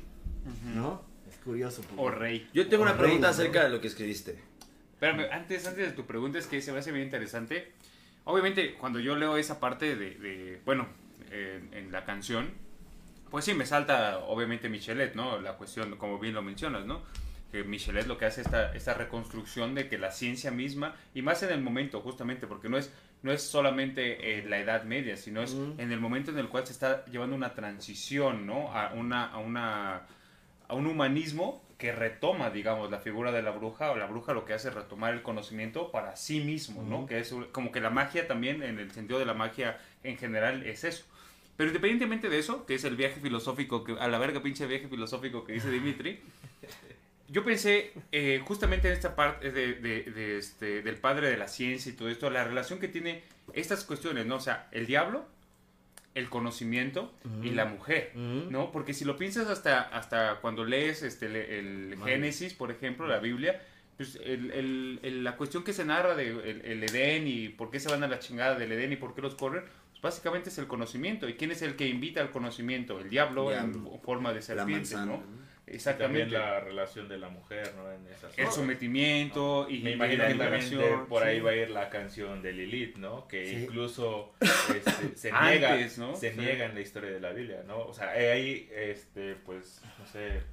[0.74, 1.02] ¿no?
[1.30, 1.82] Es curioso.
[1.82, 2.48] porque- O rey.
[2.54, 3.34] Yo tengo una pregunta reina, ¿no?
[3.34, 4.40] acerca de lo que escribiste.
[4.94, 7.74] Espérame, antes, antes de tu pregunta, es que se me hace bien interesante.
[8.24, 10.88] Obviamente, cuando yo leo esa parte de, de- bueno,
[11.32, 12.50] en- en la canción,
[13.32, 15.40] pues sí, me salta, obviamente, Michelet, ¿no?
[15.42, 17.02] La cuestión, como bien lo mencionas, ¿no?
[17.52, 21.42] Que Michelet lo que hace esta, esta reconstrucción de que la ciencia misma, y más
[21.44, 22.92] en el momento, justamente, porque no es,
[23.24, 26.66] no es solamente eh, la Edad Media, sino es en el momento en el cual
[26.68, 28.72] se está llevando una transición, ¿no?
[28.74, 30.04] A una, a una,
[30.68, 34.46] a un humanismo que retoma, digamos, la figura de la bruja, o la bruja lo
[34.46, 37.00] que hace es retomar el conocimiento para sí mismo, ¿no?
[37.00, 37.08] Ujú.
[37.08, 40.64] Que es como que la magia también, en el sentido de la magia en general,
[40.66, 41.06] es eso.
[41.58, 44.88] Pero independientemente de eso, que es el viaje filosófico, que a la verga pinche viaje
[44.90, 46.20] filosófico que dice Dimitri,
[47.30, 51.48] yo pensé eh, justamente en esta parte de, de- de este, del padre de la
[51.48, 54.36] ciencia y todo esto, la relación que tiene estas cuestiones, ¿no?
[54.36, 55.26] O sea, el diablo,
[56.14, 57.56] el conocimiento y Ujú.
[57.56, 58.12] la mujer.
[58.16, 58.52] Ujú.
[58.52, 58.72] ¿no?
[58.72, 61.98] Porque si lo piensas hasta, hasta cuando lees este, le- el.
[62.04, 63.62] Génesis, por ejemplo, la Biblia,
[63.98, 67.80] pues el- el- el- la cuestión que se narra de el, Edén y por qué
[67.80, 69.64] se van a la chingada del Edén y por qué los corren,
[70.06, 71.28] básicamente es el conocimiento.
[71.28, 73.00] ¿Y quién es el que invita al conocimiento?
[73.00, 73.92] El diablo, Diablo.
[73.94, 74.96] en forma de La serpiente.
[74.96, 75.22] ¿no?
[75.68, 76.22] Exactamente.
[76.32, 77.92] También la relación de la mujer, ¿no?
[77.92, 81.42] En esas El sometimiento y Me imagino la que también por ahí sí.
[81.42, 83.28] va a ir la canción de Lilith, ¿no?
[83.28, 83.56] Que Sí.
[83.64, 86.16] incluso este, se Antes, niega, ¿no?
[86.16, 86.40] se Sí.
[86.40, 87.80] niega en la historia de la Biblia, ¿no?
[87.80, 90.44] O sea, hay, este, pues, no sé,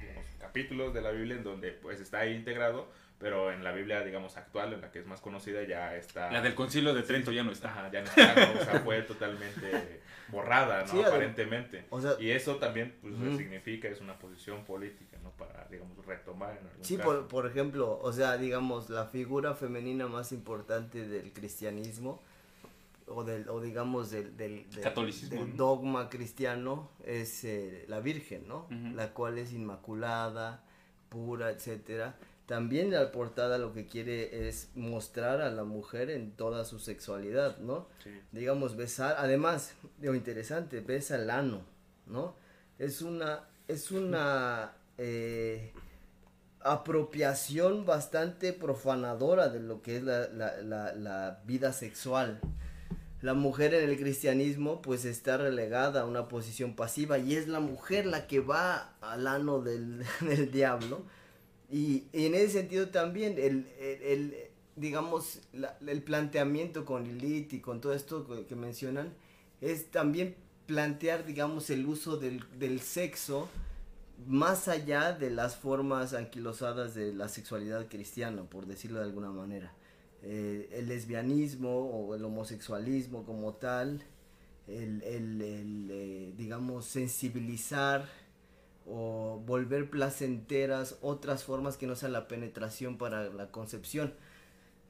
[0.00, 2.92] digamos, capítulos de la Biblia en donde, pues, está ahí integrado,
[3.24, 6.30] pero en la Biblia, digamos, actual, en la que es más conocida, ya está...
[6.30, 7.70] La del concilio de Trento ya no está.
[7.70, 8.60] Ajá, ya no está, ¿no?
[8.60, 10.88] O sea, fue totalmente borrada, ¿no?
[10.88, 11.86] Sí, Aparentemente.
[11.88, 15.30] O sea, Y eso también, pues, significa, es una posición política, ¿no?
[15.30, 17.08] Para, digamos, retomar en algún Sí, caso.
[17.08, 22.20] por, por ejemplo, o sea, digamos, la figura femenina más importante del cristianismo,
[23.06, 25.56] o, del, o digamos del, del, del- Catolicismo, del ¿no?
[25.56, 28.66] dogma cristiano, es eh, la Virgen, ¿no?
[28.94, 30.62] La cual es inmaculada,
[31.08, 32.16] pura, etcétera.
[32.46, 37.58] También la portada lo que quiere es mostrar a la mujer en toda su sexualidad,
[37.58, 37.88] ¿no?
[38.02, 38.10] Sí.
[38.32, 41.62] digamos, besar, además, lo interesante, besa el ano,
[42.06, 42.34] ¿no?
[42.78, 45.72] Es una, es una eh,
[46.60, 52.40] apropiación bastante profanadora de lo que es la, la, la, la vida sexual.
[53.22, 57.60] La mujer en el cristianismo pues está relegada a una posición pasiva y es la
[57.60, 61.04] mujer la que va al ano del, del diablo.
[61.74, 64.34] Y, y en ese sentido también el, el-
[64.76, 65.40] digamos,
[65.86, 69.14] el planteamiento con Lilith y con todo esto que, mencionan
[69.60, 70.34] es también
[70.66, 73.48] plantear, digamos, el uso del, del sexo
[74.26, 79.74] más allá de las formas anquilosadas de la sexualidad cristiana, por decirlo de alguna manera.
[80.22, 84.02] Eh, el lesbianismo o el homosexualismo como tal,
[84.66, 88.08] el, el- el, eh, digamos, sensibilizar
[88.86, 94.14] o volver placenteras otras formas que no sean la penetración para la concepción.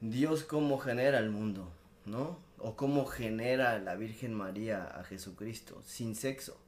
[0.01, 1.71] Dios cómo genera el mundo,
[2.05, 2.39] ¿no?
[2.59, 6.59] O cómo genera la Virgen María a Jesucristo, sin sexo.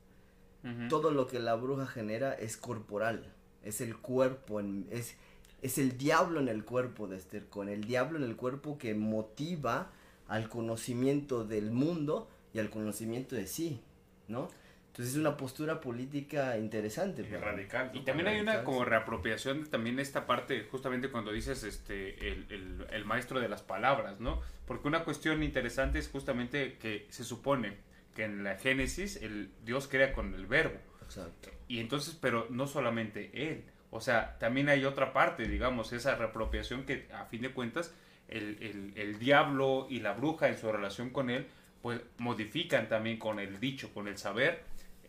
[0.89, 5.14] Todo lo que la bruja genera es corporal, es el cuerpo, en- es,
[5.62, 8.95] es el diablo en el cuerpo de Esther, con el diablo en el cuerpo que
[8.95, 9.91] motiva
[10.29, 13.81] al conocimiento del mundo y al conocimiento de sí,
[14.29, 14.49] ¿no?
[14.97, 17.20] Entonces es una postura política interesante.
[17.20, 17.90] Y radical.
[17.92, 22.47] Y también hay una como reapropiación de también esta parte, justamente cuando dices este el,
[22.51, 24.40] el- el maestro de las palabras, ¿no?
[24.66, 27.76] Porque una cuestión interesante es justamente que se supone
[28.14, 30.78] que en la Génesis el Dios crea con el verbo.
[31.05, 31.51] Exacto.
[31.68, 33.64] Y entonces, pero no solamente él.
[33.90, 37.94] O sea, también hay otra parte, digamos, esa reapropiación que a fin de cuentas
[38.28, 41.47] el, el- el diablo y la bruja en su relación con él,
[41.82, 44.64] pues modifican también con el dicho, con el saber,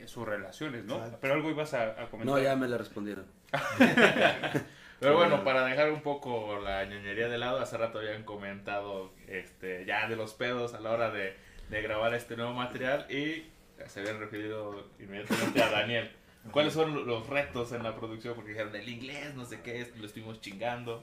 [0.05, 0.95] sus relaciones, ¿no?
[0.95, 1.17] Exacto.
[1.21, 2.25] Pero algo ibas a, a comentar.
[2.25, 3.25] No, ya me le respondieron.
[4.99, 9.85] Pero bueno, para dejar un poco la ñoñería de lado, hace rato habían comentado este,
[9.85, 11.35] ya de los pedos a la hora de,
[11.69, 13.45] de grabar este nuevo material y
[13.85, 16.11] se habían referido inmediatamente a Daniel.
[16.51, 18.33] ¿Cuáles son los retos en la producción?
[18.33, 20.99] Porque dijeron el inglés, no sé qué, lo estuvimos chingando.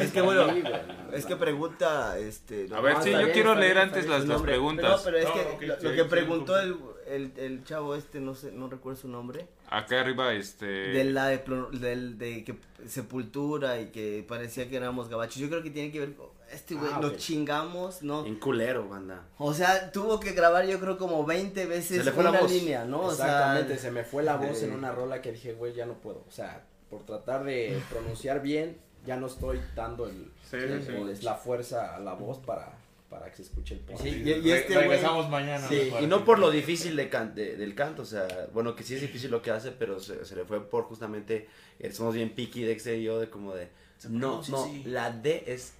[0.00, 0.48] Es que bueno,
[1.12, 2.66] es que pregunta, este...
[2.74, 4.98] A ver, sí, yo quiero leer antes las, preguntas.
[4.98, 6.76] No, pero es No, que lo, sí, lo sí, que sí, preguntó el.
[7.08, 10.66] El, el chavo este, no sé, no recuerdo su nombre, Acá arriba, este...
[10.66, 11.42] de la de,
[11.80, 12.54] del, de que
[12.86, 15.36] sepultura y que parecía que éramos gabachos.
[15.36, 17.16] Yo creo que tiene que ver con este güey, Ah, lo ok.
[17.16, 18.24] chingamos, ¿no?
[18.24, 19.26] En culero, banda.
[19.38, 22.40] O sea, tuvo que grabar yo creo como 20 veces Se le fue la una
[22.42, 22.52] voz.
[22.52, 23.00] línea, ¿no?
[23.02, 25.74] O sea, Exactamente, se me fue la voz eh, en una rola que dije, güey,
[25.74, 26.24] ya no puedo.
[26.28, 30.56] O sea, por tratar de pronunciar bien, ya no estoy dando el, sí.
[30.56, 32.72] el- la fuerza a la voz para,
[33.18, 34.02] para que se escuche el poema.
[34.02, 35.66] Sí, y- y re- este güey- regresamos mañana.
[35.68, 38.82] Sí, y no por lo difícil de can- de- del canto, o sea, bueno, que
[38.82, 41.48] sí es difícil lo que hace, pero se, se le fue por justamente,
[41.78, 43.68] eh, somos bien picky, Dexter y yo, de como de,
[44.08, 45.72] no, no, la D es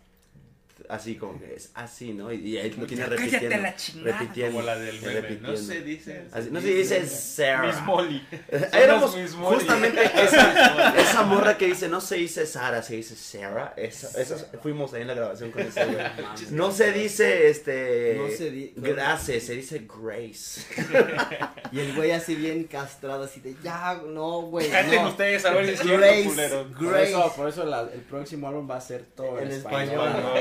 [0.88, 2.32] así, como que es así, ¿no?
[2.32, 3.56] Y, y ahí lo tiene repitiendo,
[4.04, 5.38] repitiendo, Como la del meme.
[5.40, 6.24] No se dice.
[6.32, 7.66] Así, no se dice Sarah.
[7.66, 8.26] Miss Molly.
[8.72, 9.56] Ahí éramos Miss Molly.
[9.56, 13.74] justamente esa, esa morra que dice, no se dice Sara, se dice Sarah.
[13.76, 15.96] Esa, esa- fuimos ahí en la grabación con ese güey.
[16.50, 20.62] No se dice, este, No se di- Grace, se dice Grace.
[21.72, 25.08] Y el güey así bien castrado, así de, ya, no, güey, Canten no.
[25.10, 26.24] ustedes a ver si es Grace.
[26.78, 27.10] Por Grace.
[27.10, 30.06] eso, por eso la- el próximo álbum va a ser todo en, En español.
[30.06, 30.34] español, ¿no?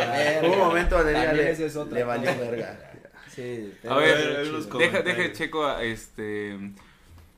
[0.43, 2.91] Un momento También le, es valió verga.
[3.33, 6.57] Sí, A ver, deja, deja checo, este...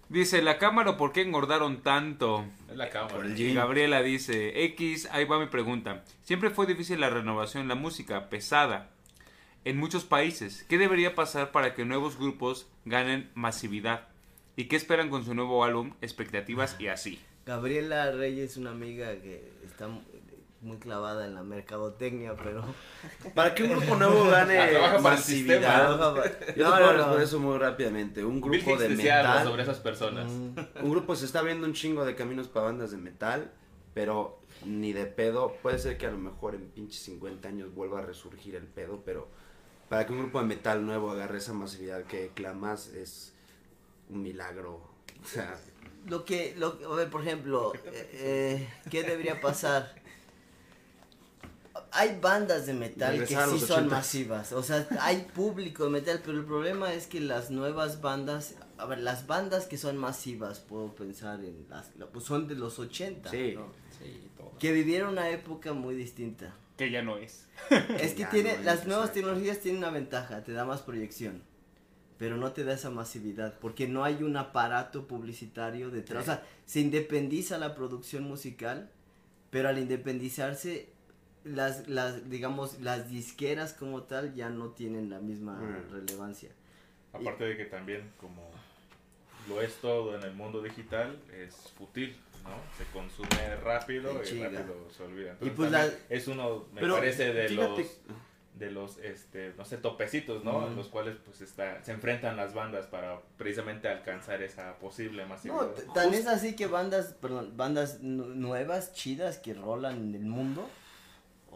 [0.10, 2.46] Dice, la cámara, ¿por qué engordaron tanto?
[2.70, 3.16] Es la cámara.
[3.16, 3.56] Por el Y gym.
[3.56, 6.06] Gabriela dice, X, ahí va mi pregunta.
[6.24, 8.90] Siempre fue difícil la renovación en la música, pesada,
[9.66, 10.66] en muchos países.
[10.70, 14.08] ¿Qué debería pasar para que nuevos grupos ganen masividad?
[14.56, 15.94] ¿Y qué esperan con su nuevo álbum?
[16.02, 17.20] Expectativas y así.
[17.46, 19.90] Gabriela Reyes es una amiga que está
[20.62, 22.64] muy clavada en la mercadotecnia, pero...
[23.36, 24.58] Para que un grupo nuevo gane
[25.02, 25.98] masividad.
[25.98, 28.24] Yo te No, puedo no, eso muy rápidamente.
[28.26, 29.44] Un grupo de metal.
[29.46, 30.32] sobre esas personas.
[30.32, 33.52] Mm, Un grupo se está viendo un chingo de caminos para bandas de metal,
[33.94, 35.56] pero ni de pedo.
[35.62, 39.04] Puede ser que a lo mejor en pinches 50 años vuelva a resurgir el pedo,
[39.06, 39.28] pero
[39.90, 43.34] para que un grupo de metal nuevo agarre esa masividad que clamas es
[44.10, 44.82] un milagro.
[45.24, 45.56] O sea,
[46.08, 49.94] Lo que, lo, a ver, por ejemplo, eh, eh, ¿qué debería pasar?
[52.00, 53.90] Hay bandas de metal que sí son 80s.
[53.90, 58.56] masivas, o sea, hay público de metal, pero el problema es que las nuevas bandas,
[58.78, 62.56] a ver, las bandas que son masivas, puedo pensar en las, la- pues son de
[62.56, 63.54] los 80, Sí.
[63.56, 63.72] ¿no?
[64.00, 64.52] Sí, todo.
[64.60, 66.54] que vivieron una época muy distinta.
[66.78, 67.48] Que ya no es.
[68.00, 69.14] Es que tiene, no es, las nuevas exacto.
[69.14, 71.42] tecnologías tienen una ventaja, te da más proyección,
[72.20, 76.44] pero no te da esa masividad, porque no hay un aparato publicitario detrás, o sea,
[76.68, 78.92] se independiza la producción musical
[79.50, 80.90] pero al independizarse,
[81.48, 85.92] las, las, digamos, las disqueras como tal ya no tienen la misma Mm.
[85.92, 86.50] relevancia.
[87.14, 88.50] Aparte de que también como
[89.48, 92.52] lo es todo en el mundo digital, es fútil, ¿no?
[92.78, 95.30] Se consume rápido y rápido se olvida.
[95.42, 97.98] Y Entonces, pues también la- es uno, me Pero, parece, de fíjate- los
[98.58, 102.88] de los este no sé topecitos no los cuales pues está se enfrentan las bandas
[102.88, 108.02] para precisamente alcanzar esa posible No, masividad t- tan es así que bandas, perdón, bandas
[108.02, 110.68] nu- nuevas, chidas, que rolan en el mundo.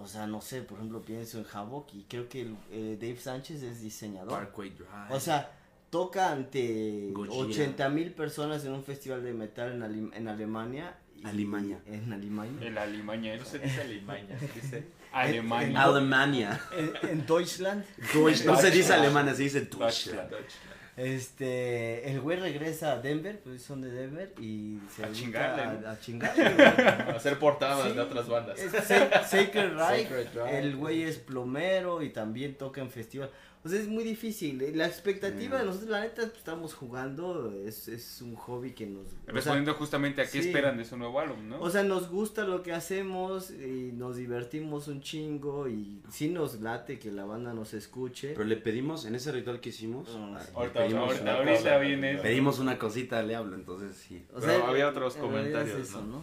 [0.02, 3.18] O sea, no sé, por ejemplo, pienso en Havoc y creo que el, eh, Dave
[3.18, 4.30] Sánchez es diseñador.
[4.32, 4.88] Parkway Drive.
[5.10, 5.52] O sea,
[5.90, 7.36] toca ante Gojira.
[7.36, 10.96] 80 mil personas en un festival de metal en, en Alemania.
[11.16, 11.80] y- Alemania.
[11.86, 12.68] En Alemania.
[12.68, 13.36] El Alimaña.
[13.38, 14.84] no se dice Alimaña se dice
[15.14, 15.84] Alemania.
[15.84, 16.62] Alemania.
[16.76, 17.84] En, en Deutschland.
[18.14, 20.30] Deutsch- no se dice Alemania, se dice Deutschland.
[20.30, 20.72] Deutschland.
[20.98, 25.92] Este, el güey regresa a Denver, pues son de Denver y se A chingarle, a,
[25.92, 26.68] a chingarle, güey.
[27.16, 27.94] hacer portadas Sí.
[27.96, 30.10] de otras bandas Es Sacred Reich.
[30.50, 33.30] el güey es plomero y también toca en festival.
[33.64, 34.60] O sea, es muy difícil.
[34.76, 39.06] La expectativa de nosotros, la neta, pues, estamos jugando, es, es un hobby que nos...
[39.06, 40.48] o sea, Respondiendo justamente a qué sí.
[40.48, 41.62] esperan de su nuevo álbum, ¿no?
[41.62, 46.60] O sea, nos gusta lo que hacemos y nos divertimos un chingo y sí nos
[46.62, 48.30] late que la banda nos escuche.
[48.30, 50.52] Pero le pedimos, en ese ritual que hicimos, Ah, sí.
[50.56, 52.18] Ahorita- pedimos, ahorita, una ahorita viene.
[52.18, 54.26] pedimos una cosita, le hablo, entonces sí.
[54.34, 56.22] O Pero había otros en realidad es comentarios, eso, ¿no?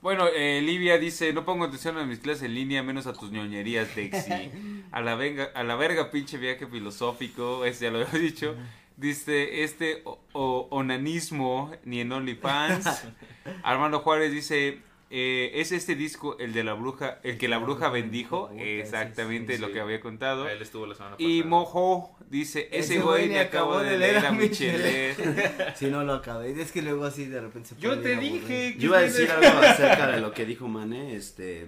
[0.00, 3.30] Bueno, eh, Livia dice, no pongo atención a mis clases en línea, menos a tus
[3.32, 4.50] ñoñerías, Dexy.
[4.92, 8.56] A la, venga, a la verga, pinche viaje filosófico, ese ya lo había dicho.
[8.96, 13.04] Dice, este o- o- onanismo, ni en OnlyFans.
[13.62, 14.80] Armando Juárez dice,
[15.10, 18.50] eh, ¿es este disco el de la bruja, el que la bruja bendijo?
[18.56, 19.72] Exactamente sí, lo sí.
[19.72, 20.48] que había contado.
[20.48, 24.18] él estuvo la semana pasada Y Mojo dice, ese güey le acabo acabó de leer
[24.18, 25.16] a Michelet.
[25.76, 28.78] Si no lo acabé, es que luego así de repente se Yo te dije que
[28.78, 31.66] Yo iba a decir algo acerca de lo que dijo Mane, este,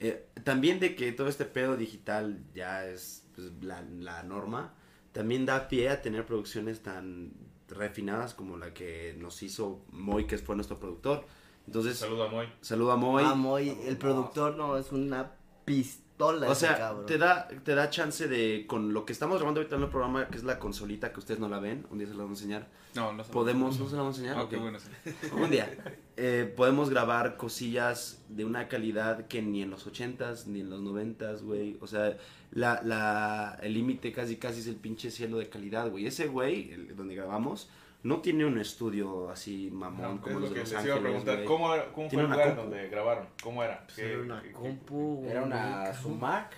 [0.00, 4.74] eh, también de que todo este pedo digital ya es pues, la, la norma,
[5.12, 7.32] también da pie a tener producciones tan
[7.68, 11.26] refinadas como la que nos hizo Moy, que fue nuestro productor.
[11.66, 13.24] Entonces, saludo a Moy saludo a Moy.
[13.26, 15.32] Ah, Moy, el productor no, es una
[15.64, 17.06] pistola O ese sea, cabrón.
[17.06, 20.28] te da, te da chance de, con lo que estamos grabando ahorita en el programa,
[20.28, 22.42] que es la consolita que ustedes no la ven, un día se la vamos a
[22.42, 22.68] enseñar.
[22.94, 23.32] No, no sé.
[23.32, 24.38] Podemos, ¿no se la vamos a enseñar?
[24.40, 24.50] Ah, Ok.
[24.50, 24.78] qué bueno.
[24.78, 24.88] sí.
[25.32, 25.74] Un día
[26.16, 30.80] eh, podemos grabar cosillas de una calidad que ni en los 80s ni en los
[30.82, 31.78] 90s, güey.
[31.80, 32.16] O sea,
[32.50, 36.06] la, la, el límite casi casi es el pinche cielo de calidad, güey.
[36.06, 37.70] Ese güey, el- donde grabamos,
[38.04, 40.84] no tiene un estudio así mamón No, como es los lo de que Los les
[40.84, 42.62] iba a preguntar cómo, era- cómo fue el lugar compu.
[42.62, 45.24] donde grabaron cómo era Pues ¿Qué- era una qué- qué- compu.
[45.28, 46.52] Era una su Mac.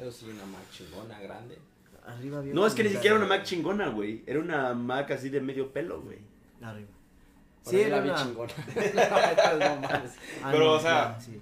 [0.00, 1.58] Eso sí, una Mac chingona, grande.
[2.06, 4.22] Arriba había No, es que ni siquiera era una Mac chingona, güey.
[4.26, 6.18] Era una Mac así de medio pelo, güey.
[6.62, 6.88] Arriba.
[7.62, 8.18] Por Sí, era la vi una...
[8.24, 8.52] chingona.
[10.42, 11.40] Ah, Pero, o sea, sí.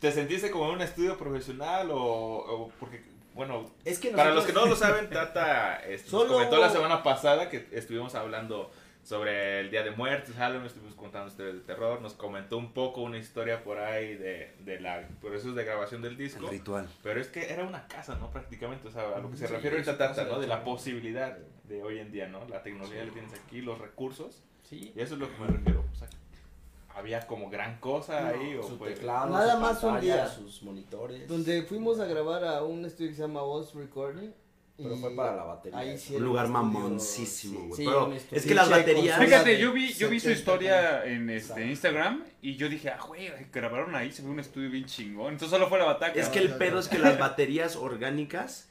[0.00, 3.02] ¿Te sentiste como en un estudio profesional o, o porque,
[3.34, 6.56] bueno, Es que para los que nosotros- no lo saben, Tata este, nos Solo- comentó
[6.56, 8.70] la semana pasada que estuvimos hablando
[9.02, 13.00] sobre el Día de Muertos, Halloween, estuvimos contando historias de terror, nos comentó un poco
[13.02, 16.88] una historia por ahí de, de la procesos de grabación del disco, El ritual.
[17.02, 18.30] pero es que era una casa, ¿no?
[18.30, 20.38] Prácticamente, o sea, a lo que se Sí, refiere ahorita Tata, ¿no?
[20.38, 22.46] de la posibilidad de hoy en día, ¿no?
[22.48, 24.92] La tecnología le tienes aquí, los recursos, Sí.
[24.94, 26.08] y eso es lo que me refiero, o sea,
[26.94, 28.90] había como gran cosa ahí, o Su fue...
[28.92, 30.26] teclado, Nada su más un pantalla, día.
[30.28, 31.26] sus monitores.
[31.28, 34.32] Donde fuimos a grabar a un estudio que se llama Voice Recording.
[34.82, 35.78] Pero fue para la batería.
[35.78, 37.72] Ahí sí Un lugar mamoncísimo, güey.
[37.76, 39.18] sí, Pero es que las baterías...
[39.22, 41.66] Fíjate, yo vi, yo vi su 70 historia en este.
[41.66, 45.32] Instagram y yo dije, ah, güey, grabaron ahí, se ve un estudio bien chingón.
[45.34, 46.18] Entonces solo fue la bataca.
[46.20, 48.68] Es que el pedo es que las baterías orgánicas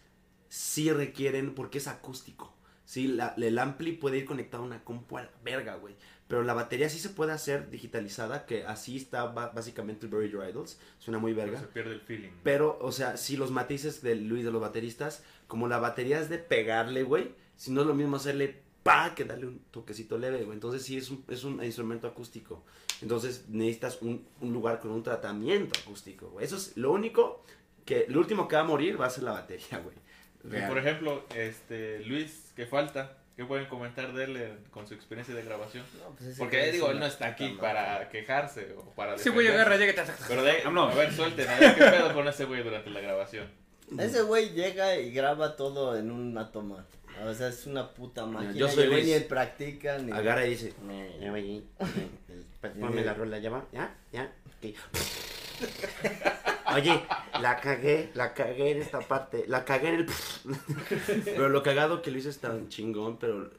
[0.48, 2.56] sí requieren, porque es acústico.
[2.86, 5.96] Sí, la- el ampli puede ir conectado a una compu a la verga, güey.
[6.28, 10.80] Pero la batería sí se puede hacer digitalizada, que así está básicamente el Buried Idols.
[11.00, 11.60] Suena muy pero verga.
[11.62, 12.30] se pierde el feeling.
[12.44, 16.30] Pero, o sea, si los matices de Luis de los bateristas, como la batería es
[16.30, 20.44] de pegarle, güey, si no es lo mismo hacerle pa que darle un toquecito leve,
[20.44, 20.54] güey.
[20.54, 22.64] Entonces sí es un, es un instrumento acústico.
[23.02, 26.46] Entonces necesitas un, un lugar con un tratamiento acústico, güey.
[26.46, 27.44] Eso es lo único
[27.84, 29.96] que, lo último que va a morir va a ser la batería, güey.
[30.44, 33.18] Y por ejemplo, este Luis, ¿qué falta?
[33.36, 35.84] ¿Qué pueden comentar de él con su experiencia de grabación?
[35.98, 39.78] No, pues Porque digo, él no está aquí para quejarse o para Ese güey agarra,
[39.78, 40.94] llega, Pero de, Vámonos.
[40.94, 43.50] a ver, suelten, a ver qué pedo con ese güey durante la grabación.
[43.98, 46.86] Ese güey llega y graba todo en una toma.
[47.26, 48.54] O sea, es una puta máquina.
[48.54, 49.06] yo soy Luis.
[49.06, 50.12] ni practica ni.
[50.12, 50.74] Agarra y dice,
[51.20, 51.68] ya va ahí,
[52.80, 54.32] ponme la rola, ya va, ya, ya.
[56.76, 57.02] Oye,
[57.42, 60.06] la cagué, la cagué en esta parte, la cagué en el...
[61.26, 63.50] pero lo cagado que Luis es tan chingón, pero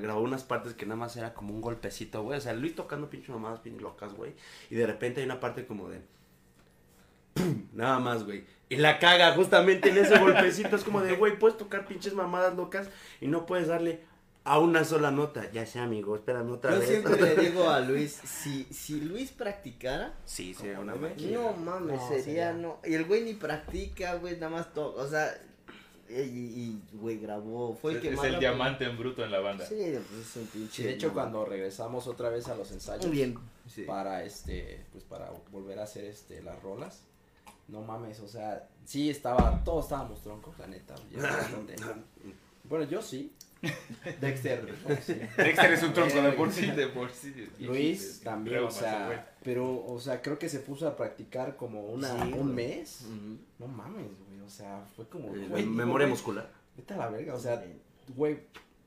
[0.00, 2.38] grabó unas partes que nada más era como un golpecito, güey.
[2.38, 4.34] O sea, Luis tocando pinche mamadas bien locas, güey.
[4.70, 6.00] Y de repente hay una parte como de...
[7.72, 8.44] Nada más, güey.
[8.70, 10.76] Y la caga justamente en ese golpecito.
[10.76, 12.88] Es como de, güey, puedes tocar pinches mamadas locas
[13.20, 14.00] y no puedes darle
[14.44, 15.50] a una sola nota.
[15.52, 16.88] Ya sé, amigo, espérame otra Yo vez.
[16.88, 21.38] siempre le digo a Luis, si, si Luis practicara, Sí, sería una máquina.
[21.38, 22.78] no mames, No, sería, sería- no.
[22.84, 25.30] Y el güey ni practica, güey, nada más toca, o sea,
[26.10, 29.22] y, y, güey, grabó, fue el es que es más el la- diamante en bruto
[29.24, 29.66] en la banda.
[29.66, 30.74] Sí, pues es un pinche.
[30.76, 33.82] Sí, de hecho, no, cuando regresamos otra vez a los ensayos Bien, sí.
[33.82, 37.02] para este, pues para volver a hacer este las rolas,
[37.68, 40.94] no mames, o sea, sí estaba, todos estábamos troncos, la neta.
[41.10, 41.76] ya bastante.
[42.64, 43.32] bueno, yo sí.
[44.20, 45.14] Dexter, sí.
[45.36, 46.70] Dexter es un tronco de por sí.
[46.70, 47.48] de por sí.
[47.58, 52.08] Luis también, o sea, pero, o sea, creo que se puso a practicar como una,
[52.24, 52.54] Sí, un güey.
[52.54, 53.04] mes.
[53.58, 56.48] No mames, güey, o sea, fue como, Eh, güey, memoria güey, muscular.
[56.76, 57.60] Vete a la verga, o sea,
[58.14, 58.38] güey,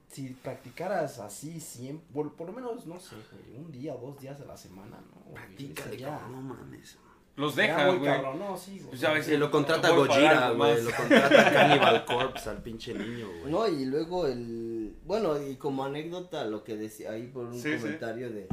[0.10, 4.40] si practicaras así siempre, por, por lo menos, no sé, güey, un día, dos días
[4.40, 5.34] a la semana, ¿no?
[5.34, 6.98] Practica, cabrón, no mames.
[7.42, 8.04] Los muy güey.
[8.04, 8.89] cabrón, no, sí, güey.
[8.89, 10.82] Pues ya ves, Se lo contrata no Gojira, güey.
[10.84, 13.52] Lo contrata Cannibal Corpse al pinche niño, güey.
[13.52, 14.96] No, y luego el.
[15.06, 17.78] Bueno, y como anécdota, lo que decía ahí por un Sí, sí.
[17.80, 18.48] comentario de.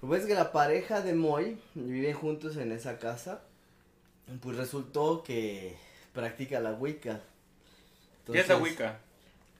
[0.00, 3.42] Pues que la pareja de Moy viven juntos en esa casa.
[4.40, 5.76] Pues resultó que
[6.12, 7.20] practica la Wicca.
[8.30, 8.98] ¿Qué es la Entonces, Wicca?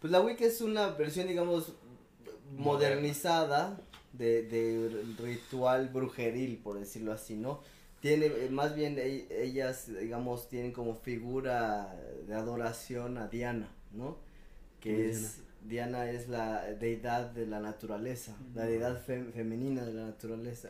[0.00, 1.72] Pues la Wicca es una versión, digamos,
[2.56, 3.78] modernizada
[4.12, 7.60] de, de ritual brujeril, por decirlo así, ¿no?
[8.04, 11.96] Tiene, eh, más bien e- ellas, digamos, tienen como figura
[12.26, 14.18] de adoración a Diana, ¿no?
[14.78, 19.94] Que ¿Quién es, Diana es la deidad de la naturaleza, la deidad fem- femenina de
[19.94, 20.68] la naturaleza.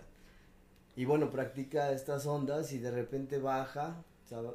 [0.94, 3.96] Y bueno, practica estas ondas y de repente baja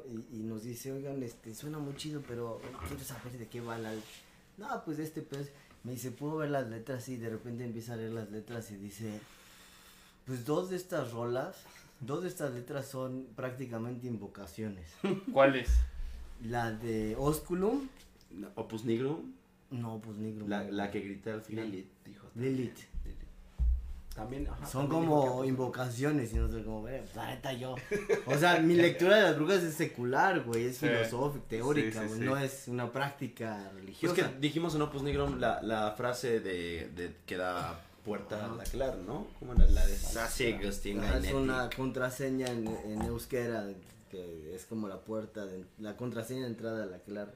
[0.08, 3.76] y, y nos dice, oigan, este, suena muy chido, pero quiero saber de qué va
[3.76, 3.92] la...
[4.56, 5.50] No, pues este pez,
[5.84, 8.76] me dice, puedo ver las letras y de repente empieza a leer las letras y
[8.76, 9.20] dice,
[10.24, 11.56] pues dos de estas rolas,
[12.00, 14.90] dos de estas letras son prácticamente invocaciones.
[15.32, 15.70] ¿Cuál es?
[16.44, 17.88] La de Osculum,
[18.54, 19.32] Opus Nigrum,
[19.70, 20.46] no, pues negro.
[20.48, 21.70] la, que grité al final.
[21.70, 22.26] Lilith, dijo.
[22.34, 22.78] Lilith.
[24.14, 27.76] También, ajá, Son también como que- invocaciones y no sé cómo ver, la neta yo.
[28.26, 30.86] O sea, mi lectura de las brujas es secular, güey, es Sí.
[30.88, 32.24] filosófica, teórica, Sí, sí, güey, sí.
[32.26, 34.14] no es una práctica Pues religiosa.
[34.16, 38.64] que dijimos en Opus Nigrum la, la frase de, de que da puerta a la
[38.64, 39.26] clara, ¿no?
[39.38, 40.28] ¿Cómo era la de Ajá,
[41.18, 43.66] es una contraseña en, en euskera
[44.10, 47.32] que es como la puerta, de, la contraseña de entrada a la clara.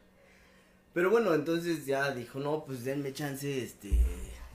[0.93, 3.91] Pero bueno, entonces ya dijo, no, pues denme chance, este,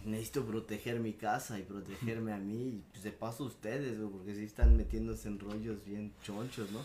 [0.05, 4.35] necesito proteger mi casa y protegerme a mí, y pues de paso ustedes, güey, porque
[4.35, 6.79] si están metiéndose en rollos bien chonchos, ¿no?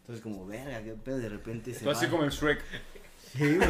[0.00, 2.10] Entonces como, verga, qué pedo, de repente se Tú así va.
[2.10, 2.62] como el Shrek.
[3.32, 3.68] Sí, güey.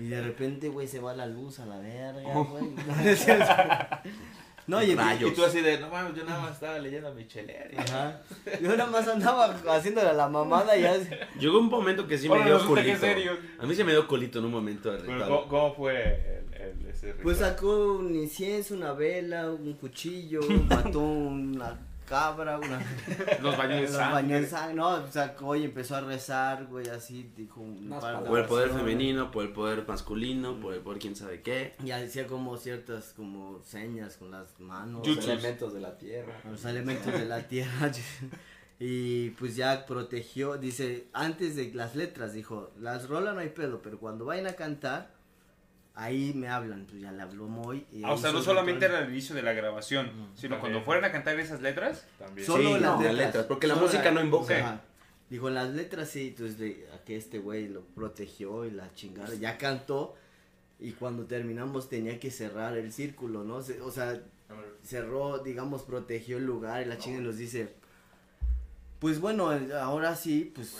[0.00, 2.74] Y de repente, güey, se va la luz a la verga, güey.
[4.66, 5.32] No, y, Rayos.
[5.32, 7.82] Y tú así de, no mames, yo nada más estaba leyendo mi chelera.
[7.82, 8.20] Ajá.
[8.62, 10.96] Yo nada más andaba haciéndole la mamada y ya.
[11.40, 12.60] Llegó un momento que sí me dio
[12.96, 13.36] serio.
[13.58, 15.24] A mí se me dio colito en un momento de Pero.
[15.26, 17.22] ¿cómo, cómo fue el, el- ese ritual?
[17.24, 20.38] Pues sacó un incienso, una vela, un cuchillo,
[20.68, 21.76] mató una
[22.10, 22.78] cabra, una.
[23.40, 24.46] Los baños de Los bañó en sangre.
[24.46, 24.74] sangre.
[24.74, 27.62] No, sacó y empezó a rezar, güey, así, dijo.
[27.62, 30.98] un Unas par de Por el poder femenino, por el poder masculino, por el poder
[30.98, 31.74] quién sabe qué.
[31.82, 35.06] Y hacía como ciertas como señas con las manos.
[35.06, 36.34] Los elementos de la tierra.
[36.44, 37.90] los elementos de la tierra.
[38.82, 43.82] Y pues ya protegió, dice, antes de las letras, dijo, las rolas no hay pedo,
[43.82, 45.12] pero cuando vayan a cantar,
[46.02, 47.86] ahí me hablan, pues ya le habló Moy.
[47.92, 50.60] y Ah, o sea, no solamente era el inicio de la grabación, sino También.
[50.60, 52.06] cuando fueran a cantar esas letras.
[52.18, 52.46] También.
[52.46, 53.46] Solo Sí, las no, letras.
[53.46, 54.56] porque la música la- no invoca.
[54.58, 54.80] Ajá.
[55.28, 58.92] Dijo, en las letras sí, entonces de, a que este güey lo protegió y la
[58.94, 60.16] chingada, ya cantó,
[60.80, 63.62] y cuando terminamos tenía que cerrar el círculo, ¿no?
[63.62, 64.20] Se- o sea,
[64.82, 67.74] cerró, digamos, protegió el lugar y la chinga nos dice,
[68.98, 70.74] pues bueno, ahora sí, pues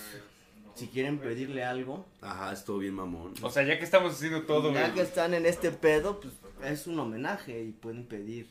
[0.81, 3.35] si quieren pedirle algo, Ajá, estuvo bien mamón.
[3.43, 4.95] O sea, ya que estamos haciendo todo, ya güey.
[4.95, 6.33] que están en este pedo, pues
[6.65, 8.49] es un homenaje y pueden pedir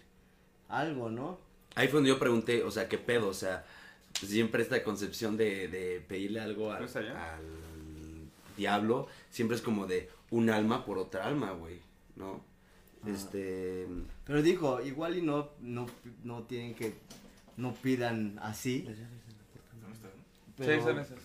[0.68, 1.40] algo, ¿no?
[1.74, 3.30] Ahí fue donde yo pregunté, o sea, ¿qué pedo?
[3.30, 3.66] O sea,
[4.14, 7.08] siempre esta concepción de, de pedirle algo al, ¿Pues al
[8.56, 11.80] diablo, siempre es como de un alma por otra alma, güey,
[12.16, 12.42] ¿no?
[13.02, 13.12] Ajá.
[13.12, 13.88] Este...
[14.26, 15.88] Pero dijo, igual y no, no,
[16.24, 16.94] no tienen que,
[17.58, 18.88] no pidan así,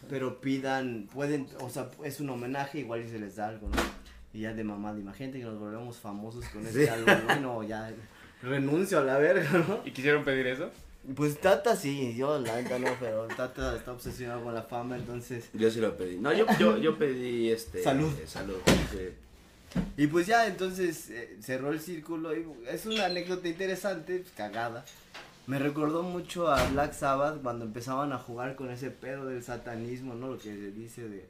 [0.09, 0.37] pero, sí.
[0.41, 3.83] pidan, pueden, o sea, es un homenaje, igual y se les da algo, ¿no?
[4.33, 6.91] Y ya de mamada, imagínate que nos volvemos famosos con este Sí.
[6.91, 7.93] algo, bueno, ya
[8.43, 9.81] renuncio a la verga, ¿no?
[9.85, 10.71] ¿Y quisieron pedir eso?
[11.15, 15.51] Pues Tata sí, yo la neta no, pero Tata está obsesionado con la fama, entonces...
[15.53, 16.17] Yo sí lo pedí.
[16.17, 17.83] No, yo, yo, yo pedí este...
[17.83, 18.11] Salud.
[18.19, 18.57] eh, salud.
[19.97, 24.85] Y pues ya, entonces eh, cerró el círculo y es una anécdota interesante, pues, cagada.
[25.47, 30.15] Me recordó mucho a Black Sabbath cuando empezaban a jugar con ese pedo del satanismo,
[30.15, 30.29] ¿no?
[30.29, 31.29] Lo que se dice de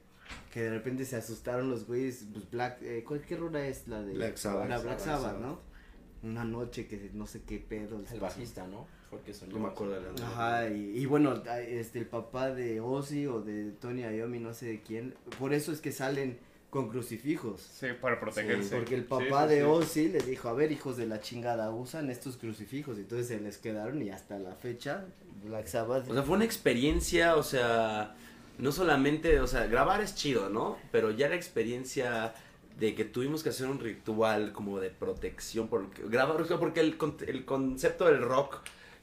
[0.53, 4.03] que de repente se asustaron los güeyes, pues Black, eh, ¿cuál qué rola es la
[4.03, 4.69] de Black Sabbath.
[4.69, 5.41] La Black Black Sabbath, Sabbath.
[5.41, 5.61] ¿no?
[6.23, 7.99] Una noche que no sé qué pedo.
[7.99, 8.21] El pasó.
[8.21, 8.87] bajista, ¿no?
[9.11, 9.55] Porque soñó.
[9.55, 13.41] No me acuerdo de la Ajá, y, y bueno, este, el papá de Ozzy o
[13.41, 16.39] de Tony Iommi, no sé de quién, por eso es que salen
[16.75, 17.61] con crucifijos.
[17.63, 18.75] Sí, para protegerse.
[18.75, 19.63] Porque el papá sí, de sí.
[19.63, 22.99] Ozzy les dijo, a ver, hijos de la chingada, usan estos crucifijos.
[22.99, 25.05] Entonces se les quedaron y hasta la fecha,
[25.45, 26.11] Black Sabbath.
[26.11, 28.17] O sea, fue una experiencia, o sea,
[28.59, 30.77] no solamente, o sea, grabar es chido, ¿no?
[30.91, 32.35] Pero ya la experiencia
[32.79, 36.81] de que tuvimos que hacer un ritual como de protección, porque, grabar, o sea, porque
[36.81, 38.57] el, con- el concepto del rock,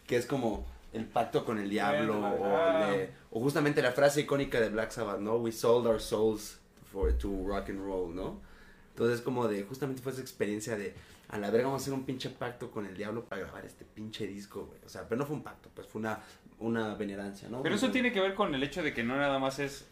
[0.06, 4.20] que es como el pacto con el diablo, Bueno, o, de- o justamente la frase
[4.22, 5.38] icónica de Black Sabbath, ¿no?
[5.38, 6.58] We sold our souls
[6.92, 8.40] for, to rock and roll, ¿no?
[8.90, 10.94] Entonces como de, justamente fue esa experiencia de,
[11.30, 13.86] a la verga vamos a hacer un pinche pacto con el diablo para grabar este
[13.86, 14.80] pinche disco, güey.
[14.86, 16.20] O sea, pero no fue un pacto, pues fue una,
[16.60, 17.64] una venerancia, ¿no?
[17.64, 19.86] Pero eso tiene que ver con el hecho de que no nada más es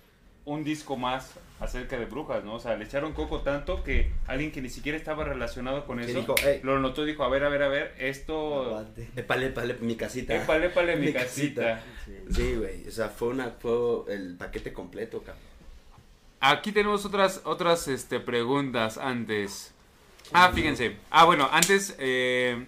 [0.46, 2.56] un disco más acerca de brujas, ¿no?
[2.56, 6.26] O sea, le echaron coco tanto que alguien que ni siquiera estaba relacionado con eso
[6.64, 8.64] lo notó y dijo, a ver, a ver, a ver, esto...
[8.64, 9.10] Aguante.
[9.16, 10.36] Épale, épale, mi casita.
[10.36, 11.84] Épale, épale, mi Mi casita.
[12.06, 12.18] Sí.
[12.32, 15.49] Sí, güey, o sea, fue una, fue el paquete completo, cabrón.
[16.42, 19.74] Aquí tenemos otras, otras este, preguntas antes.
[20.32, 20.96] Ah, fíjense.
[21.10, 22.66] Ah, bueno, antes, eh,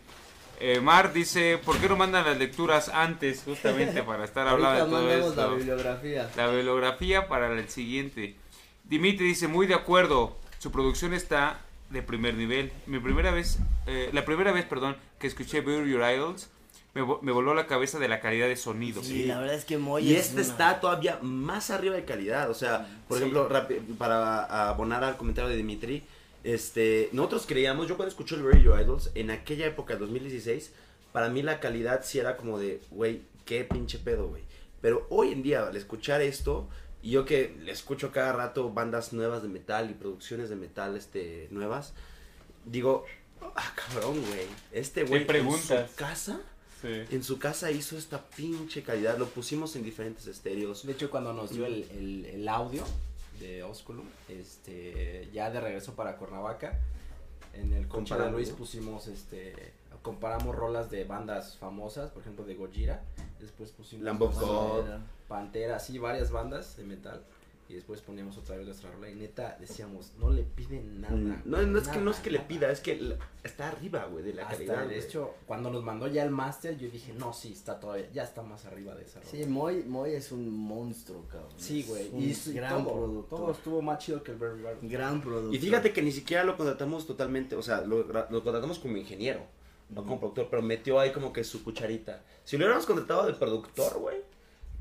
[0.59, 4.91] eh, Mar dice, ¿por qué no mandan las lecturas antes, justamente, para estar hablando de
[4.91, 5.55] todo mandamos la esto?
[5.55, 6.31] bibliografía.
[6.35, 8.35] La bibliografía para el siguiente.
[8.83, 12.71] Dimitri dice, muy de acuerdo, su producción está de primer nivel.
[12.87, 16.49] Mi primera vez, eh, la primera vez, perdón, que escuché Bury Your Idols,
[16.93, 19.01] me, me voló la cabeza de la calidad de sonido.
[19.03, 22.05] Sí, la verdad es que Moy Y es este una- está todavía más arriba de
[22.05, 22.49] calidad.
[22.49, 23.23] O sea, por Sí.
[23.23, 23.49] ejemplo,
[23.97, 26.03] para abonar al comentario de Dimitri,
[26.43, 30.71] este, nosotros creíamos, yo cuando escuché el Bury Your Idols, en aquella época, 2016,
[31.11, 34.43] para mí la calidad sí era como de, güey, qué pinche pedo, güey.
[34.81, 36.67] Pero hoy en día, al escuchar esto,
[37.03, 40.95] y yo que le escucho cada rato bandas nuevas de metal y producciones de metal
[40.97, 41.93] este, nuevas,
[42.65, 43.05] digo,
[43.55, 44.45] ah, cabrón, güey.
[44.71, 46.39] Este güey en su casa,
[46.81, 47.03] Sí.
[47.11, 49.17] en su casa hizo esta pinche calidad.
[49.17, 50.85] Lo pusimos en diferentes estéreos.
[50.85, 52.83] De hecho, cuando nos dio el, el, el audio
[53.39, 56.79] de Osculum, este, ya de regreso para Cuernavaca,
[57.53, 58.37] en el coche de Comparando.
[58.37, 63.03] Luis pusimos, este, comparamos rolas de bandas famosas, por ejemplo de Gojira,
[63.39, 64.85] después pusimos Lamb of God.
[65.27, 67.23] Pantera, así varias bandas de metal,
[67.71, 71.15] y después poníamos otra vez nuestra rola y neta decíamos, no le piden nada.
[71.15, 72.47] Mm, No, no es que no es nada, que le nada".
[72.47, 74.87] pida, es que la- está arriba, güey, de la Hasta, calidad.
[74.87, 78.23] de hecho, cuando nos mandó ya el máster, yo dije, no, sí, está todavía, ya
[78.23, 79.31] está más arriba de esa rola.
[79.31, 81.51] Sí, Moy, Moy es un monstruo, cabrón.
[81.57, 82.09] Sí, Es güey.
[82.11, 83.39] un Y sí, gran todo, productor.
[83.39, 84.77] todo estuvo más chido que el Very Rare.
[84.81, 85.55] Gran productor.
[85.55, 89.41] Y fíjate que ni siquiera lo contratamos totalmente, o sea, lo, lo contratamos como ingeniero,
[89.89, 92.23] no como productor, pero metió ahí como que su cucharita.
[92.43, 94.17] Si lo hubiéramos contratado de productor, güey,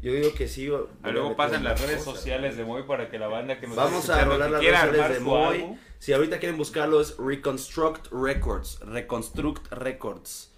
[0.02, 0.66] yo digo que sí.
[1.02, 2.64] Luego pasan las redes sociales de.
[2.64, 5.78] Moy para que la banda que nos Vamos a rolar las redes armar de Moy.
[5.98, 10.50] Si ahorita quieren buscarlo es Reconstruct Records, Reconstruct Records.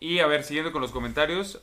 [0.00, 1.62] Y a ver, siguiendo con los comentarios,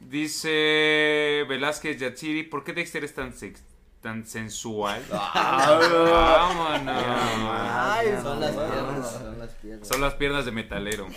[0.00, 3.62] dice Velázquez Yatsiri, ¿por qué Dexter es tan, sex-
[4.02, 5.02] tan sensual?
[5.10, 7.04] Vámonos.
[7.04, 9.04] Ay, son las no, piernas, no.
[9.18, 9.88] son las piernas.
[9.88, 11.06] Son las piernas de metalero.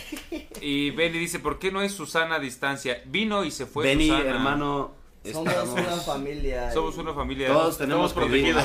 [0.62, 3.02] Y Benny dice, ¿por qué no es Susana a distancia?
[3.04, 4.30] Vino y se fue Benny, Susana.
[4.30, 4.94] hermano,
[5.32, 6.70] Somos estamos- una familia.
[6.72, 7.48] Somos una familia.
[7.48, 8.64] Todos tenemos protegidos.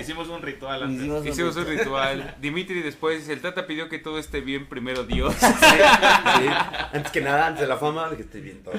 [0.00, 0.98] Hicimos un ritual antes.
[1.02, 2.16] Hicimos un Hicimos un ritual.
[2.18, 2.36] ritual.
[2.40, 5.34] Dimitri después dice, el Tata pidió que todo esté bien, primero Dios.
[5.34, 5.46] Sí,
[6.92, 8.74] antes que nada, antes de la fama, que esté bien todo.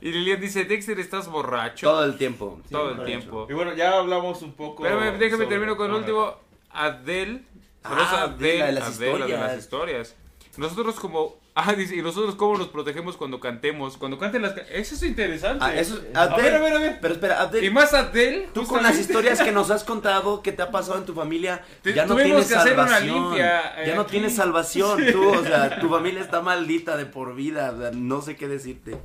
[0.00, 1.88] Y Lilian dice, Dexter, ¿estás borracho?
[1.90, 2.60] Todo el tiempo.
[2.70, 3.06] Todo el Siempre.
[3.18, 3.46] tiempo.
[3.48, 4.84] Y bueno, ya hablamos un poco.
[4.86, 6.34] Espérame, déjame sobre- termino con el último.
[6.72, 7.44] Adel.
[7.82, 9.58] Ah, Adel, la de las Adel, la de las historias.
[9.58, 10.16] historias.
[10.56, 11.39] Nosotros como...
[11.54, 13.96] Ah, dice, y nosotros cómo nos protegemos cuando cantemos.
[13.96, 14.52] Cuando canten las...
[14.52, 15.64] ca- Eso es interesante.
[15.64, 16.98] Ah, eso, a ver, a ver, a ver.
[17.02, 18.46] Pero espera, Abdel, Y más Adel.
[18.54, 21.62] tú con las historias que nos has contado, que te ha pasado en tu familia,
[21.82, 23.22] Te- ya no tuvimos tienes que hacer una salvación.
[23.24, 24.10] limpia, eh, ya no aquí.
[24.12, 28.22] tienes salvación, tú, o sea, tu familia está maldita de por vida, o sea, no
[28.22, 28.96] sé qué decirte.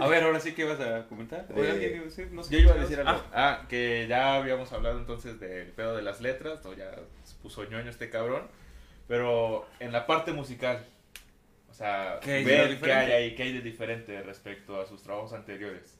[0.00, 1.46] A ver, ahora sí que vas a comentar.
[1.54, 2.28] ¿O Eh, alguien iba a decir?
[2.32, 2.52] No sé.
[2.52, 3.22] Yo iba a decir algo.
[3.32, 6.90] Ah, Ah, que ya habíamos hablado entonces del pedo de las letras, o ya
[7.24, 8.42] se puso ñoño este cabrón.
[9.06, 10.84] Pero en la parte musical,
[11.78, 15.94] sea, ¿Qué ver qué hay ahí, qué hay de diferente respecto a sus trabajos anteriores.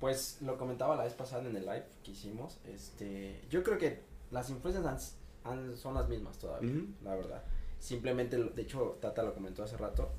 [0.00, 2.58] Pues lo comentaba la vez pasada en el live que hicimos.
[2.66, 6.86] Este, yo creo que las influencias han- han- son las mismas todavía, Ujú.
[7.02, 7.42] la verdad.
[7.78, 10.10] Simplemente, de hecho, Tata lo comentó hace rato,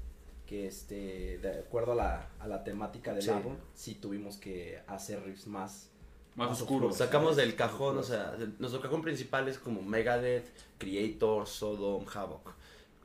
[0.47, 3.29] que este, de acuerdo a la, a la temática del Sí.
[3.31, 5.89] álbum, sí tuvimos que hacer riffs más,
[6.35, 6.91] más más oscuro.
[6.91, 10.47] Sacamos del cajón, o sea, nuestro cajón principal es como Megadeth,
[10.77, 12.53] Creator, Sodom, Havoc.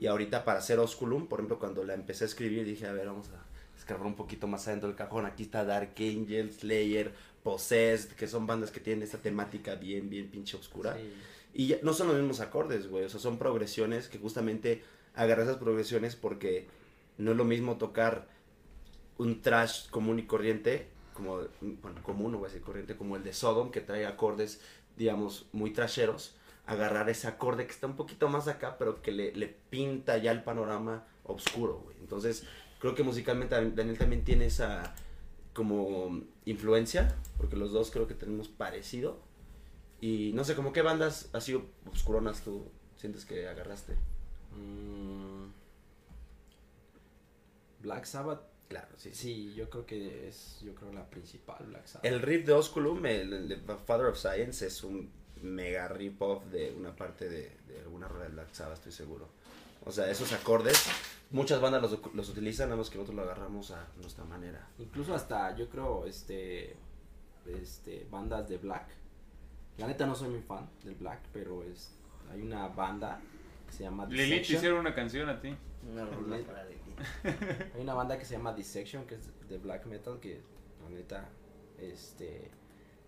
[0.00, 3.06] Y ahorita para hacer Osculum, por ejemplo, cuando la empecé a escribir, dije, a ver,
[3.06, 3.44] vamos a
[3.78, 5.26] escarbar un poquito más adentro del cajón.
[5.26, 10.28] Aquí está Dark Angel, Slayer, Possessed, que son bandas que tienen esta temática bien, bien
[10.30, 10.96] pinche oscura.
[10.96, 11.12] Sí.
[11.52, 13.04] Y ya- no son los mismos acordes, güey.
[13.04, 14.82] O sea, son progresiones que justamente
[15.14, 16.66] agarras esas progresiones porque
[17.18, 18.26] no es lo mismo tocar
[19.18, 23.22] un trash común y corriente, como, bueno, común, no voy a decir corriente, como el
[23.22, 24.62] de Sodom, que trae acordes,
[24.96, 26.34] digamos, muy trasheros.
[26.70, 30.30] Agarrar ese acorde que está un poquito más acá, pero que le, le pinta ya
[30.32, 31.96] el panorama oscuro, güey.
[32.00, 32.44] Entonces,
[32.78, 34.94] creo que musicalmente Dan- Daniel también tiene esa
[35.52, 39.18] como influencia, porque los dos creo que tenemos parecido.
[40.00, 41.54] Y no sé, como qué bandas así
[41.86, 43.96] obscuronas tú sientes que agarraste.
[44.56, 45.46] Mm,
[47.82, 49.52] Black Sabbath, Claro, sí, sí.
[49.54, 52.04] yo creo que es, yo creo la principal Black Sabbath.
[52.06, 55.10] El riff de Osculum, el, el de Father of Science, es un
[55.42, 59.28] mega rip-off de una parte de, de alguna rueda de Black Sabbath, estoy seguro.
[59.84, 60.86] O sea, esos acordes,
[61.30, 64.68] muchas bandas los, los utilizan, nada más que nosotros lo agarramos a nuestra manera.
[64.78, 66.76] Incluso hasta, yo creo, este,
[67.46, 68.88] este, bandas de Black.
[69.78, 71.92] La neta no soy muy fan del Black, pero es,
[72.30, 73.20] hay una banda
[73.66, 74.56] que se llama Lilith te Dissection.
[74.58, 75.56] hicieron una canción a ti.
[75.90, 76.66] Una rola para.
[77.74, 80.42] Hay una banda que se llama Dissection, que es de black metal, que
[80.82, 81.30] la neta,
[81.78, 82.50] este,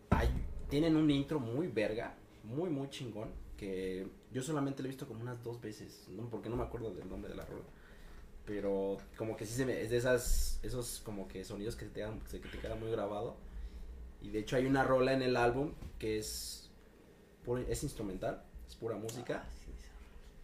[0.09, 0.31] hay,
[0.71, 2.15] tienen un intro muy verga,
[2.45, 6.29] muy, muy chingón, que yo solamente lo he visto como unas dos veces, ¿no?
[6.29, 7.65] porque no me acuerdo del nombre de la rola.
[8.45, 11.93] Pero como que sí se me, es de esas, esos como que sonidos que te,
[11.93, 13.37] quedan, que te quedan muy grabado.
[14.21, 16.69] Y de hecho hay una rola en el álbum que es,
[17.45, 19.45] puro- es instrumental, es pura música.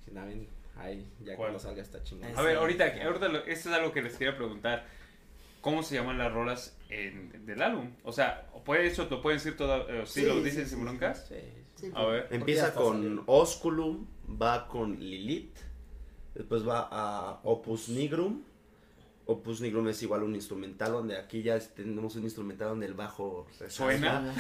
[0.05, 0.47] Que también
[0.77, 1.49] ahí, ya ¿Cuál?
[1.51, 2.37] cuando salga está chingón.
[2.37, 4.87] A ver, ahorita, ahorita lo- esto es algo que les quería preguntar.
[5.69, 7.91] ¿Cómo se llaman las rolas en, del álbum?
[8.03, 9.89] O sea, ¿puede eso lo pueden decir todo?
[9.89, 10.85] eh, ¿Sí, Sí, lo dicen sí, sin sí.
[10.85, 11.27] broncas?
[11.29, 11.35] Sí,
[11.77, 12.27] Sí, A ver.
[12.31, 13.23] Empieza con.
[13.27, 14.07] Osculum,
[14.41, 15.57] va con Lilith,
[16.35, 18.43] después va a Opus Nigrum.
[19.27, 23.47] Opus Nigrum es igual un instrumental, donde aquí ya tenemos un instrumental donde el bajo
[23.61, 24.33] resalta.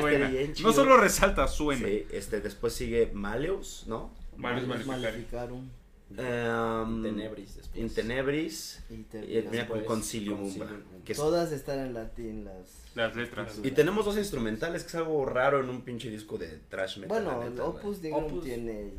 [0.00, 0.52] Suena.
[0.52, 0.68] Chido.
[0.68, 1.86] No solo resalta, suena.
[1.86, 4.10] Sí, este, después sigue Maleus, ¿no?
[4.36, 5.68] Males Maleficarum.
[6.16, 7.76] Em, Tenebris después.
[7.80, 8.82] In Tenebris.
[8.90, 10.70] Y te- Y termina con Concilium Concilium.
[10.72, 11.02] Umbra.
[11.04, 12.80] que es- Todas están en latín las...
[12.94, 13.60] Las letras.
[13.62, 17.08] Y tenemos dos instrumentales, que es algo raro en un pinche disco de trash metal.
[17.24, 17.64] Bueno, neta.
[17.64, 18.90] Opus Opus- tiene...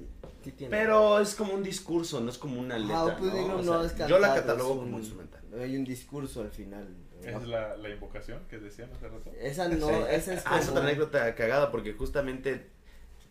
[0.43, 0.71] Sí tiene.
[0.75, 2.99] Pero es como un discurso, no es como una letra.
[3.01, 3.33] Ah, Opus ¿no?
[3.33, 5.41] Nigrum O no sea, es Yo la catalogo como instrumental.
[5.59, 6.87] Hay un discurso al final.
[7.21, 9.29] Esa es la, la invocación que decían hace rato.
[9.39, 9.93] Esa no, Sí.
[10.09, 12.71] esa es Ah, es como- otra anécdota cagada porque justamente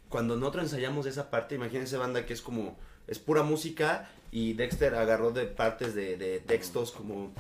[0.09, 2.79] cuando nosotros ensayamos esa parte, imagínense banda que es como,
[3.11, 7.33] es pura música y Dexter agarró de partes de, de textos como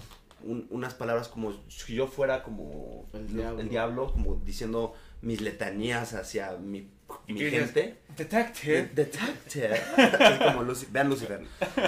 [0.42, 3.60] un- unas palabras como si yo fuera como El lo- diablo.
[3.60, 6.88] el diablo, como diciendo mis letanías hacia mi,
[7.26, 7.96] ¿Y mi gente.
[8.16, 8.90] Detective.
[8.94, 9.74] Detective.
[9.98, 11.42] es como Lucy- vean Lucifer.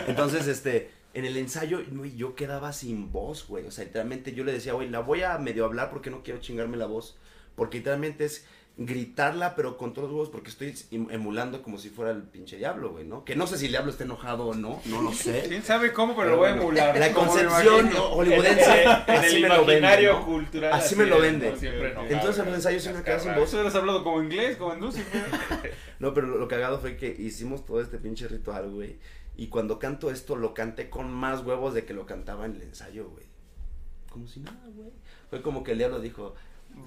[0.07, 1.81] Entonces, este, en el ensayo,
[2.17, 3.67] yo quedaba sin voz, güey.
[3.67, 6.41] O sea, literalmente yo le decía, güey, la voy a medio hablar porque no quiero
[6.41, 7.17] chingarme la voz.
[7.57, 8.45] Porque literalmente es
[8.79, 12.57] gritarla, pero con todos los huevos, porque estoy em- emulando como si fuera el pinche
[12.57, 13.25] diablo, güey, ¿no?
[13.25, 15.45] Que no sé si el diablo está enojado o no, no lo sé.
[15.49, 16.99] ¿Quién sabe cómo, pero, Pero lo voy a emular?
[16.99, 20.69] la concepción hollywoodense, en así el me lo vende.
[20.73, 21.57] Así me lo vende.
[21.57, 23.51] Siempre Entonces, en los ensayos sí me quedaba sin voz.
[23.51, 24.81] Tú hubieras hablado como inglés, como en.
[25.99, 28.99] No, pero lo, lo cagado fue que hicimos todo este pinche ritual, güey.
[29.37, 32.63] Y cuando canto esto, lo canté con más huevos de que lo cantaba en el
[32.63, 33.27] ensayo, güey.
[34.11, 34.91] Como si nada, güey.
[35.31, 36.35] Fue como que el diablo dijo,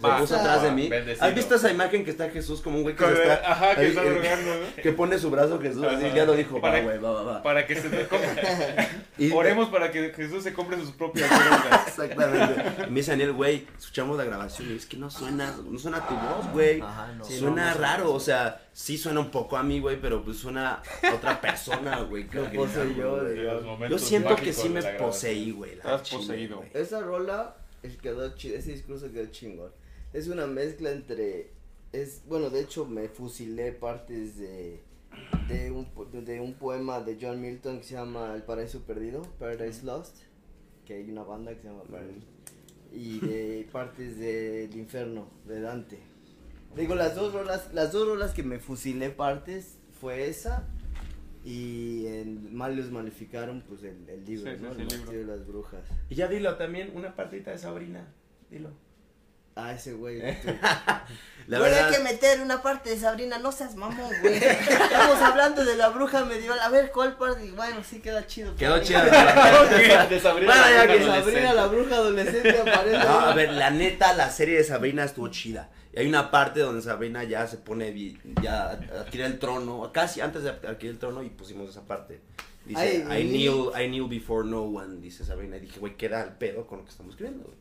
[0.02, 0.88] se puso atrás de mí.
[0.90, 1.26] Bendecido.
[1.26, 3.52] ¿Has visto esa imagen que está Jesús como un güey que Con se el- está...
[3.52, 4.82] Ajá, que ahí, está drogando, ¿no?
[4.84, 7.44] Que pone su brazo Jesús, así el diablo dijo, Para- va, güey, va, va, va.
[7.44, 8.30] Para que se te compre.
[9.18, 11.88] Y- Oremos para que Jesús se compre sus propias drogas.
[11.88, 12.64] Exactamente.
[12.88, 16.06] Y me dice Daniel, güey, escuchamos la grabación y es que no suena, no suena
[16.08, 16.82] tu voz, güey.
[16.82, 17.24] Ajá, no.
[17.24, 20.24] Sí, suena no, no raro, o sea, sí suena un poco a mí, güey, pero
[20.24, 22.28] pues suena a otra persona, güey.
[22.28, 23.90] Creo que poseyó, güey.
[23.90, 25.72] Yo siento que sí me poseí, güey.
[25.74, 26.64] Estás poseído.
[26.74, 27.56] Esa rola
[28.02, 29.72] quedó chido, ese discurso quedó chingón.
[30.14, 31.52] Es una mezcla entre,
[31.92, 34.82] es, bueno, de hecho me fusilé partes de,
[35.48, 35.88] de un,
[36.26, 40.18] de un poema de John Milton que se llama El Paraíso Perdido, Paradise Lost,
[40.86, 42.26] que hay una banda que se llama Paradise,
[42.94, 46.00] y de partes del Infierno de Dante.
[46.76, 50.68] Digo, las dos rolas, las dos rolas que me fusilé partes fue esa
[51.46, 54.74] y en Malios Maleficaron, pues el, el libro, Sí, ¿no?
[54.74, 55.12] sí, el el libro.
[55.12, 55.82] De las brujas.
[56.10, 58.06] Y ya dilo también, una partita de Sabrina.
[58.50, 58.72] Dilo.
[59.58, 60.20] Ah, ese güey.
[61.48, 61.88] La Güey, verdad.
[61.88, 64.36] hay que meter una parte de Sabrina, no seas mamón, güey.
[64.36, 66.60] Estamos hablando de la bruja medieval.
[66.60, 67.50] A ver, ¿cuál parte?
[67.52, 68.54] Bueno, sí queda chido.
[68.58, 69.00] Quedó chido.
[70.10, 72.98] De Sabrina Bueno, ya la que Sabrina, la bruja adolescente, aparece.
[72.98, 75.70] No, a ver, la neta, la serie de Sabrina estuvo chida.
[75.96, 77.94] Y hay una parte donde Sabrina ya se pone,
[78.44, 82.20] ya adquiere el trono, casi antes de adquirir el trono y pusimos esa parte.
[82.66, 85.56] Dice, Ay, I, kneel, I kneel before no one, dice Sabrina.
[85.58, 87.58] Y dije, güey, queda al pedo con lo que estamos escribiendo, güey.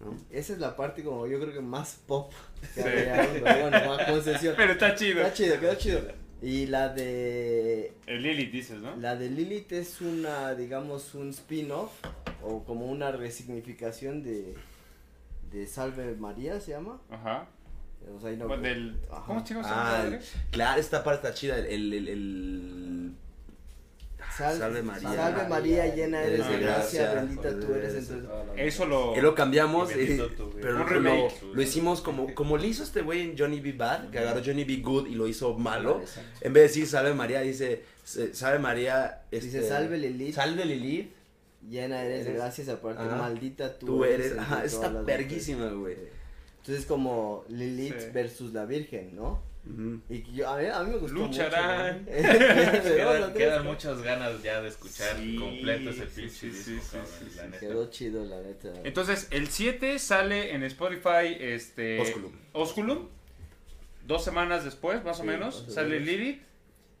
[0.00, 0.16] ¿No?
[0.30, 2.32] Esa es la parte como yo creo que más pop
[2.74, 2.88] que Sí.
[2.88, 4.54] había, güey, bueno, más concesión.
[4.56, 5.20] Pero está chido.
[5.20, 6.00] Está chido, quedó chido.
[6.42, 8.96] Y la de El Lilith dices, ¿no?
[8.96, 11.92] la de Lilith es una, digamos, un spin-off
[12.42, 14.54] o como una resignificación de
[15.52, 17.00] de Salve María se llama.
[17.10, 17.46] Ajá.
[18.16, 18.96] O sea, no- Bueno, del...
[19.26, 20.08] ¿Cómo Ah?
[20.50, 21.58] Claro, esta parte está chida.
[21.58, 23.12] El, el, el-
[24.36, 25.12] Sal- Salve María.
[25.14, 29.16] Salve María, llena eres de de gracia, gracia, bendita tú eres eres- entre Eso lo...
[29.20, 30.50] Lo cambiamos, eh, güey.
[30.62, 33.72] pero lo, hicimos como, como le hizo este güey en Johnny B.
[33.72, 34.76] Bad, que agarró Johnny B.
[34.76, 36.00] Good y lo hizo malo.
[36.00, 36.30] Exacto.
[36.42, 39.22] En vez de decir Salve María, dice Salve María.
[39.30, 41.10] Dice este, Salve Lilith, Salve Lilith.
[41.68, 43.16] llena eres de eres- gracias aparte Ajá.
[43.16, 44.26] maldita tú, Tú eres.
[44.28, 45.96] entre Ajá, está verguísima, güey.
[46.60, 48.06] Entonces como Lilith Sí.
[48.12, 49.42] versus la Virgen, ¿no?
[49.66, 50.00] Ujú.
[50.08, 52.04] Y que yo, a, mí, a mí me gustó Lucharán.
[52.04, 52.12] mucho.
[52.12, 52.82] ¿no?
[52.82, 56.88] Quedan, quedan muchas ganas ya de escuchar Sí, completo ese pinche sí, disco, sí, sí,
[56.90, 57.48] cabrón, sí, la sí.
[57.48, 57.60] neta.
[57.60, 58.72] Quedó chido, la neta.
[58.84, 62.00] Entonces, el 7 sale en Spotify, este...
[62.00, 62.32] Osculum.
[62.52, 63.08] Osculum.
[64.06, 66.00] Dos semanas después, más o menos, sale.
[66.00, 66.42] Lilith.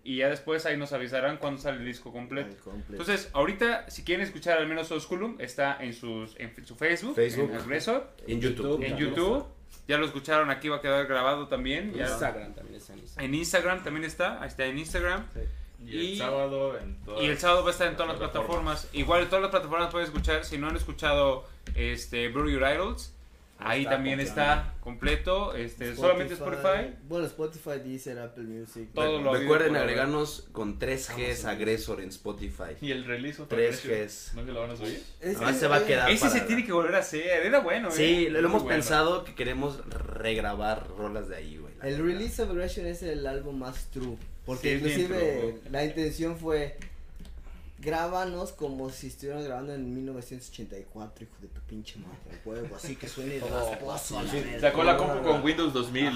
[0.02, 2.56] Y ya después ahí nos avisarán cuando sale el disco completo.
[2.88, 7.50] Entonces, ahorita, si quieren escuchar al menos Osculum, está en, sus, en su Facebook, Facebook.
[7.50, 8.82] en Agresor, En YouTube.
[8.82, 9.44] en YouTube.
[9.86, 11.92] Ya lo escucharon, aquí va a quedar grabado también.
[11.92, 13.24] Ya- Instagram también está en Instagram.
[13.26, 15.26] en Instagram también está, ahí está en Instagram.
[15.84, 18.30] Y el sábado en todas Y el sábado va a estar en todas las las
[18.30, 18.88] plataformas.
[18.92, 20.44] Igual en todas las plataformas pueden escuchar.
[20.44, 21.44] Si no han escuchado
[21.74, 23.14] este Brew Your Idols,
[23.60, 24.40] ahí Está también completo.
[24.40, 25.54] está completo.
[25.54, 26.94] Este, solamente Spotify.
[27.08, 28.88] Bueno, Spotify, Deezer, Apple Music.
[28.94, 32.76] Todo lo- Recuerden agregarnos con 3 Gs agresor en Spotify.
[32.80, 34.34] Y el release otra 3 vez, Gs.
[34.36, 35.02] ¿No que lo van a subir?
[35.20, 36.10] Es Además que, se va a quedar.
[36.10, 37.22] Ese se tiene que volver a hacer.
[37.46, 37.92] Era bueno, ¿eh?
[37.92, 38.76] Sí, lo, lo Muy hemos bueno.
[38.76, 41.74] pensado que queremos regrabar rolas de ahí, güey.
[41.82, 41.98] El.
[42.04, 44.16] Release of Aggression es el álbum más true.
[44.46, 46.76] Porque Sí, es bien inclusive la intención fue
[47.80, 53.08] grábanos como si estuvieran grabando en 1984, hijo de tu pinche madre, huevo, así que
[53.08, 54.18] suene rasposo.
[54.18, 54.60] a la verga.
[54.60, 56.10] Sacó la compu con Windows 2000.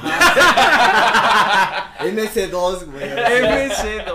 [2.00, 3.04] MS2, güey.
[3.04, 4.06] MC2,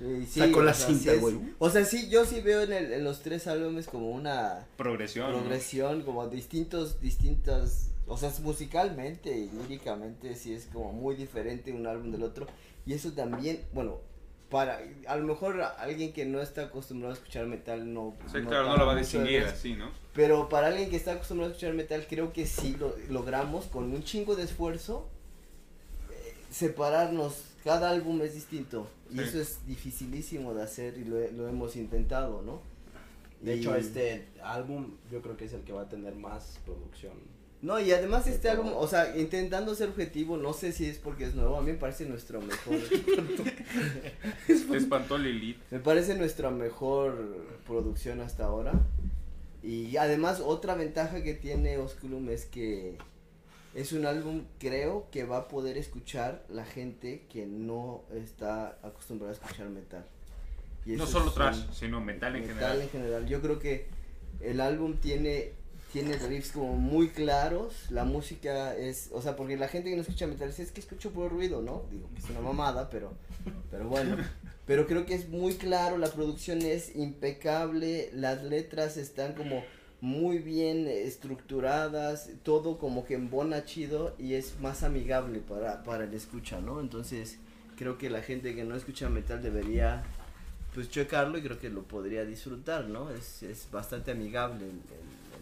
[0.00, 1.38] no, sí, Sacó la cinta, sí güey.
[1.58, 5.30] O sea, sí, yo sí veo en, el- en los tres álbumes como una Progresión.
[5.32, 5.38] ¿no?
[5.38, 11.86] progresión, como distintos, distintas, o sea, musicalmente y líricamente sí es como muy diferente un
[11.86, 12.46] álbum del otro.
[12.84, 14.00] Y eso también, bueno,
[14.52, 18.14] para, a lo mejor alguien que no está acostumbrado a escuchar metal no...
[18.26, 19.90] Sí, claro, notará no lo va a distinguir así, ¿no?
[20.14, 23.84] Pero para alguien que está acostumbrado a escuchar metal, creo que sí lo logramos con
[23.92, 25.08] un chingo de esfuerzo
[26.10, 27.42] eh, separarnos.
[27.64, 29.20] Cada álbum es distinto y Sí.
[29.22, 32.60] eso es dificilísimo de hacer y lo, lo hemos intentado, ¿no?
[33.40, 36.58] De Y- hecho, este álbum yo creo que es el que va a tener más
[36.64, 37.14] producción.
[37.62, 40.98] No, y además De este álbum, o sea, intentando ser objetivo, no sé si es
[40.98, 42.76] porque es nuevo, a mí me parece nuestro mejor,
[44.46, 45.58] Te espantó Lilith.
[45.70, 48.72] me parece nuestra mejor producción hasta ahora.
[49.62, 52.98] Y además otra ventaja que tiene Osculum es que
[53.74, 59.32] es un álbum, creo, que va a poder escuchar la gente que no está acostumbrada
[59.32, 60.04] a escuchar metal.
[60.84, 62.80] Y No solo trash, sino metal en metal general.
[62.82, 63.26] en general.
[63.28, 63.86] Yo creo que
[64.40, 65.52] el álbum tiene
[65.92, 70.02] tiene riffs como muy claros, la música es, o sea, porque la gente que no
[70.02, 71.84] escucha metal dice, es que escucho puro ruido, ¿no?
[71.90, 73.12] Digo, que es una mamada, pero
[73.70, 74.16] pero bueno,
[74.66, 79.64] pero creo que es muy claro, la producción es impecable, las letras están como
[80.00, 86.14] muy bien estructuradas, todo como que embona chido y es más amigable para, para el
[86.14, 86.80] escucha, ¿no?
[86.80, 87.38] Entonces,
[87.76, 90.02] creo que la gente que no escucha metal debería
[90.74, 93.10] pues checarlo y creo que lo podría disfrutar, ¿no?
[93.10, 94.64] Es, es bastante amigable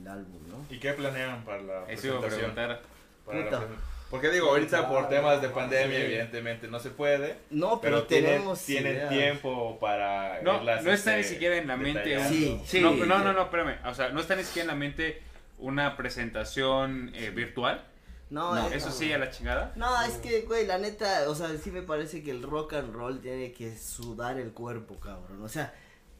[0.00, 0.64] el álbum, ¿no?
[0.70, 2.54] ¿Y qué planean para la Eso iba a presentación?
[2.54, 2.80] Para la
[3.26, 3.90] presentación?
[4.10, 6.02] Porque digo, ahorita por temas de pandemia, Sí.
[6.04, 7.36] evidentemente no se puede.
[7.50, 11.76] No, Pero, tenemos tienen tiempo para No, irlas, no está ni este, siquiera en la
[11.76, 12.28] mente.
[12.28, 12.60] Sí.
[12.66, 12.80] Sí.
[12.80, 13.78] No, no, no, no, espérame.
[13.86, 15.22] O sea, no está ni siquiera en la mente
[15.58, 17.84] una presentación eh, virtual.
[18.30, 19.72] No, No, eh, eso sí, a la chingada.
[19.76, 22.92] No, es que, güey, la neta, o sea, sí me parece que el rock and
[22.92, 25.42] roll tiene que sudar el cuerpo, cabrón.
[25.42, 25.72] O sea,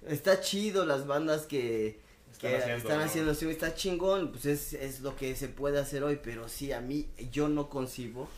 [0.06, 2.00] está chido las bandas que,
[2.42, 3.04] Están que haciendo, están ¿no?
[3.04, 6.72] haciendo streaming, está chingón, pues es, es lo que se puede hacer hoy, pero sí,
[6.72, 8.28] a mí, yo no concibo,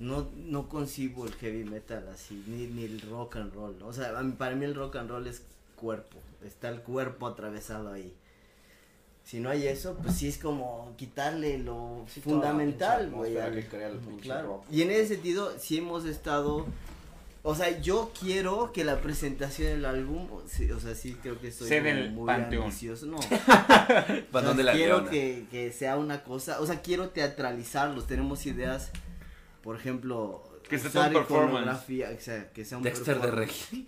[0.00, 3.86] no, no concibo el heavy metal así, ni, ni el rock and roll, ¿no?
[3.88, 5.42] o sea, mí- para mí el rock and roll es
[5.76, 8.12] cuerpo, está el cuerpo atravesado ahí.
[9.24, 13.34] Si no hay eso, pues sí es como quitarle lo Sí, fundamental, güey.
[14.22, 14.64] Claro.
[14.70, 16.64] Y en ese sentido, sí hemos estado.
[17.42, 21.40] O sea, yo quiero que la presentación del álbum, o sí- o sea, sí creo
[21.40, 21.68] que soy
[22.10, 22.64] muy panteón.
[22.64, 23.16] ambicioso, no.
[24.32, 28.44] O sea, de la quiero que, que sea una cosa, o sea, quiero teatralizarlos, tenemos
[28.46, 28.90] ideas,
[29.62, 31.80] por ejemplo, Que sea un performance.
[31.88, 33.30] o sea, que sea un Dexter de.
[33.30, 33.86] Regi.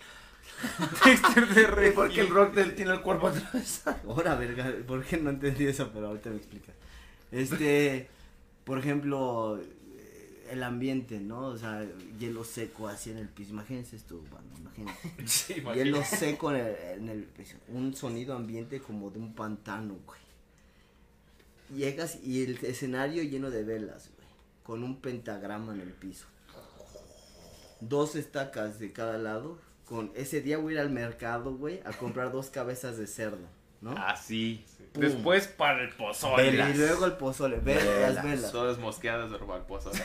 [1.05, 1.93] Dexter de Regil.
[1.93, 3.97] porque el rock del- tiene el cuerpo atravesado.
[4.07, 5.89] Ahora, verga, ¿por qué no entendí eso?
[5.93, 6.73] Pero ahorita me explicas.
[7.31, 8.07] Este,
[8.63, 9.59] por ejemplo,
[10.51, 11.47] el ambiente, ¿no?
[11.47, 11.87] O sea,
[12.19, 13.51] hielo seco así en el piso.
[13.51, 15.13] Imagínense esto, bueno, imagínense.
[15.25, 17.55] Sí, Hielo seco en el, en el piso.
[17.69, 20.19] Un sonido ambiente como de un pantano, güey.
[21.75, 24.27] Llegas y el escenario lleno de velas, güey.
[24.63, 26.25] Con un pentagrama en el piso.
[27.79, 29.57] Dos estacas de cada lado.
[29.85, 33.45] Con ese día voy a ir al mercado, güey, a comprar dos cabezas de cerdo,
[33.81, 33.91] ¿no?
[33.97, 34.63] Así.
[34.93, 35.03] Pum.
[35.03, 36.49] Después para el pozole.
[36.49, 38.51] Y luego el pozole, velas, las velas.
[38.51, 39.91] Todas mosqueadas de Robalpozo.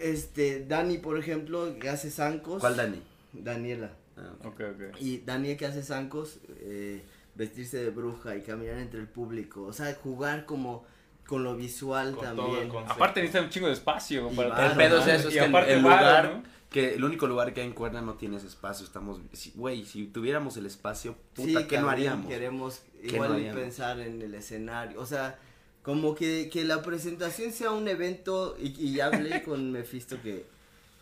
[0.00, 2.60] Este, Dani, por ejemplo, que hace zancos.
[2.60, 3.02] ¿Cuál Dani?
[3.32, 3.90] Daniela.
[4.16, 4.46] Ah, ok.
[4.46, 5.00] Ok, ok.
[5.00, 7.02] Y Daniel que hace zancos, eh,
[7.34, 9.64] vestirse de bruja y caminar entre el público.
[9.64, 10.84] O sea, jugar como
[11.26, 12.90] con lo visual Con todo el también.
[12.90, 14.30] Aparte necesita un chingo de espacio.
[14.32, 16.42] Y para- varo, El pedo es eso, es Y que aparte el lugar, ¿no?
[16.70, 19.20] Que el único lugar que hay en Cuerna no tiene ese espacio, estamos,
[19.54, 22.26] güey, si tuviéramos el espacio, Sí, puta, ¿qué no haríamos?
[22.28, 23.60] Queremos ¿Qué igual no haríamos?
[23.62, 25.00] pensar en el escenario.
[25.00, 25.38] O sea,
[25.82, 28.56] como que, que la presentación sea un evento.
[28.60, 30.44] Y, y ya hablé con Mephisto que.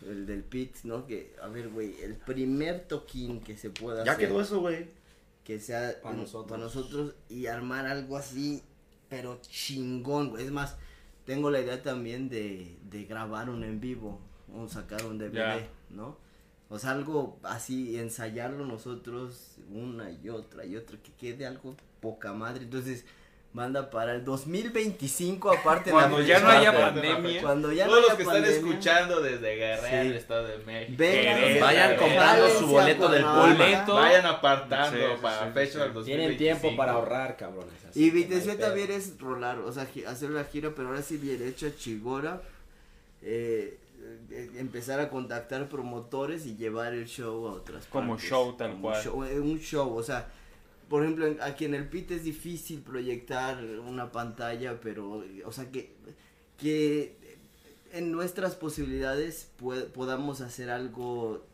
[0.07, 1.07] El del Pit, ¿no?
[1.07, 4.29] Que, a ver, güey, el primer toquín que se pueda Ya hacer.
[4.29, 4.87] quedó eso, güey.
[5.43, 6.51] que sea Para nosotros.
[6.51, 8.63] para nosotros y armar algo así,
[9.09, 10.45] pero chingón, güey.
[10.45, 10.77] Es más,
[11.25, 14.21] tengo la idea también de, de grabar un en vivo,
[14.55, 15.69] o sacar un DVD, Ya.
[15.91, 16.17] ¿no?
[16.69, 22.33] O sea, algo así, ensayarlo nosotros una y otra y otra, que quede algo poca
[22.33, 22.65] madre.
[22.65, 23.05] Entonces,
[23.53, 27.41] manda para el 2025, aparte de la Cuando ya no haya pandemia.
[27.41, 30.09] Cuando ya Todos no los haya que están pandemia, escuchando desde Guerrero, Sí.
[30.09, 30.95] el Estado de México.
[30.99, 33.95] Vengan, Vayan comprando su boleto del boleto.
[33.95, 35.79] Vayan apartando Sí, para sí, fecha sí.
[35.79, 36.05] del 2025.
[36.05, 37.73] Tienen tiempo para ahorrar, cabrones.
[37.95, 38.67] Y que pedo.
[38.67, 42.43] también es rolar, o sea, hacer la gira, pero ahora sí bien hecha, Chigora.
[43.23, 43.79] eh,
[44.57, 48.29] empezar a contactar promotores y llevar el show a otras Como partes.
[48.29, 49.03] show, tal Como cual.
[49.03, 50.29] show, eh, un show, o sea,
[50.89, 55.95] por ejemplo, aquí en el PIT es difícil proyectar una pantalla, pero, o sea, que,
[56.59, 57.17] que
[57.93, 61.45] en nuestras posibilidades pue- podamos hacer algo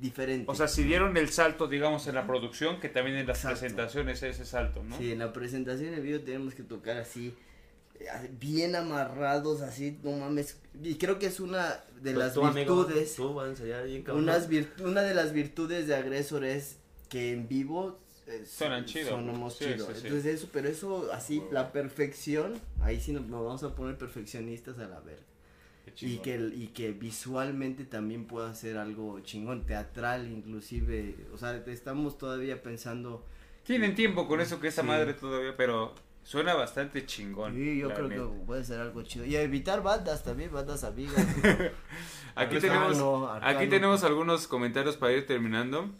[0.00, 0.50] diferente.
[0.50, 3.60] O sea, si dieron el salto, digamos, en la producción, que también en las Exacto.
[3.60, 4.96] presentaciones ese salto, ¿no?
[4.98, 7.34] Sí, en la presentación en vivo tenemos que tocar así, eh,
[8.38, 10.58] bien amarrados, así, no mames.
[10.82, 13.84] Y creo que es una de Pues las tú, amigo, virtudes, tú vas a ensayar
[13.86, 14.24] bien, cabrón.
[14.24, 19.10] unas virtu- una de las virtudes de Agresor es que en vivo eh, Suenan chido.
[19.10, 19.86] sonamos Sí, chido.
[19.86, 20.06] sí, sí.
[20.06, 24.78] Entonces eso, pero eso así, la perfección, ahí sí nos, nos vamos a poner perfeccionistas
[24.78, 25.22] a la verga.
[26.00, 32.16] Y que, y que visualmente también pueda ser algo chingón, teatral inclusive, o sea, estamos
[32.16, 33.26] todavía pensando
[33.64, 34.88] Tienen tiempo con eso que esa Sí.
[34.88, 35.92] madre todavía, pero
[36.22, 37.54] suena bastante chingón.
[37.54, 38.22] Sí, yo creo neta.
[38.22, 39.24] que puede ser algo chido.
[39.24, 41.14] Y evitar bandas también, bandas amigas.
[42.34, 43.58] Aquí Arcano, tenemos, Arcano.
[43.58, 45.90] aquí tenemos algunos comentarios para ir terminando.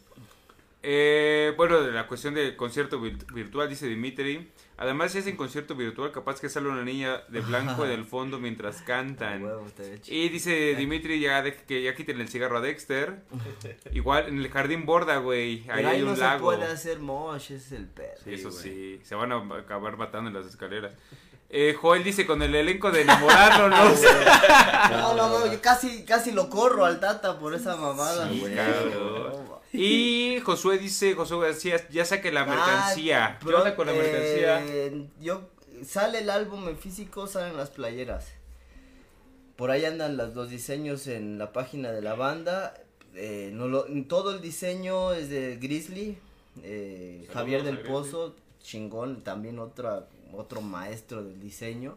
[0.83, 4.51] Eh, bueno, de la cuestión del concierto vir- virtual, dice Dimitri.
[4.77, 8.83] Además, si hacen concierto virtual, capaz que sale una niña de blanco del fondo mientras
[8.83, 9.43] cantan.
[9.45, 9.67] Huevo.
[10.07, 13.23] Y dice Dimitri ya de, que ya quiten el cigarro a Dexter.
[13.93, 15.65] Igual en el jardín borda, güey.
[15.71, 16.45] Ahí hay ahí un no se lago.
[16.47, 18.15] puede hacer mosh, ese es el pedo.
[18.27, 18.63] Eso güey.
[18.63, 20.95] sí, se van a acabar matando en las escaleras.
[21.55, 23.77] Eh, Joel dice con el elenco de enamorarlo, ¿no?
[24.91, 28.27] No, no, no, yo casi, casi lo corro al Tata por esa mamada.
[28.29, 28.55] Sí, güey.
[28.55, 29.42] cabrón.
[29.73, 33.27] Y Josué dice, Josué García, ya saque la mercancía.
[33.27, 35.09] Ah, ¿Qué onda con la eh, mercancía?
[35.21, 35.49] Yo,
[35.85, 38.29] sale el álbum en físico, salen las playeras.
[39.57, 42.75] Por ahí andan los, los diseños en la página de la banda.
[43.15, 46.19] Eh, no lo, todo el diseño es de Grizzly,
[46.63, 47.81] eh, Javier del.
[47.81, 51.97] Pozo, chingón, también otra, otro maestro del diseño.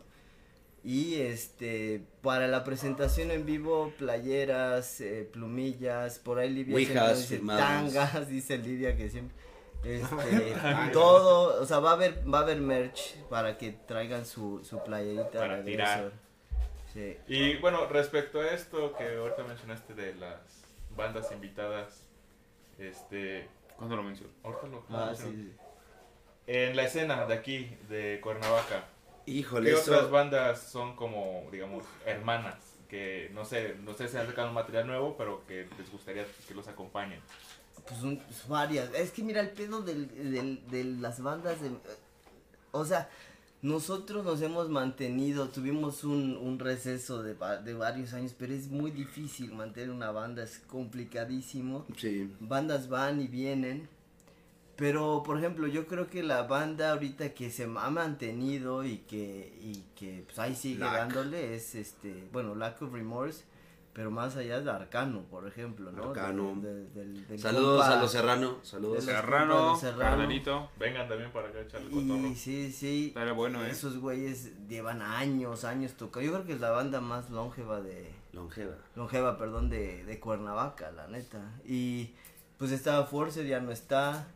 [0.88, 7.18] Y este, para la presentación en vivo, playeras, eh, plumillas, por ahí Livia siempre Ouijas
[7.30, 9.36] dice tangas, dice Livia que siempre,
[9.84, 10.54] este,
[10.94, 14.84] todo, o sea, va a haber, va a haber merch para que traigan su, su
[14.84, 15.40] playerita.
[15.40, 16.12] Para tirar.
[16.94, 17.18] Sí.
[17.28, 20.38] Y bueno, respecto a esto que ahorita mencionaste de las
[20.96, 22.04] bandas invitadas,
[22.78, 24.32] este, ¿Cuándo lo menciono?
[24.44, 25.32] ahorita lo Ah, menciono.
[25.34, 25.52] sí.
[26.48, 28.86] en la escena de aquí, de Cuernavaca,
[29.26, 32.56] Híjole, ¿qué eso- otras bandas son como, digamos, hermanas?
[32.90, 36.54] Que no sé, no sé si han sacado material nuevo, pero que les gustaría que
[36.54, 37.20] los acompañen.
[37.88, 38.94] Pues, un- pues varias.
[38.94, 41.72] Es que mira el pedo del, del- de las bandas de...
[42.72, 43.10] O sea,
[43.62, 47.34] nosotros nos hemos mantenido, tuvimos un, un receso de,
[47.64, 51.86] de varios años, pero es muy difícil mantener una banda, es complicadísimo.
[51.98, 52.32] Sí.
[52.40, 53.90] Bandas van y vienen.
[54.76, 59.58] Pero, por ejemplo, yo creo que la banda ahorita que se ha mantenido y que,
[59.62, 60.98] y que pues ahí sigue Lack.
[60.98, 63.46] dándole es este, bueno, Lack of Remorse,
[63.94, 66.10] Pero más allá de Arcano, por ejemplo, ¿no?
[66.10, 66.54] Arcano.
[66.62, 68.58] De- de- del- del Saludos compa- a los Serrano.
[68.62, 69.06] Saludos.
[69.06, 70.70] Serrano, Serrano.
[70.78, 72.28] Vengan también para acá a echarle cotorro.
[72.28, 73.06] Y sí, sí.
[73.08, 73.70] Estaría bueno, ¿eh?
[73.72, 76.26] Esos güeyes llevan años, años tocando.
[76.28, 78.12] Yo creo que es la banda más longeva de.
[78.34, 78.76] Longeva.
[78.98, 81.40] Longeva, perdón, de, de Cuernavaca, la neta.
[81.66, 82.10] Y
[82.58, 84.28] pues estaba Forcer, ya no está.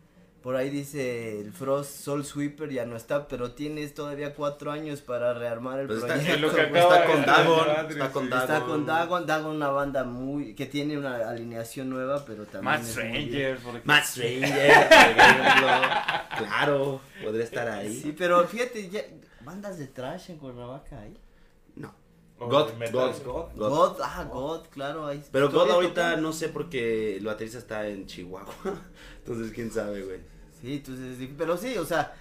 [0.41, 5.01] Por ahí dice el Frost Soul Sweeper, ya no está, pero tienes todavía cuatro años
[5.01, 6.39] para rearmar el Pues está, proyecto.
[6.39, 6.81] lo que güey.
[6.81, 7.69] acaba está con Dagon.
[7.89, 8.29] Está con sí.
[8.29, 8.41] Dagon.
[8.47, 12.83] Está con Dagon, Dagon una banda muy que tiene una alineación nueva, pero también Matt
[12.85, 13.57] Stranger.
[13.57, 13.81] por ejemplo.
[13.93, 15.67] Matt Stranger, por ejemplo.
[16.37, 18.01] Claro, podría estar ahí.
[18.01, 19.01] Sí, pero fíjate, ya,
[19.41, 21.11] bandas de trash en Cuernavaca ahí.
[21.13, 21.28] No.
[22.39, 22.69] O God.
[22.91, 23.97] God, God, God.
[24.01, 25.21] ah, God, claro, ahí.
[25.31, 28.53] Pero God ahorita no sé porque el baterista está en Chihuahua.
[29.19, 30.19] Entonces, quién sabe, güey.
[30.61, 32.13] Sí, entonces, pero sí, o sea,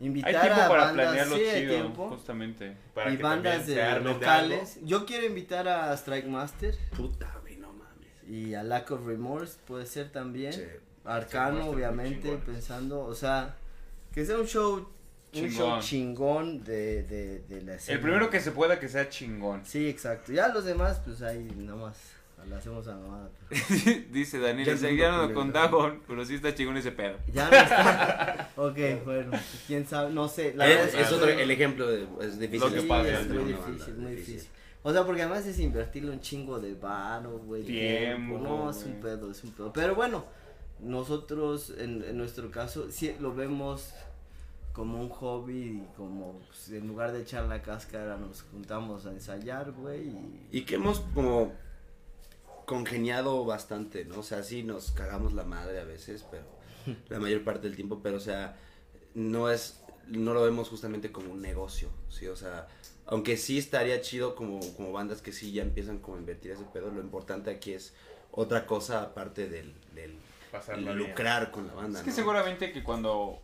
[0.00, 2.08] invitar Hay tiempo a para bandas, planearlo sí, hay chido, tiempo.
[2.08, 2.76] justamente.
[2.92, 4.78] Para y que bandas de locales.
[4.82, 8.08] Yo quiero invitar a Strike Master Puta, güey, no mames.
[8.28, 10.52] y a Lack of Remorse, puede ser también.
[10.52, 10.80] Che.
[11.04, 13.56] Arcano, obviamente, pensando, o sea,
[14.12, 14.88] que sea un show,
[15.34, 15.80] un show Chingón.
[15.80, 17.96] chingón de, de, de la escena.
[17.96, 19.64] El primero que se pueda que sea chingón.
[19.64, 20.32] Sí, exacto.
[20.32, 21.96] Ya los demás, pues ahí nada más
[22.48, 23.30] la hacemos a mamada.
[23.48, 23.60] pero-
[24.12, 25.32] Dice Daniel, culero.
[25.34, 27.16] con Dagon, pero sí está chingón ese pedo.
[27.32, 28.50] Ya no está.
[28.56, 30.52] ok, bueno, pues, quién sabe, no sé.
[30.54, 32.60] La verdad Es, que es otro, el ejemplo de, es difícil.
[32.68, 34.48] Lo que Sí, pasa, muy banda difícil, muy difícil.
[34.82, 37.62] O sea, porque además es invertirle un chingo de varo, güey.
[37.62, 39.72] Tiempo, No, es un pedo, es un pedo.
[39.72, 40.26] Pero bueno,
[40.80, 43.94] nosotros en, en nuestro caso sí lo vemos
[44.74, 49.12] como un hobby y como pues, en lugar de echar la cáscara nos juntamos a
[49.12, 50.08] ensayar, güey.
[50.08, 50.48] Y...
[50.50, 51.52] Y que hemos como
[52.66, 54.18] congeniado bastante, ¿no?
[54.18, 56.44] O sea, sí nos cagamos la madre a veces, pero
[57.08, 58.56] la mayor parte del tiempo, pero o sea,
[59.14, 62.26] no es, no lo vemos justamente como un negocio, ¿sí?
[62.26, 62.66] O sea,
[63.06, 66.64] aunque sí estaría chido como, como bandas que sí ya empiezan como a invertir ese
[66.64, 67.94] pedo, lo importante aquí es
[68.32, 70.18] otra cosa aparte del, del
[70.96, 72.16] lucrar con la banda, Es que ¿no?
[72.16, 73.40] seguramente que cuando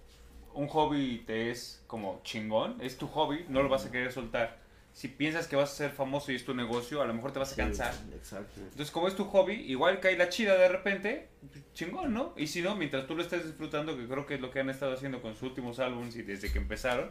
[0.61, 4.59] un hobby te es como chingón, es tu hobby, no lo vas a querer soltar.
[4.93, 7.39] Si piensas que vas a ser famoso y es tu negocio, a lo mejor te
[7.39, 7.95] vas a cansar.
[8.13, 8.61] Exacto.
[8.61, 11.29] Entonces, como es tu hobby, igual cae la chida de repente,
[11.73, 12.35] chingón, ¿no?
[12.37, 14.69] Y si no, mientras tú lo estés disfrutando, que creo que es lo que han
[14.69, 17.11] estado haciendo con sus últimos álbumes y desde que empezaron,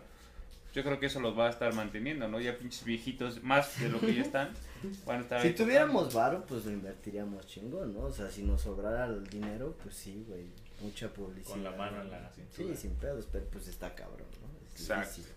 [0.74, 2.40] yo creo que eso los va a estar manteniendo, ¿no?
[2.40, 4.50] Ya pinches viejitos, más de lo que ya están,
[5.08, 8.02] van a estar Si tuviéramos varo, pues lo invertiríamos chingón, ¿no?
[8.02, 10.46] O sea, si nos sobrara el dinero, pues sí, güey.
[10.82, 11.50] Mucha publicidad.
[11.52, 12.76] Con la mano en la Sí, cintura.
[12.78, 14.48] sin pedos, pero pues está cabrón, ¿no?
[14.76, 15.10] Es Exacto.
[15.18, 15.34] difícil.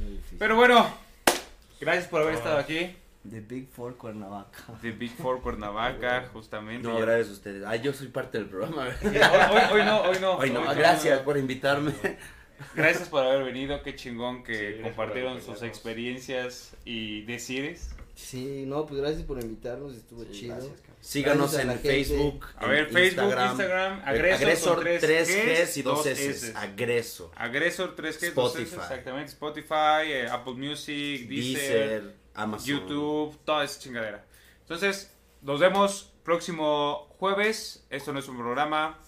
[0.00, 0.38] Muy difícil.
[0.38, 0.94] Pero bueno,
[1.80, 2.94] gracias por haber estado aquí.
[3.28, 4.58] The Big Four Cuernavaca.
[4.82, 6.86] The Big Four Cuernavaca, justamente.
[6.86, 7.64] No, gracias a ustedes.
[7.66, 8.86] Ah, yo soy parte del programa.
[9.02, 10.40] hoy, hoy- hoy no, hoy no.
[10.40, 11.92] Ay, no, Hoy gracias por invitarme.
[12.74, 17.90] Gracias por haber venido, qué chingón que Sí, compartieron sus experiencias y decires.
[18.14, 20.54] Sí, no, pues gracias por invitarnos, estuvo Sí, chido.
[20.54, 20.95] gracias, cabrón.
[21.06, 21.78] Síganos en.
[21.78, 22.46] Facebook.
[22.56, 26.52] A en ver, Facebook, Instagram, Agresor, con tres 3 Gs, Gs y 2 dos S.
[26.56, 27.30] Agresor.
[27.36, 28.62] Agresor 3G, Spotify.
[28.62, 32.66] exactamente, Spotify, eh, Apple Music, Deezer, Deezer, Amazon.
[32.66, 34.24] YouTube, toda esa chingadera.
[34.62, 37.86] Entonces, nos vemos próximo jueves.
[37.88, 38.98] Esto no es un programa.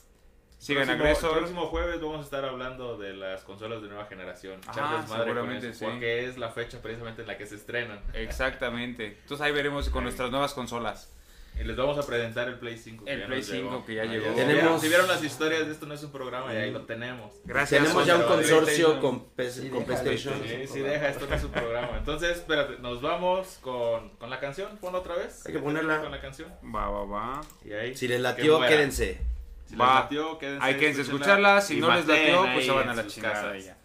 [0.58, 1.38] Sigan próximo, Agresor.
[1.38, 4.60] próximo jueves vamos a estar hablando de las consolas de nueva generación.
[4.68, 5.84] Ah, seguramente eso, sí.
[5.84, 8.00] Porque es la fecha precisamente en la que se estrenan.
[8.14, 9.18] Exactamente.
[9.22, 11.12] Entonces ahí veremos con nuestras nuevas consolas.
[11.60, 13.04] Y les vamos a presentar el Play 5.
[13.04, 13.70] que El ya Play nos llegó.
[13.70, 14.26] 5 que ya Ah, llegó.
[14.28, 16.70] Si Tenemos- vieron, si vieron las historias de esto no es un programa y ahí
[16.70, 17.32] lo tenemos.
[17.44, 17.82] Gracias.
[17.82, 20.34] Tenemos ya un consorcio con, Sí, con PlayStation.
[20.46, 20.66] sí.
[20.72, 21.98] Sí, deja, esto no es un programa.
[21.98, 24.76] Entonces, espérate, nos vamos con, con la canción.
[24.78, 25.44] Ponla otra vez.
[25.46, 26.00] Hay que ponerla.
[26.00, 26.48] Con la canción.
[26.64, 27.40] Va, va, va.
[27.64, 27.96] Y ahí.
[27.96, 29.20] Si les latió, quédense.
[29.66, 29.86] Si Va.
[29.86, 30.64] les latió, quédense.
[30.64, 31.60] Hay que escucharla.
[31.60, 33.58] Si y no les latió, pues se van a la chingada.
[33.58, 33.76] ya.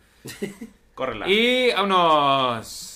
[0.94, 1.28] Córrela.
[1.28, 2.92] Y vámonos.